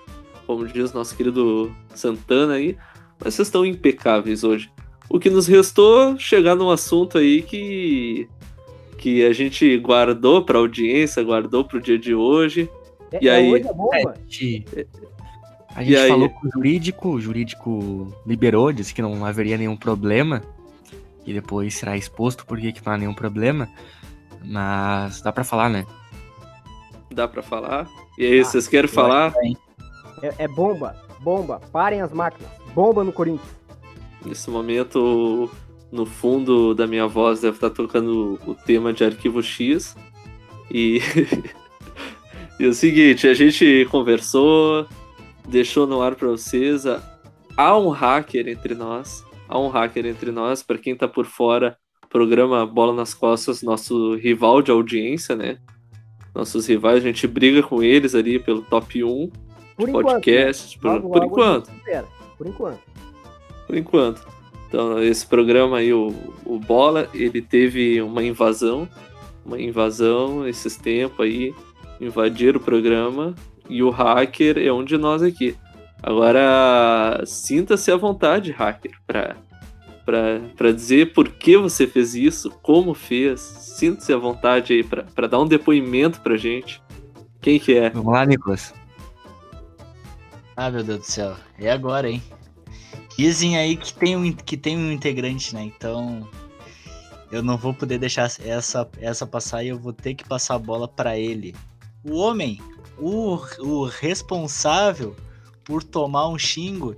Como 0.46 0.66
diz 0.66 0.92
nosso 0.92 1.16
querido 1.16 1.74
Santana 1.94 2.54
aí. 2.54 2.76
Mas 3.22 3.34
vocês 3.34 3.48
estão 3.48 3.64
impecáveis 3.66 4.42
hoje. 4.42 4.70
O 5.10 5.18
que 5.18 5.28
nos 5.28 5.48
restou 5.48 6.16
chegar 6.16 6.54
num 6.54 6.70
assunto 6.70 7.18
aí 7.18 7.42
que 7.42 8.28
que 8.96 9.24
a 9.24 9.32
gente 9.32 9.78
guardou 9.78 10.44
para 10.44 10.58
audiência, 10.58 11.22
guardou 11.22 11.64
para 11.64 11.78
o 11.78 11.80
dia 11.80 11.98
de 11.98 12.14
hoje. 12.14 12.70
É, 13.10 13.18
e 13.22 13.28
é 13.28 13.32
aí 13.32 13.50
hoje 13.50 13.66
a 13.66 13.72
bomba? 13.72 14.14
É, 14.76 14.86
a 15.74 15.82
gente 15.82 16.08
falou 16.08 16.28
com 16.28 16.46
o 16.46 16.50
jurídico, 16.52 17.08
o 17.08 17.20
jurídico 17.20 18.14
liberou, 18.26 18.70
disse 18.70 18.92
que 18.92 19.00
não 19.00 19.24
haveria 19.24 19.56
nenhum 19.56 19.76
problema, 19.76 20.42
e 21.26 21.32
depois 21.32 21.74
será 21.74 21.96
exposto 21.96 22.44
por 22.44 22.60
que 22.60 22.74
não 22.84 22.92
há 22.92 22.98
nenhum 22.98 23.14
problema, 23.14 23.68
mas 24.44 25.22
dá 25.22 25.32
para 25.32 25.44
falar, 25.44 25.70
né? 25.70 25.86
Dá 27.10 27.26
pra 27.26 27.42
falar? 27.42 27.88
E 28.18 28.26
aí, 28.26 28.40
Ah, 28.40 28.44
vocês 28.44 28.68
querem 28.68 28.88
falar? 28.88 29.32
É, 30.22 30.44
é 30.44 30.48
bomba, 30.48 30.94
bomba. 31.20 31.60
Parem 31.72 32.02
as 32.02 32.12
máquinas. 32.12 32.50
Bomba 32.74 33.02
no 33.02 33.12
Corinthians. 33.12 33.59
Nesse 34.24 34.50
momento, 34.50 35.50
no 35.90 36.04
fundo 36.04 36.74
da 36.74 36.86
minha 36.86 37.06
voz 37.06 37.40
deve 37.40 37.56
estar 37.56 37.70
tocando 37.70 38.38
o 38.46 38.54
tema 38.54 38.92
de 38.92 39.04
Arquivo 39.04 39.42
X. 39.42 39.96
E. 40.70 41.00
e 42.60 42.64
é 42.64 42.68
o 42.68 42.74
seguinte, 42.74 43.26
a 43.26 43.34
gente 43.34 43.86
conversou, 43.90 44.86
deixou 45.48 45.86
no 45.86 46.02
ar 46.02 46.14
pra 46.14 46.28
vocês. 46.28 46.84
Há 47.56 47.76
um 47.76 47.88
hacker 47.88 48.48
entre 48.48 48.74
nós. 48.74 49.24
Há 49.48 49.58
um 49.58 49.68
hacker 49.68 50.06
entre 50.06 50.30
nós. 50.30 50.62
Pra 50.62 50.78
quem 50.78 50.94
tá 50.94 51.08
por 51.08 51.26
fora, 51.26 51.76
programa 52.08 52.66
Bola 52.66 52.92
nas 52.92 53.14
Costas, 53.14 53.62
nosso 53.62 54.14
rival 54.16 54.60
de 54.60 54.70
audiência, 54.70 55.34
né? 55.34 55.58
Nossos 56.34 56.66
rivais, 56.66 56.98
a 56.98 57.06
gente 57.06 57.26
briga 57.26 57.62
com 57.62 57.82
eles 57.82 58.14
ali 58.14 58.38
pelo 58.38 58.62
top 58.62 59.02
1 59.02 59.30
Por 59.76 59.88
enquanto. 59.88 60.06
podcasts, 60.06 60.74
né? 60.76 60.80
por, 60.80 60.92
Logo, 60.92 61.08
por 61.08 61.18
logo 61.22 61.32
enquanto. 61.32 61.70
Por 62.38 62.46
enquanto. 62.46 62.80
Por 63.70 63.76
enquanto. 63.76 64.26
Então, 64.66 65.00
esse 65.00 65.24
programa 65.24 65.78
aí, 65.78 65.92
o, 65.92 66.12
o 66.44 66.58
Bola, 66.58 67.08
ele 67.14 67.40
teve 67.40 68.02
uma 68.02 68.22
invasão, 68.22 68.88
uma 69.44 69.60
invasão 69.60 70.46
esses 70.46 70.76
tempos 70.76 71.24
aí, 71.24 71.54
invadiram 72.00 72.58
o 72.58 72.62
programa, 72.62 73.34
e 73.68 73.82
o 73.82 73.90
hacker 73.90 74.58
é 74.58 74.72
um 74.72 74.84
de 74.84 74.98
nós 74.98 75.22
aqui. 75.22 75.56
Agora, 76.02 77.22
sinta-se 77.24 77.92
à 77.92 77.96
vontade, 77.96 78.50
hacker, 78.50 78.92
pra, 79.06 79.36
pra, 80.04 80.40
pra 80.56 80.72
dizer 80.72 81.12
por 81.12 81.28
que 81.28 81.56
você 81.56 81.86
fez 81.86 82.14
isso, 82.14 82.50
como 82.62 82.92
fez, 82.92 83.40
sinta-se 83.40 84.12
à 84.12 84.16
vontade 84.16 84.72
aí 84.72 84.82
pra, 84.82 85.04
pra 85.04 85.28
dar 85.28 85.38
um 85.38 85.46
depoimento 85.46 86.20
pra 86.20 86.36
gente. 86.36 86.82
Quem 87.40 87.58
que 87.58 87.76
é? 87.76 87.90
Vamos 87.90 88.12
lá, 88.12 88.26
Nicolas. 88.26 88.74
Ah, 90.56 90.70
meu 90.70 90.82
Deus 90.82 90.98
do 91.00 91.04
céu. 91.04 91.36
É 91.58 91.70
agora, 91.70 92.10
hein? 92.10 92.20
Dizem 93.20 93.58
aí 93.58 93.76
que 93.76 93.92
tem 93.92 94.16
um, 94.16 94.32
que 94.32 94.56
tem 94.56 94.78
um 94.78 94.90
integrante, 94.90 95.54
né? 95.54 95.62
Então. 95.62 96.26
Eu 97.30 97.42
não 97.42 97.58
vou 97.58 97.74
poder 97.74 97.98
deixar 97.98 98.32
essa, 98.42 98.88
essa 98.98 99.26
passar 99.26 99.62
e 99.62 99.68
eu 99.68 99.78
vou 99.78 99.92
ter 99.92 100.14
que 100.14 100.24
passar 100.26 100.54
a 100.54 100.58
bola 100.58 100.88
pra 100.88 101.18
ele. 101.18 101.54
O 102.02 102.16
homem, 102.16 102.58
o, 102.98 103.38
o 103.58 103.84
responsável 103.84 105.14
por 105.62 105.84
tomar 105.84 106.28
um 106.28 106.38
xingo 106.38 106.96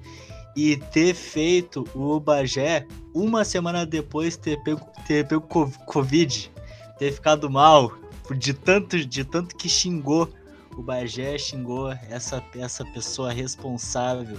e 0.55 0.77
ter 0.77 1.13
feito 1.13 1.85
o 1.93 2.21
Bagé 2.21 2.87
uma 3.13 3.45
semana 3.45 3.85
depois 3.85 4.37
ter 4.37 4.63
pego, 4.63 4.81
ter 5.05 5.27
pego 5.27 5.41
co- 5.41 5.73
Covid, 5.87 6.53
ter 7.01 7.13
ficado 7.13 7.51
mal, 7.51 7.93
de 8.39 8.55
tanto, 8.55 9.05
de 9.05 9.25
tanto 9.25 9.57
que 9.57 9.69
xingou 9.69 10.33
o 10.77 10.83
Bagé 10.83 11.37
xingou 11.37 11.91
essa, 12.09 12.41
essa 12.55 12.85
pessoa 12.85 13.33
responsável 13.33 14.39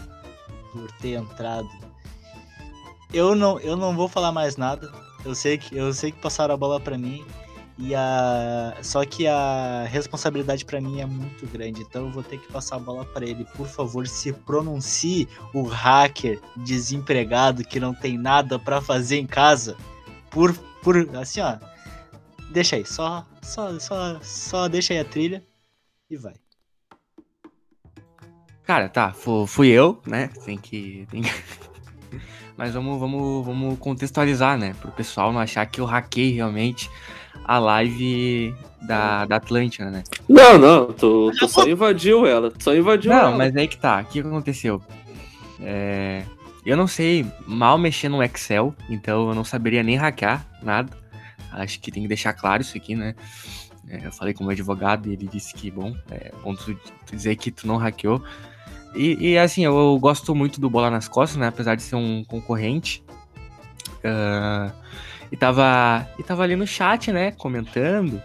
por 0.74 0.92
ter 0.94 1.14
entrado. 1.14 1.70
Eu 3.14 3.36
não, 3.36 3.60
eu 3.60 3.78
não 3.78 3.96
vou 3.96 4.10
falar 4.10 4.32
mais 4.32 4.58
nada. 4.58 4.92
Eu 5.24 5.36
sei 5.36 5.58
que 5.58 5.78
eu 5.78 5.94
sei 5.94 6.12
que 6.12 6.20
passaram 6.20 6.54
a 6.56 6.58
bola 6.58 6.80
pra 6.80 6.98
mim 6.98 7.24
e 7.78 7.96
a 7.96 8.76
só 8.82 9.06
que 9.06 9.28
a 9.28 9.86
responsabilidade 9.88 10.66
pra 10.66 10.82
mim 10.82 11.00
é 11.00 11.06
muito 11.06 11.46
grande. 11.48 11.82
Então 11.82 12.08
eu 12.08 12.12
vou 12.12 12.24
ter 12.24 12.40
que 12.40 12.52
passar 12.52 12.78
a 12.78 12.80
bola 12.80 13.06
pra 13.06 13.26
ele. 13.26 13.46
Por 13.56 13.68
favor, 13.68 14.08
se 14.08 14.34
pronuncie 14.34 15.28
o 15.54 15.64
hacker 15.64 16.42
desempregado 16.58 17.64
que 17.64 17.80
não 17.80 17.94
tem 17.94 18.18
nada 18.18 18.58
pra 18.58 18.82
fazer 18.82 19.18
em 19.20 19.28
casa. 19.28 19.78
Por 20.32 20.54
por 20.82 20.98
assim, 21.16 21.40
ó. 21.40 21.58
Deixa 22.52 22.76
aí, 22.76 22.86
só 22.86 23.26
só 23.42 23.80
só 23.80 24.20
só 24.22 24.68
deixa 24.68 24.94
aí 24.94 25.00
a 25.00 25.06
trilha 25.06 25.44
e 26.10 26.18
vai. 26.18 26.34
Cara, 28.66 28.88
tá, 28.90 29.12
fu- 29.12 29.46
fui 29.46 29.68
eu, 29.70 30.02
né? 30.06 30.30
Tem 30.46 30.58
que. 30.58 31.08
Tem... 31.12 31.22
que- 31.22 31.32
Mas 32.58 32.74
vamos, 32.74 33.00
vamos, 33.00 33.46
vamos 33.46 33.80
contextualizar, 33.80 34.58
né? 34.58 34.76
Pro 34.80 34.92
pessoal 34.92 35.34
não 35.34 35.40
achar 35.40 35.66
que 35.66 35.82
eu 35.82 35.86
hackei 35.86 36.32
realmente 36.34 36.90
a 37.46 37.58
live 37.58 38.54
da, 38.82 39.26
da 39.26 39.38
Atlântida, 39.38 39.90
né? 39.90 40.04
Não, 40.30 40.58
não, 40.60 40.94
tu, 40.94 41.32
tu 41.40 41.48
só 41.48 41.68
invadiu 41.68 42.26
ela, 42.28 42.52
tu 42.52 42.64
só 42.64 42.76
invadiu 42.76 43.12
ela. 43.12 43.32
Não, 43.32 43.38
mas 43.38 43.56
aí 43.56 43.68
que 43.68 43.78
tá. 43.78 44.02
O 44.02 44.06
que 44.06 44.20
aconteceu? 44.20 44.82
É, 45.62 46.24
Eu 46.66 46.78
não 46.78 46.88
sei 46.88 47.26
mal 47.48 47.78
mexer 47.78 48.08
no 48.08 48.22
Excel, 48.24 48.74
então 48.90 49.30
eu 49.30 49.36
não 49.36 49.44
saberia 49.44 49.82
nem 49.84 49.96
hackear 49.96 50.46
nada. 50.62 50.96
Acho 51.52 51.80
que 51.80 51.92
tem 51.92 52.04
que 52.04 52.08
deixar 52.10 52.34
claro 52.34 52.62
isso 52.62 52.78
aqui, 52.78 52.96
né? 52.96 53.16
É, 53.90 54.06
Eu 54.06 54.12
falei 54.12 54.34
com 54.34 54.44
o 54.44 54.48
meu 54.48 54.54
advogado 54.54 55.10
e 55.10 55.14
ele 55.14 55.28
disse 55.28 55.54
que, 55.56 55.70
bom, 55.72 55.96
é 56.12 56.32
bom 56.44 56.54
tu, 56.56 56.74
tu 57.06 57.16
dizer 57.16 57.36
que 57.36 57.50
tu 57.52 57.66
não 57.68 57.78
hackeou. 57.78 58.24
E, 58.96 59.32
e, 59.32 59.38
assim, 59.38 59.64
eu, 59.66 59.76
eu 59.76 59.98
gosto 60.00 60.36
muito 60.36 60.62
do 60.62 60.70
Bola 60.70 60.90
nas 60.90 61.08
Costas, 61.08 61.38
né? 61.38 61.48
Apesar 61.48 61.76
de 61.76 61.82
ser 61.82 61.96
um 61.96 62.24
concorrente. 62.24 63.04
Ah, 64.04 64.72
e, 65.32 65.38
tava, 65.38 66.08
e 66.20 66.24
tava 66.24 66.44
ali 66.44 66.56
no 66.56 66.68
chat, 66.68 67.12
né? 67.12 67.32
Comentando, 67.32 68.22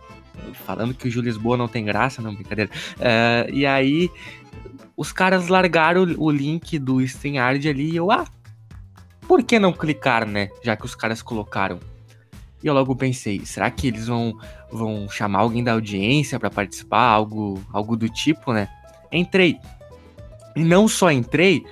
falando 0.52 0.94
que 0.94 1.08
o 1.08 1.10
Júlio 1.10 1.28
Lisboa 1.28 1.56
não 1.56 1.68
tem 1.68 1.84
graça, 1.84 2.20
não, 2.20 2.34
brincadeira. 2.34 2.70
Ah, 3.00 3.46
e 3.50 3.64
aí, 3.64 4.10
os 4.96 5.12
caras 5.12 5.48
largaram 5.48 6.02
o, 6.18 6.30
link 6.30 6.78
do 6.78 7.00
StreamYard 7.00 7.68
ali 7.68 7.92
e 7.92 7.96
eu, 7.96 8.10
ah, 8.10 8.26
por 9.26 9.42
que 9.42 9.58
não 9.58 9.72
clicar, 9.72 10.26
né? 10.26 10.50
Já 10.62 10.76
que 10.76 10.84
os 10.84 10.94
caras 10.94 11.22
colocaram. 11.22 11.78
E 12.62 12.66
eu 12.66 12.74
logo 12.74 12.96
pensei, 12.96 13.46
será 13.46 13.70
que 13.70 13.86
eles 13.86 14.08
vão, 14.08 14.36
vão 14.70 15.08
chamar 15.08 15.40
alguém 15.40 15.62
da 15.62 15.72
audiência 15.72 16.40
pra 16.40 16.50
participar, 16.50 17.04
algo, 17.04 17.62
algo 17.72 17.96
do 17.96 18.08
tipo, 18.08 18.52
né? 18.52 18.68
Entrei. 19.12 19.58
Não 20.64 20.88
só 20.88 21.10
entrei, 21.10 21.64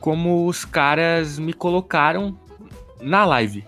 como 0.00 0.46
os 0.46 0.64
caras 0.64 1.38
me 1.38 1.52
colocaram 1.52 2.38
na 3.00 3.24
live. 3.24 3.64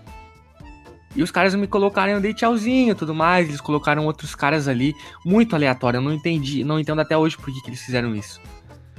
E 1.15 1.23
os 1.23 1.31
caras 1.31 1.55
me 1.55 1.65
colocaram, 1.65 2.13
eu 2.13 2.21
dei 2.21 2.33
tchauzinho 2.33 2.93
tudo 2.93 3.13
mais. 3.13 3.47
Eles 3.47 3.59
colocaram 3.59 4.05
outros 4.05 4.35
caras 4.35 4.67
ali, 4.67 4.93
muito 5.25 5.55
aleatório. 5.55 5.97
Eu 5.97 6.01
não 6.01 6.13
entendi, 6.13 6.63
não 6.63 6.79
entendo 6.79 7.01
até 7.01 7.17
hoje 7.17 7.35
por 7.35 7.51
que, 7.51 7.61
que 7.61 7.69
eles 7.69 7.81
fizeram 7.81 8.15
isso. 8.15 8.39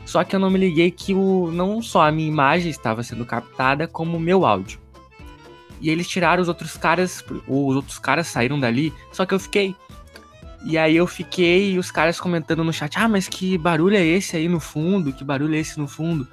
Só 0.05 0.25
que 0.25 0.35
eu 0.35 0.41
não 0.41 0.51
me 0.51 0.59
liguei 0.59 0.91
que 0.91 1.15
o, 1.15 1.51
não 1.53 1.83
só 1.83 2.09
a 2.09 2.11
minha 2.11 2.27
imagem 2.27 2.71
estava 2.71 3.03
sendo 3.03 3.25
captada, 3.27 3.87
como 3.87 4.17
o 4.17 4.21
meu 4.21 4.45
áudio. 4.47 4.81
E 5.81 5.91
eles 5.91 6.09
tiraram 6.09 6.43
os 6.43 6.49
outros 6.49 6.77
caras, 6.77 7.25
os 7.47 7.77
outros 7.77 7.99
caras 7.99 8.27
saíram 8.27 8.59
dali, 8.59 8.93
só 9.13 9.25
que 9.25 9.35
eu 9.35 9.39
fiquei. 9.39 9.77
E 10.65 10.77
aí 10.77 10.97
eu 10.97 11.07
fiquei 11.07 11.79
os 11.79 11.91
caras 11.91 12.21
comentando 12.21 12.65
no 12.65 12.73
chat, 12.73 12.99
ah, 12.99 13.09
mas 13.09 13.29
que 13.29 13.57
barulho 13.57 13.97
é 13.97 14.05
esse 14.05 14.37
aí 14.37 14.49
no 14.49 14.61
fundo? 14.61 15.13
Que 15.13 15.25
barulho 15.25 15.55
é 15.55 15.59
esse 15.59 15.79
no 15.79 15.87
fundo? 15.87 16.27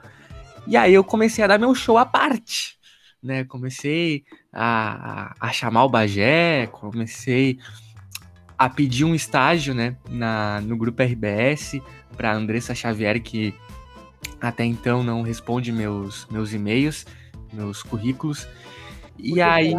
E 0.68 0.76
aí 0.76 0.94
eu 0.94 1.04
comecei 1.04 1.44
a 1.44 1.48
dar 1.48 1.60
meu 1.60 1.76
show 1.76 1.98
à 1.98 2.06
parte, 2.06 2.78
né? 3.22 3.44
Comecei 3.44 4.26
a, 4.52 5.34
a, 5.40 5.48
a 5.48 5.52
chamar 5.52 5.84
o 5.84 5.90
Bagé, 5.90 6.68
comecei 6.68 7.60
a 8.58 8.70
pedir 8.70 9.04
um 9.04 9.14
estágio, 9.14 9.74
né, 9.74 9.98
na, 10.10 10.62
no 10.62 10.78
grupo 10.78 11.04
RBS 11.04 11.82
para 12.16 12.34
Andressa 12.34 12.74
Xavier, 12.74 13.22
que 13.22 13.54
até 14.40 14.64
então 14.64 15.04
não 15.04 15.22
responde 15.22 15.72
meus, 15.72 16.26
meus 16.32 16.54
e-mails, 16.54 17.06
meus 17.52 17.84
currículos. 17.84 18.48
E 19.18 19.34
que 19.34 19.42
aí. 19.42 19.74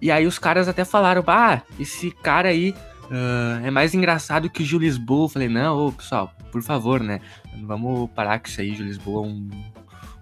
E 0.00 0.10
aí 0.10 0.26
os 0.26 0.38
caras 0.38 0.68
até 0.68 0.84
falaram, 0.84 1.22
ah, 1.26 1.62
esse 1.78 2.10
cara 2.10 2.48
aí 2.48 2.74
ah, 3.10 3.60
é 3.62 3.70
mais 3.70 3.94
engraçado 3.94 4.48
que 4.48 4.62
o 4.62 4.66
Gil 4.66 4.78
Lisboa. 4.78 5.24
Eu 5.24 5.28
falei, 5.28 5.48
não, 5.48 5.86
ô, 5.86 5.92
pessoal, 5.92 6.32
por 6.50 6.62
favor, 6.62 7.00
né? 7.00 7.20
Vamos 7.62 8.10
parar 8.10 8.38
com 8.38 8.48
isso 8.48 8.60
aí, 8.60 8.74
Gil 8.74 8.86
Lisboa 8.86 9.26
é 9.26 9.28
um, 9.28 9.50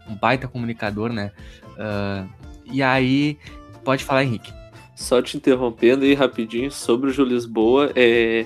um 0.09 0.15
baita 0.15 0.49
comunicador, 0.49 1.13
né? 1.13 1.31
Ah, 1.79 2.27
e 2.71 2.83
aí, 2.83 3.39
pode 3.85 4.05
falar, 4.05 4.25
Henrique. 4.25 4.53
Só 4.95 5.23
te 5.23 5.37
interrompendo 5.37 6.05
aí 6.05 6.13
rapidinho 6.13 6.73
sobre 6.73 7.11
o 7.11 7.13
Júlio 7.13 7.35
Lisboa, 7.35 7.93
é... 7.95 8.45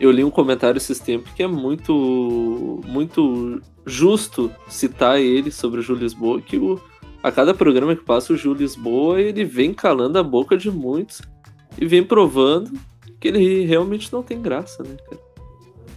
eu 0.00 0.10
li 0.10 0.24
um 0.24 0.30
comentário 0.30 0.78
esses 0.78 0.98
tempos 0.98 1.30
que 1.32 1.42
é 1.42 1.46
muito 1.46 2.80
muito 2.88 3.60
justo 3.84 4.50
citar 4.66 5.20
ele 5.20 5.50
sobre 5.50 5.80
o 5.80 5.82
Júlio 5.82 6.04
Lisboa, 6.04 6.40
que 6.40 6.56
o... 6.56 6.80
a 7.22 7.30
cada 7.30 7.54
programa 7.54 7.94
que 7.94 8.04
passa 8.04 8.32
o 8.32 8.36
Júlio 8.36 8.62
Lisboa, 8.62 9.20
ele 9.20 9.44
vem 9.44 9.74
calando 9.74 10.18
a 10.18 10.22
boca 10.22 10.56
de 10.56 10.70
muitos 10.70 11.20
e 11.78 11.86
vem 11.86 12.02
provando 12.02 12.72
que 13.18 13.28
ele 13.28 13.64
realmente 13.64 14.12
não 14.12 14.22
tem 14.22 14.40
graça, 14.40 14.82
né, 14.82 14.96
cara? 15.08 15.20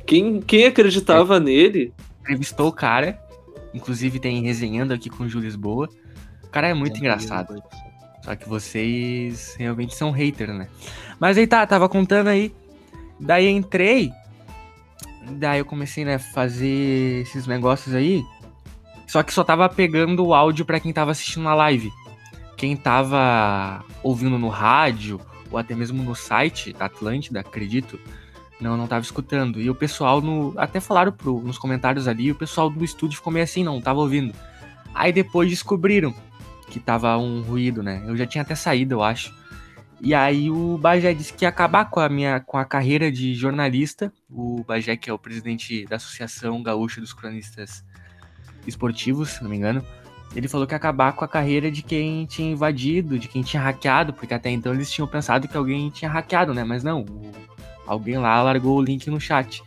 Quem, 0.06 0.42
quem 0.42 0.66
acreditava 0.66 1.40
nele, 1.40 1.94
Entrevistou 2.24 2.70
o 2.70 2.72
cara, 2.72 3.20
inclusive 3.74 4.18
tem 4.18 4.42
resenhando 4.42 4.94
aqui 4.94 5.10
com 5.10 5.26
o 5.26 5.30
Gil 5.30 5.42
Lisboa. 5.42 5.90
O 6.42 6.48
cara 6.48 6.70
é 6.70 6.74
muito 6.74 6.98
engraçado. 6.98 7.62
Só 8.24 8.34
que 8.34 8.48
vocês 8.48 9.56
realmente 9.60 9.94
são 9.94 10.10
haters, 10.10 10.58
né? 10.58 10.70
Mas 11.20 11.38
aí 11.38 11.46
tá, 11.46 11.68
tava 11.68 11.90
contando 11.90 12.30
aí. 12.30 12.56
Daí 13.20 13.50
entrei. 13.50 14.10
Daí 15.32 15.60
eu 15.60 15.66
comecei, 15.66 16.06
né, 16.06 16.18
fazer 16.18 17.24
esses 17.24 17.46
negócios 17.46 17.94
aí. 17.94 18.24
Só 19.08 19.22
que 19.22 19.34
só 19.34 19.44
tava 19.44 19.68
pegando 19.70 20.26
o 20.26 20.34
áudio 20.34 20.66
pra 20.66 20.80
quem 20.80 20.94
tava 20.94 21.12
assistindo 21.12 21.44
na 21.44 21.54
live. 21.54 21.92
Quem 22.58 22.76
tava 22.76 23.84
ouvindo 24.02 24.40
no 24.40 24.50
rádio, 24.50 25.20
ou 25.52 25.58
até 25.58 25.76
mesmo 25.76 26.02
no 26.02 26.16
site 26.16 26.74
da 26.74 26.86
Atlântida, 26.86 27.40
acredito, 27.42 28.00
Não, 28.60 28.78
não 28.78 28.88
tava 28.88 29.04
escutando. 29.04 29.60
E 29.60 29.70
o 29.70 29.76
pessoal 29.76 30.22
no. 30.22 30.54
Até 30.58 30.80
falaram 30.80 31.12
pro, 31.12 31.42
nos 31.42 31.58
comentários 31.58 32.08
ali, 32.08 32.32
o 32.32 32.36
pessoal 32.36 32.70
do 32.70 32.84
estúdio 32.84 33.18
ficou 33.18 33.34
meio 33.34 33.44
assim, 33.44 33.64
não, 33.64 33.82
tava 33.82 34.00
ouvindo. 34.00 34.34
Aí 34.94 35.12
depois 35.12 35.50
descobriram 35.50 36.14
que 36.70 36.80
tava 36.80 37.18
um 37.18 37.42
ruído, 37.42 37.84
né? 37.84 38.04
Eu 38.08 38.16
já 38.16 38.26
tinha 38.26 38.42
até 38.42 38.56
saído, 38.56 38.96
eu 38.96 39.04
acho. 39.04 39.34
E 40.00 40.14
aí 40.14 40.50
o 40.50 40.78
Bagé 40.78 41.14
disse 41.14 41.34
que 41.34 41.46
ia 41.46 41.50
acabar 41.50 41.90
com 41.90 42.00
a 42.00 42.10
minha 42.10 42.40
com 42.40 42.58
a 42.58 42.66
carreira 42.66 43.12
de 43.12 43.34
jornalista. 43.36 44.12
O 44.30 44.64
Bagé, 44.64 44.96
que 44.98 45.10
é 45.10 45.14
o 45.14 45.20
presidente 45.20 45.86
da 45.86 45.98
Associação 45.98 46.62
Gaúcha 46.64 47.00
dos 47.00 47.14
Cronistas 47.14 47.84
Esportivos, 48.68 49.30
se 49.30 49.44
não 49.44 49.50
me 49.50 49.58
engano. 49.58 49.84
Ele 50.36 50.48
falou 50.48 50.66
que 50.66 50.74
ia 50.74 50.78
acabar 50.78 51.14
com 51.14 51.24
a 51.24 51.28
carreira 51.28 51.70
de 51.70 51.84
quem 51.84 52.26
tinha 52.26 52.52
invadido, 52.52 53.20
de 53.20 53.28
quem 53.28 53.44
tinha 53.44 53.62
hackeado, 53.62 54.14
porque 54.14 54.34
até 54.34 54.50
então 54.50 54.74
eles 54.74 54.92
tinham 54.92 55.08
pensado 55.08 55.48
que 55.48 55.56
alguém 55.56 55.90
tinha 55.90 56.10
hackeado, 56.10 56.54
né? 56.54 56.64
Mas 56.64 56.84
não, 56.84 57.06
alguém 57.86 58.18
lá 58.18 58.42
largou 58.42 58.78
o 58.78 58.82
link 58.82 59.10
no 59.10 59.20
chat. 59.20 59.64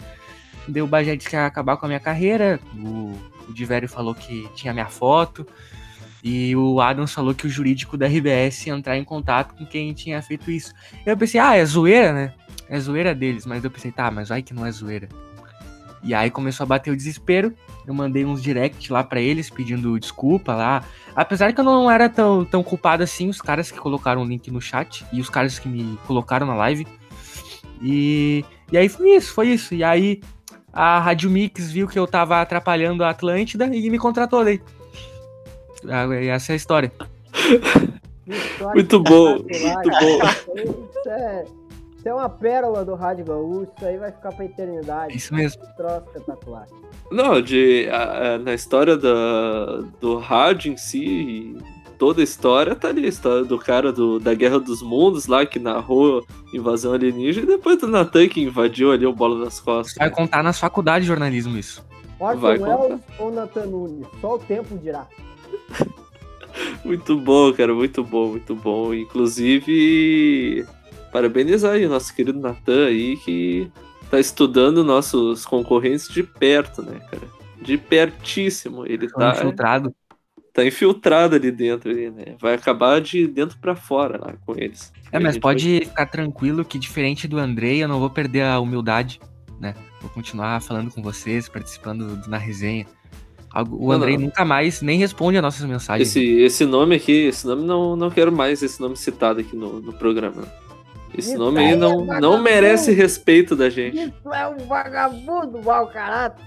Daí 0.66 0.82
o 0.82 0.86
Bagé 0.86 1.14
disse 1.14 1.30
que 1.30 1.36
ia 1.36 1.46
acabar 1.46 1.76
com 1.76 1.86
a 1.86 1.88
minha 1.88 2.00
carreira. 2.00 2.58
O, 2.74 3.16
o 3.48 3.52
Divério 3.54 3.88
falou 3.88 4.14
que 4.14 4.48
tinha 4.54 4.72
minha 4.72 4.86
foto. 4.86 5.46
E 6.22 6.56
o 6.56 6.80
Adams 6.80 7.12
falou 7.12 7.32
que 7.32 7.46
o 7.46 7.50
jurídico 7.50 7.96
da 7.96 8.06
RBS 8.06 8.66
ia 8.66 8.74
entrar 8.74 8.98
em 8.98 9.04
contato 9.04 9.54
com 9.54 9.64
quem 9.64 9.92
tinha 9.92 10.20
feito 10.20 10.50
isso. 10.50 10.74
Eu 11.04 11.16
pensei, 11.16 11.40
ah, 11.40 11.54
é 11.54 11.64
zoeira, 11.64 12.12
né? 12.12 12.34
É 12.68 12.80
zoeira 12.80 13.14
deles. 13.14 13.46
Mas 13.46 13.62
eu 13.62 13.70
pensei, 13.70 13.92
tá, 13.92 14.10
mas 14.10 14.30
vai 14.30 14.42
que 14.42 14.52
não 14.52 14.66
é 14.66 14.72
zoeira. 14.72 15.08
E 16.06 16.14
aí 16.14 16.30
começou 16.30 16.64
a 16.64 16.66
bater 16.66 16.92
o 16.92 16.96
desespero. 16.96 17.52
Eu 17.84 17.92
mandei 17.92 18.24
uns 18.24 18.40
direct 18.40 18.92
lá 18.92 19.02
para 19.02 19.20
eles 19.20 19.50
pedindo 19.50 19.98
desculpa 19.98 20.54
lá. 20.54 20.84
Apesar 21.14 21.52
que 21.52 21.60
eu 21.60 21.64
não 21.64 21.90
era 21.90 22.08
tão, 22.08 22.44
tão 22.44 22.62
culpado 22.62 23.02
assim, 23.02 23.28
os 23.28 23.42
caras 23.42 23.70
que 23.70 23.78
colocaram 23.78 24.22
o 24.22 24.24
link 24.24 24.50
no 24.50 24.60
chat 24.60 25.04
e 25.12 25.20
os 25.20 25.28
caras 25.28 25.58
que 25.58 25.68
me 25.68 25.98
colocaram 26.06 26.46
na 26.46 26.54
live. 26.54 26.86
E, 27.82 28.44
e 28.70 28.78
aí 28.78 28.88
foi 28.88 29.16
isso, 29.16 29.34
foi 29.34 29.48
isso. 29.48 29.74
E 29.74 29.82
aí 29.82 30.20
a 30.72 31.00
Rádio 31.00 31.28
Mix 31.28 31.72
viu 31.72 31.88
que 31.88 31.98
eu 31.98 32.06
tava 32.06 32.40
atrapalhando 32.40 33.02
a 33.02 33.10
Atlântida 33.10 33.66
e 33.66 33.90
me 33.90 33.98
contratou 33.98 34.44
daí. 34.44 34.62
Ah, 35.88 36.06
essa 36.14 36.52
é 36.52 36.54
a 36.54 36.56
história. 36.56 36.92
Muito 38.74 39.00
bom, 39.00 39.34
muito 39.34 39.90
bom. 40.00 40.18
Isso 40.56 41.08
é, 41.08 41.44
isso 42.06 42.08
é 42.08 42.14
uma 42.14 42.28
pérola 42.28 42.84
do 42.84 42.94
Rádio 42.94 43.24
Gaúcho, 43.24 43.68
isso 43.76 43.84
aí 43.84 43.96
vai 43.98 44.12
ficar 44.12 44.30
pra 44.32 44.44
eternidade. 44.44 45.16
Isso 45.16 45.34
mesmo. 45.34 45.60
Que 45.60 45.76
troço 45.76 46.04
espetacular. 46.06 46.66
Não, 47.10 47.40
de, 47.42 47.88
a- 47.90 48.34
a- 48.34 48.38
na 48.38 48.54
história 48.54 48.96
da, 48.96 49.80
do 50.00 50.16
rádio 50.18 50.72
em 50.72 50.76
si, 50.76 51.56
toda 51.98 52.20
a 52.20 52.24
história 52.24 52.76
tá 52.76 52.88
ali. 52.88 53.06
A 53.06 53.08
história 53.08 53.44
do 53.44 53.58
cara 53.58 53.92
do, 53.92 54.20
da 54.20 54.34
Guerra 54.34 54.60
dos 54.60 54.82
Mundos 54.82 55.26
lá, 55.26 55.44
que 55.44 55.58
narrou 55.58 56.24
invasão 56.54 56.92
alienígena, 56.92 57.44
e 57.44 57.48
depois 57.56 57.78
do 57.78 57.88
Natan 57.88 58.28
que 58.28 58.40
invadiu 58.40 58.92
ali 58.92 59.04
o 59.04 59.12
Bola 59.12 59.44
das 59.44 59.58
Costas. 59.58 59.96
Vai 59.96 60.10
contar 60.10 60.44
nas 60.44 60.60
faculdades 60.60 61.02
de 61.02 61.08
jornalismo 61.08 61.58
isso. 61.58 61.84
Orson 62.20 62.38
Vai 62.40 62.58
Welles 62.58 63.00
ou 63.18 63.32
Nathan 63.32 63.66
Nunes? 63.66 64.06
Só 64.20 64.34
o 64.36 64.38
tempo 64.38 64.78
dirá. 64.78 65.06
Muito 66.84 67.18
bom, 67.18 67.52
cara, 67.52 67.74
muito 67.74 68.02
bom, 68.02 68.28
muito 68.28 68.54
bom. 68.54 68.94
Inclusive, 68.94 70.64
parabenizar 71.16 71.72
aí 71.72 71.86
o 71.86 71.88
nosso 71.88 72.14
querido 72.14 72.38
Natan 72.38 72.86
aí, 72.88 73.16
que 73.16 73.70
tá 74.10 74.20
estudando 74.20 74.84
nossos 74.84 75.46
concorrentes 75.46 76.08
de 76.08 76.22
perto, 76.22 76.82
né, 76.82 77.00
cara? 77.10 77.22
De 77.62 77.78
pertíssimo. 77.78 78.84
Ele 78.86 79.08
Tô 79.08 79.18
tá, 79.18 79.30
infiltrado. 79.32 79.94
tá 80.52 80.62
infiltrado 80.66 81.34
ali 81.34 81.50
dentro, 81.50 81.90
ali, 81.90 82.10
né? 82.10 82.36
Vai 82.38 82.52
acabar 82.52 83.00
de 83.00 83.26
dentro 83.26 83.56
pra 83.58 83.74
fora 83.74 84.18
lá 84.20 84.34
com 84.44 84.52
eles. 84.58 84.92
É, 85.10 85.18
mas 85.18 85.38
pode 85.38 85.80
ficar 85.86 86.04
tranquilo 86.04 86.66
que 86.66 86.78
diferente 86.78 87.26
do 87.26 87.38
Andrei, 87.38 87.82
eu 87.82 87.88
não 87.88 87.98
vou 87.98 88.10
perder 88.10 88.42
a 88.42 88.60
humildade, 88.60 89.18
né? 89.58 89.74
Vou 90.02 90.10
continuar 90.10 90.60
falando 90.60 90.90
com 90.92 91.02
vocês, 91.02 91.48
participando 91.48 92.14
do- 92.16 92.28
na 92.28 92.36
resenha. 92.36 92.86
O 93.70 93.86
Não, 93.86 93.92
Andrei 93.92 94.18
não. 94.18 94.24
nunca 94.26 94.44
mais 94.44 94.82
nem 94.82 94.98
responde 94.98 95.38
as 95.38 95.42
nossas 95.42 95.64
mensagens. 95.64 96.10
Esse, 96.10 96.22
esse 96.40 96.66
nome 96.66 96.94
aqui, 96.96 97.12
esse 97.28 97.46
nome 97.46 97.64
não, 97.64 97.96
não 97.96 98.10
quero 98.10 98.30
mais 98.30 98.62
esse 98.62 98.78
nome 98.82 98.98
citado 98.98 99.40
aqui 99.40 99.56
no, 99.56 99.80
no 99.80 99.94
programa. 99.94 100.42
Esse 101.14 101.30
Isso 101.30 101.38
nome 101.38 101.60
aí 101.60 101.72
é 101.72 101.76
não, 101.76 101.98
não 101.98 102.06
vagabundo. 102.06 102.42
merece 102.42 102.92
respeito 102.92 103.56
da 103.56 103.70
gente. 103.70 103.98
Isso 103.98 104.32
é 104.34 104.46
um 104.48 104.58
vagabundo 104.66 105.62
mau 105.62 105.86
caráter. 105.88 106.44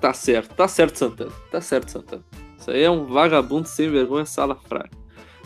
Tá 0.00 0.12
certo, 0.12 0.54
tá 0.54 0.68
certo, 0.68 0.96
Santana. 0.96 1.30
Tá 1.50 1.60
certo, 1.60 1.90
Santana. 1.90 2.22
Isso 2.58 2.70
aí 2.70 2.82
é 2.82 2.90
um 2.90 3.04
vagabundo 3.04 3.68
sem 3.68 3.88
vergonha, 3.90 4.26
sala 4.26 4.56
fraca. 4.68 4.90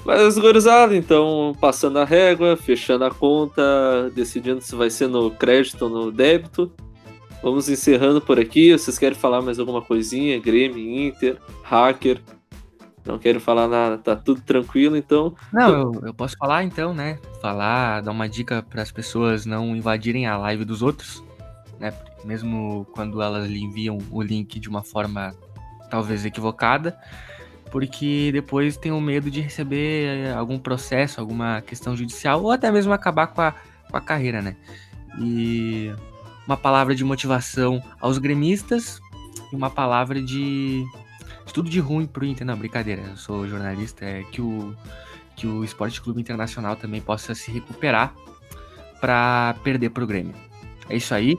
Mas, 0.04 0.38
gurizada, 0.38 0.96
então, 0.96 1.54
passando 1.60 1.98
a 1.98 2.04
régua, 2.04 2.56
fechando 2.56 3.04
a 3.04 3.10
conta, 3.10 4.10
decidindo 4.14 4.60
se 4.62 4.74
vai 4.74 4.88
ser 4.88 5.08
no 5.08 5.30
crédito 5.30 5.82
ou 5.82 5.90
no 5.90 6.10
débito. 6.10 6.72
Vamos 7.42 7.68
encerrando 7.68 8.20
por 8.20 8.38
aqui. 8.40 8.72
Vocês 8.72 8.98
querem 8.98 9.16
falar 9.16 9.42
mais 9.42 9.58
alguma 9.58 9.82
coisinha? 9.82 10.38
Grêmio, 10.40 10.78
Inter, 10.78 11.36
Hacker. 11.62 12.20
Não 13.04 13.18
quero 13.18 13.40
falar 13.40 13.66
nada, 13.66 13.98
tá 13.98 14.14
tudo 14.14 14.40
tranquilo, 14.42 14.96
então. 14.96 15.34
Não, 15.52 15.70
eu, 15.70 16.02
eu 16.06 16.14
posso 16.14 16.36
falar 16.36 16.64
então, 16.64 16.92
né? 16.92 17.18
Falar, 17.40 18.02
dar 18.02 18.10
uma 18.10 18.28
dica 18.28 18.62
para 18.62 18.82
as 18.82 18.92
pessoas 18.92 19.46
não 19.46 19.74
invadirem 19.74 20.26
a 20.26 20.36
live 20.36 20.64
dos 20.64 20.82
outros, 20.82 21.22
né? 21.78 21.92
Mesmo 22.24 22.86
quando 22.92 23.22
elas 23.22 23.48
lhe 23.48 23.62
enviam 23.62 23.98
o 24.10 24.20
link 24.20 24.60
de 24.60 24.68
uma 24.68 24.82
forma 24.82 25.34
talvez 25.90 26.24
equivocada, 26.24 26.96
porque 27.70 28.30
depois 28.32 28.76
tem 28.76 28.92
o 28.92 29.00
medo 29.00 29.30
de 29.30 29.40
receber 29.40 30.26
eh, 30.26 30.32
algum 30.32 30.58
processo, 30.58 31.20
alguma 31.20 31.62
questão 31.62 31.96
judicial 31.96 32.42
ou 32.42 32.50
até 32.50 32.70
mesmo 32.70 32.92
acabar 32.92 33.28
com 33.28 33.40
a, 33.40 33.54
com 33.90 33.96
a 33.96 34.00
carreira, 34.00 34.42
né? 34.42 34.56
E 35.18 35.92
uma 36.46 36.56
palavra 36.56 36.94
de 36.94 37.04
motivação 37.04 37.82
aos 38.00 38.18
gremistas 38.18 39.00
e 39.52 39.56
uma 39.56 39.70
palavra 39.70 40.20
de, 40.20 40.84
de 40.84 40.86
tudo 41.52 41.68
de 41.68 41.80
ruim 41.80 42.06
pro 42.06 42.24
Inter. 42.24 42.46
Não, 42.46 42.56
brincadeira, 42.56 43.02
eu 43.02 43.16
sou 43.16 43.48
jornalista, 43.48 44.04
é 44.04 44.22
que 44.24 44.40
o 44.40 44.74
que 45.36 45.46
o 45.46 45.64
Esporte 45.64 46.02
Clube 46.02 46.20
Internacional 46.20 46.76
também 46.76 47.00
possa 47.00 47.34
se 47.34 47.50
recuperar 47.50 48.14
para 49.00 49.56
perder 49.64 49.88
pro 49.88 50.06
Grêmio. 50.06 50.34
É 50.86 50.96
isso 50.96 51.14
aí. 51.14 51.38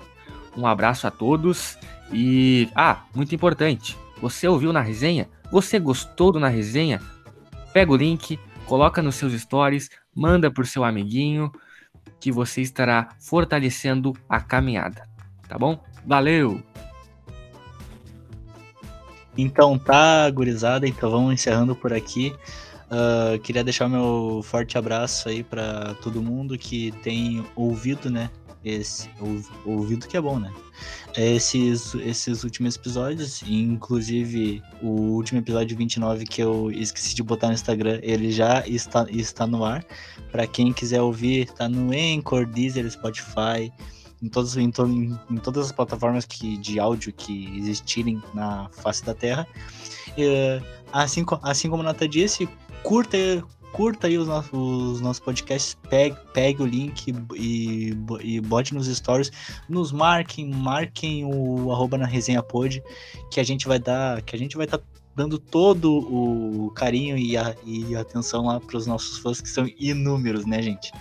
Um 0.58 0.66
abraço 0.66 1.06
a 1.06 1.12
todos 1.12 1.78
e 2.12 2.68
ah, 2.76 3.04
muito 3.14 3.36
importante. 3.36 3.96
Você 4.20 4.48
ouviu 4.48 4.74
na 4.74 4.82
resenha? 4.82 5.30
Você 5.52 5.80
gostou 5.80 6.32
do 6.32 6.40
na 6.40 6.48
resenha? 6.48 7.00
Pega 7.74 7.92
o 7.92 7.96
link, 7.96 8.40
coloca 8.66 9.04
nos 9.04 9.16
seus 9.16 9.34
stories, 9.34 9.90
manda 10.16 10.50
pro 10.50 10.66
seu 10.66 10.84
amiguinho 10.84 11.52
que 12.20 12.32
você 12.32 12.62
estará 12.62 13.10
fortalecendo 13.20 14.14
a 14.28 14.40
caminhada, 14.42 15.08
tá 15.48 15.58
bom? 15.58 15.84
Valeu. 16.06 16.62
Então 19.38 19.78
tá, 19.78 20.30
gurizada, 20.30 20.88
então 20.88 21.10
vamos 21.10 21.34
encerrando 21.34 21.76
por 21.76 21.94
aqui. 21.94 22.34
Ah, 22.90 23.40
queria 23.42 23.64
deixar 23.64 23.88
meu 23.88 24.42
forte 24.44 24.78
abraço 24.78 25.30
aí 25.30 25.44
pra 25.44 25.94
todo 26.02 26.22
mundo 26.22 26.58
que 26.58 26.92
tem 27.02 27.44
ouvido, 27.56 28.10
né? 28.10 28.30
Esse 28.64 29.10
ou- 29.20 29.42
ouvido 29.78 30.08
que 30.08 30.16
é 30.18 30.22
bom, 30.22 30.38
né? 30.38 30.52
Esses, 31.18 31.96
esses 31.96 32.44
últimos 32.44 32.76
episódios, 32.76 33.42
inclusive 33.48 34.62
o 34.82 34.90
último 35.16 35.40
episódio 35.40 35.76
29 35.76 36.26
que 36.26 36.44
eu 36.44 36.70
esqueci 36.72 37.16
de 37.16 37.24
botar 37.24 37.48
no 37.48 37.54
Instagram, 37.54 38.00
ele 38.04 38.32
já 38.32 38.64
está, 38.68 39.08
está 39.10 39.48
no 39.48 39.64
ar. 39.66 39.84
Pra 40.32 40.46
quem 40.46 40.72
quiser 40.72 41.02
ouvir, 41.02 41.50
tá 41.52 41.68
no 41.68 41.92
Anchor, 41.92 42.46
Deezer, 42.46 42.90
Spotify, 42.92 43.72
em, 44.22 44.28
todos, 44.30 44.56
em, 44.58 44.70
to- 44.72 44.86
em- 44.88 45.18
em 45.30 45.38
todas 45.38 45.68
as 45.68 45.72
plataformas 45.72 46.26
que, 46.26 46.58
de 46.58 46.80
áudio 46.80 47.12
que 47.14 47.58
existirem 47.58 48.22
na 48.34 48.70
face 48.70 49.04
da 49.04 49.14
Terra. 49.14 49.48
Assim, 50.92 51.26
assim 51.42 51.70
como 51.70 51.82
a 51.82 51.86
Nata 51.86 52.08
disse, 52.08 52.48
curta, 52.84 53.18
curta 53.72 54.08
aí 54.08 54.18
os, 54.18 54.28
nossos, 54.28 54.52
os 54.54 55.02
nossos 55.02 55.20
podcasts, 55.24 55.78
pegue, 55.90 56.18
pegue 56.34 56.62
o 56.62 56.66
link 56.66 57.14
e, 57.36 57.96
e 58.22 58.42
bote 58.42 58.74
nos 58.74 58.88
stories, 58.88 59.32
nos 59.70 59.92
marquem, 59.92 60.50
marquem 60.52 61.24
o 61.26 61.72
arroba 61.72 61.98
na 61.98 62.06
resenha 62.06 62.44
pod, 62.44 62.84
que 63.32 63.40
a 63.40 63.44
gente 63.44 63.68
vai 63.68 63.80
dar, 63.80 64.22
que 64.22 64.36
a 64.36 64.40
gente 64.40 64.58
vai 64.58 64.66
estar 64.66 64.80
dando 65.16 65.38
todo 65.38 65.92
o 65.94 66.72
carinho 66.72 67.18
e, 67.18 67.36
a, 67.36 67.56
e 67.66 67.96
atenção 67.96 68.46
lá 68.46 68.60
para 68.60 68.78
os 68.78 68.88
nossos 68.88 69.18
fãs, 69.18 69.42
que 69.42 69.50
são 69.50 69.68
inúmeros, 69.78 70.46
né, 70.46 70.62
gente? 70.62 70.92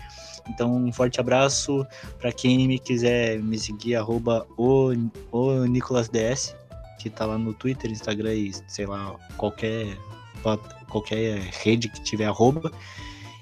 Então, 0.51 0.75
um 0.75 0.93
forte 0.93 1.21
abraço 1.21 1.87
para 2.19 2.33
quem 2.33 2.67
me 2.67 2.79
quiser 2.79 3.39
me 3.39 3.57
seguir, 3.57 3.95
arroba 3.95 4.47
o, 4.57 4.93
o 5.31 5.65
NicolasDS, 5.65 6.57
que 6.99 7.09
tá 7.09 7.25
lá 7.25 7.39
no 7.39 7.55
Twitter, 7.55 7.91
Instagram 7.91 8.35
e 8.35 8.53
sei 8.67 8.85
lá, 8.85 9.17
qualquer, 9.37 9.97
qualquer 10.89 11.39
rede 11.63 11.89
que 11.89 12.03
tiver 12.03 12.27
arroba. 12.27 12.73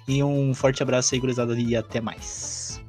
E 0.06 0.22
um 0.22 0.54
forte 0.54 0.82
abraço 0.82 1.14
aí, 1.14 1.20
gurizada, 1.20 1.58
e 1.58 1.74
até 1.74 2.00
mais. 2.00 2.80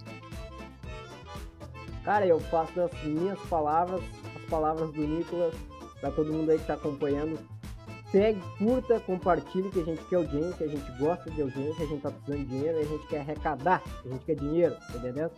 Cara, 2.04 2.26
eu 2.26 2.40
faço 2.40 2.82
as 2.82 3.04
minhas 3.04 3.40
palavras, 3.50 4.02
as 4.36 4.50
palavras 4.50 4.92
do 4.92 5.02
Nicolas, 5.02 5.54
pra 6.02 6.12
todo 6.12 6.32
mundo 6.32 6.52
aí 6.52 6.60
que 6.60 6.66
tá 6.66 6.74
acompanhando. 6.74 7.40
Segue, 8.12 8.42
curta, 8.58 9.00
compartilhe, 9.00 9.70
que 9.70 9.82
a 9.82 9.84
gente 9.84 10.04
quer 10.06 10.16
audiência, 10.16 10.66
a 10.66 10.70
gente 10.70 10.92
gosta 10.98 11.30
de 11.30 11.42
audiência, 11.44 11.86
a 11.86 11.88
gente 11.88 12.02
tá 12.02 12.10
precisando 12.10 12.40
de 12.40 12.46
dinheiro, 12.46 12.80
a 12.80 12.84
gente 12.84 13.08
quer 13.08 13.20
arrecadar, 13.20 13.84
a 14.04 14.08
gente 14.08 14.26
quer 14.26 14.36
dinheiro, 14.36 14.76
entendendo? 14.96 15.32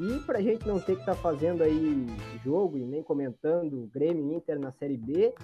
E 0.00 0.18
pra 0.20 0.40
gente 0.40 0.66
não 0.66 0.80
ter 0.80 0.94
que 0.94 1.00
estar 1.00 1.14
tá 1.14 1.20
fazendo 1.20 1.62
aí 1.62 2.06
jogo 2.42 2.78
e 2.78 2.84
nem 2.84 3.02
comentando 3.02 3.90
Grêmio 3.92 4.32
Inter 4.32 4.58
na 4.58 4.72
Série 4.72 4.96
B, 4.96 5.34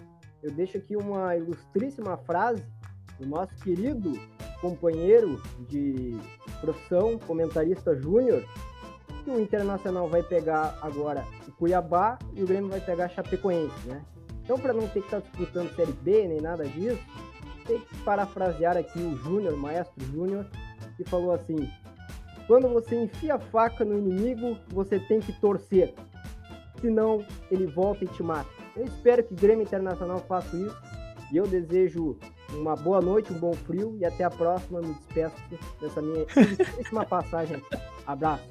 eu 0.43 0.51
deixo 0.53 0.79
aqui 0.79 0.97
uma 0.97 1.37
ilustríssima 1.37 2.17
frase 2.17 2.65
do 3.19 3.27
nosso 3.27 3.55
querido 3.57 4.19
companheiro 4.63 5.41
de 5.69 6.19
profissão, 6.63 7.19
comentarista 7.19 7.95
júnior, 7.95 8.43
que 9.23 9.31
o 9.31 9.39
Internacional 9.39 10.09
vai 10.09 10.23
pegar 10.23 10.79
agora 10.81 11.27
o 11.47 11.53
Cuiabá 11.53 12.19
e 12.35 12.43
o 12.43 12.47
Grêmio 12.47 12.71
vai 12.71 12.81
pegar 12.81 13.05
a 13.05 13.09
Chapecoense, 13.09 13.87
né? 13.87 14.03
Então, 14.51 14.59
para 14.59 14.75
não 14.75 14.89
ter 14.89 14.99
que 14.99 15.07
estar 15.07 15.21
disputando 15.21 15.73
Série 15.77 15.93
B 15.93 16.27
nem 16.27 16.41
nada 16.41 16.67
disso, 16.67 16.99
tem 17.69 17.79
que 17.79 17.97
parafrasear 17.99 18.77
aqui 18.77 18.99
o 18.99 19.17
Júnior, 19.19 19.57
Maestro 19.57 20.05
Júnior, 20.07 20.45
que 20.97 21.05
falou 21.05 21.31
assim: 21.31 21.71
quando 22.49 22.69
você 22.69 23.01
enfia 23.01 23.37
a 23.37 23.39
faca 23.39 23.85
no 23.85 23.97
inimigo, 23.97 24.59
você 24.71 24.99
tem 24.99 25.21
que 25.21 25.33
torcer, 25.35 25.95
senão 26.81 27.25
ele 27.49 27.65
volta 27.67 28.05
e 28.05 28.09
te 28.09 28.25
mata. 28.25 28.51
Eu 28.75 28.87
espero 28.87 29.23
que 29.23 29.35
o 29.35 29.37
Grêmio 29.37 29.63
Internacional 29.63 30.19
faça 30.27 30.57
isso 30.57 30.77
e 31.33 31.37
eu 31.37 31.47
desejo 31.47 32.19
uma 32.53 32.75
boa 32.75 33.01
noite, 33.01 33.33
um 33.33 33.39
bom 33.39 33.53
frio 33.53 33.97
e 34.01 34.05
até 34.05 34.25
a 34.25 34.31
próxima. 34.31 34.81
Me 34.81 34.95
despeço 34.95 35.37
dessa 35.81 36.03
minha 36.03 36.27
última 36.77 37.07
passagem. 37.07 37.63
Abraço. 38.05 38.49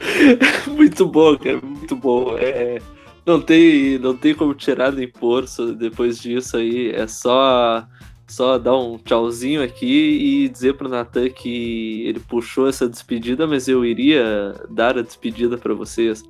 muito 0.74 1.06
bom, 1.06 1.38
cara, 1.38 1.60
muito 1.62 1.94
bom. 1.94 2.36
É, 2.36 2.80
não 3.26 3.40
tem, 3.40 3.98
não 3.98 4.14
tem 4.16 4.34
como 4.34 4.54
tirar 4.54 4.92
nem 4.92 5.08
pôr 5.08 5.44
depois 5.76 6.18
disso 6.18 6.56
aí. 6.56 6.90
É 6.90 7.06
só, 7.06 7.86
só 8.26 8.58
dar 8.58 8.76
um 8.76 8.98
tchauzinho 8.98 9.62
aqui 9.62 10.44
e 10.44 10.48
dizer 10.48 10.74
pro 10.74 10.88
Natan 10.88 11.30
que 11.30 12.06
ele 12.06 12.20
puxou 12.20 12.68
essa 12.68 12.88
despedida, 12.88 13.46
mas 13.46 13.66
eu 13.66 13.84
iria 13.84 14.54
dar 14.68 14.98
a 14.98 15.02
despedida 15.02 15.56
para 15.56 15.74
vocês. 15.74 16.22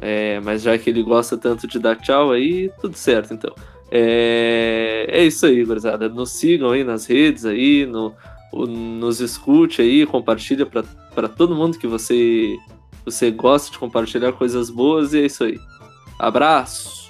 É, 0.00 0.38
mas 0.40 0.62
já 0.62 0.78
que 0.78 0.90
ele 0.90 1.02
gosta 1.02 1.36
tanto 1.36 1.66
de 1.66 1.78
dar 1.78 1.96
tchau 1.96 2.30
aí, 2.30 2.70
tudo 2.80 2.96
certo 2.96 3.34
então. 3.34 3.52
É, 3.90 5.06
é 5.08 5.24
isso 5.24 5.46
aí, 5.46 5.64
gurizada. 5.64 6.08
Nos 6.08 6.32
sigam 6.32 6.70
aí 6.70 6.84
nas 6.84 7.06
redes 7.06 7.46
aí, 7.46 7.86
no, 7.86 8.14
nos 8.52 9.20
escute 9.20 9.80
aí, 9.82 10.06
compartilha 10.06 10.66
para 10.66 11.28
todo 11.28 11.54
mundo 11.54 11.78
que 11.78 11.86
você, 11.86 12.56
você 13.04 13.30
gosta 13.30 13.72
de 13.72 13.78
compartilhar 13.78 14.32
coisas 14.32 14.68
boas 14.70 15.14
e 15.14 15.22
é 15.22 15.26
isso 15.26 15.42
aí. 15.42 15.58
Abraço! 16.18 17.07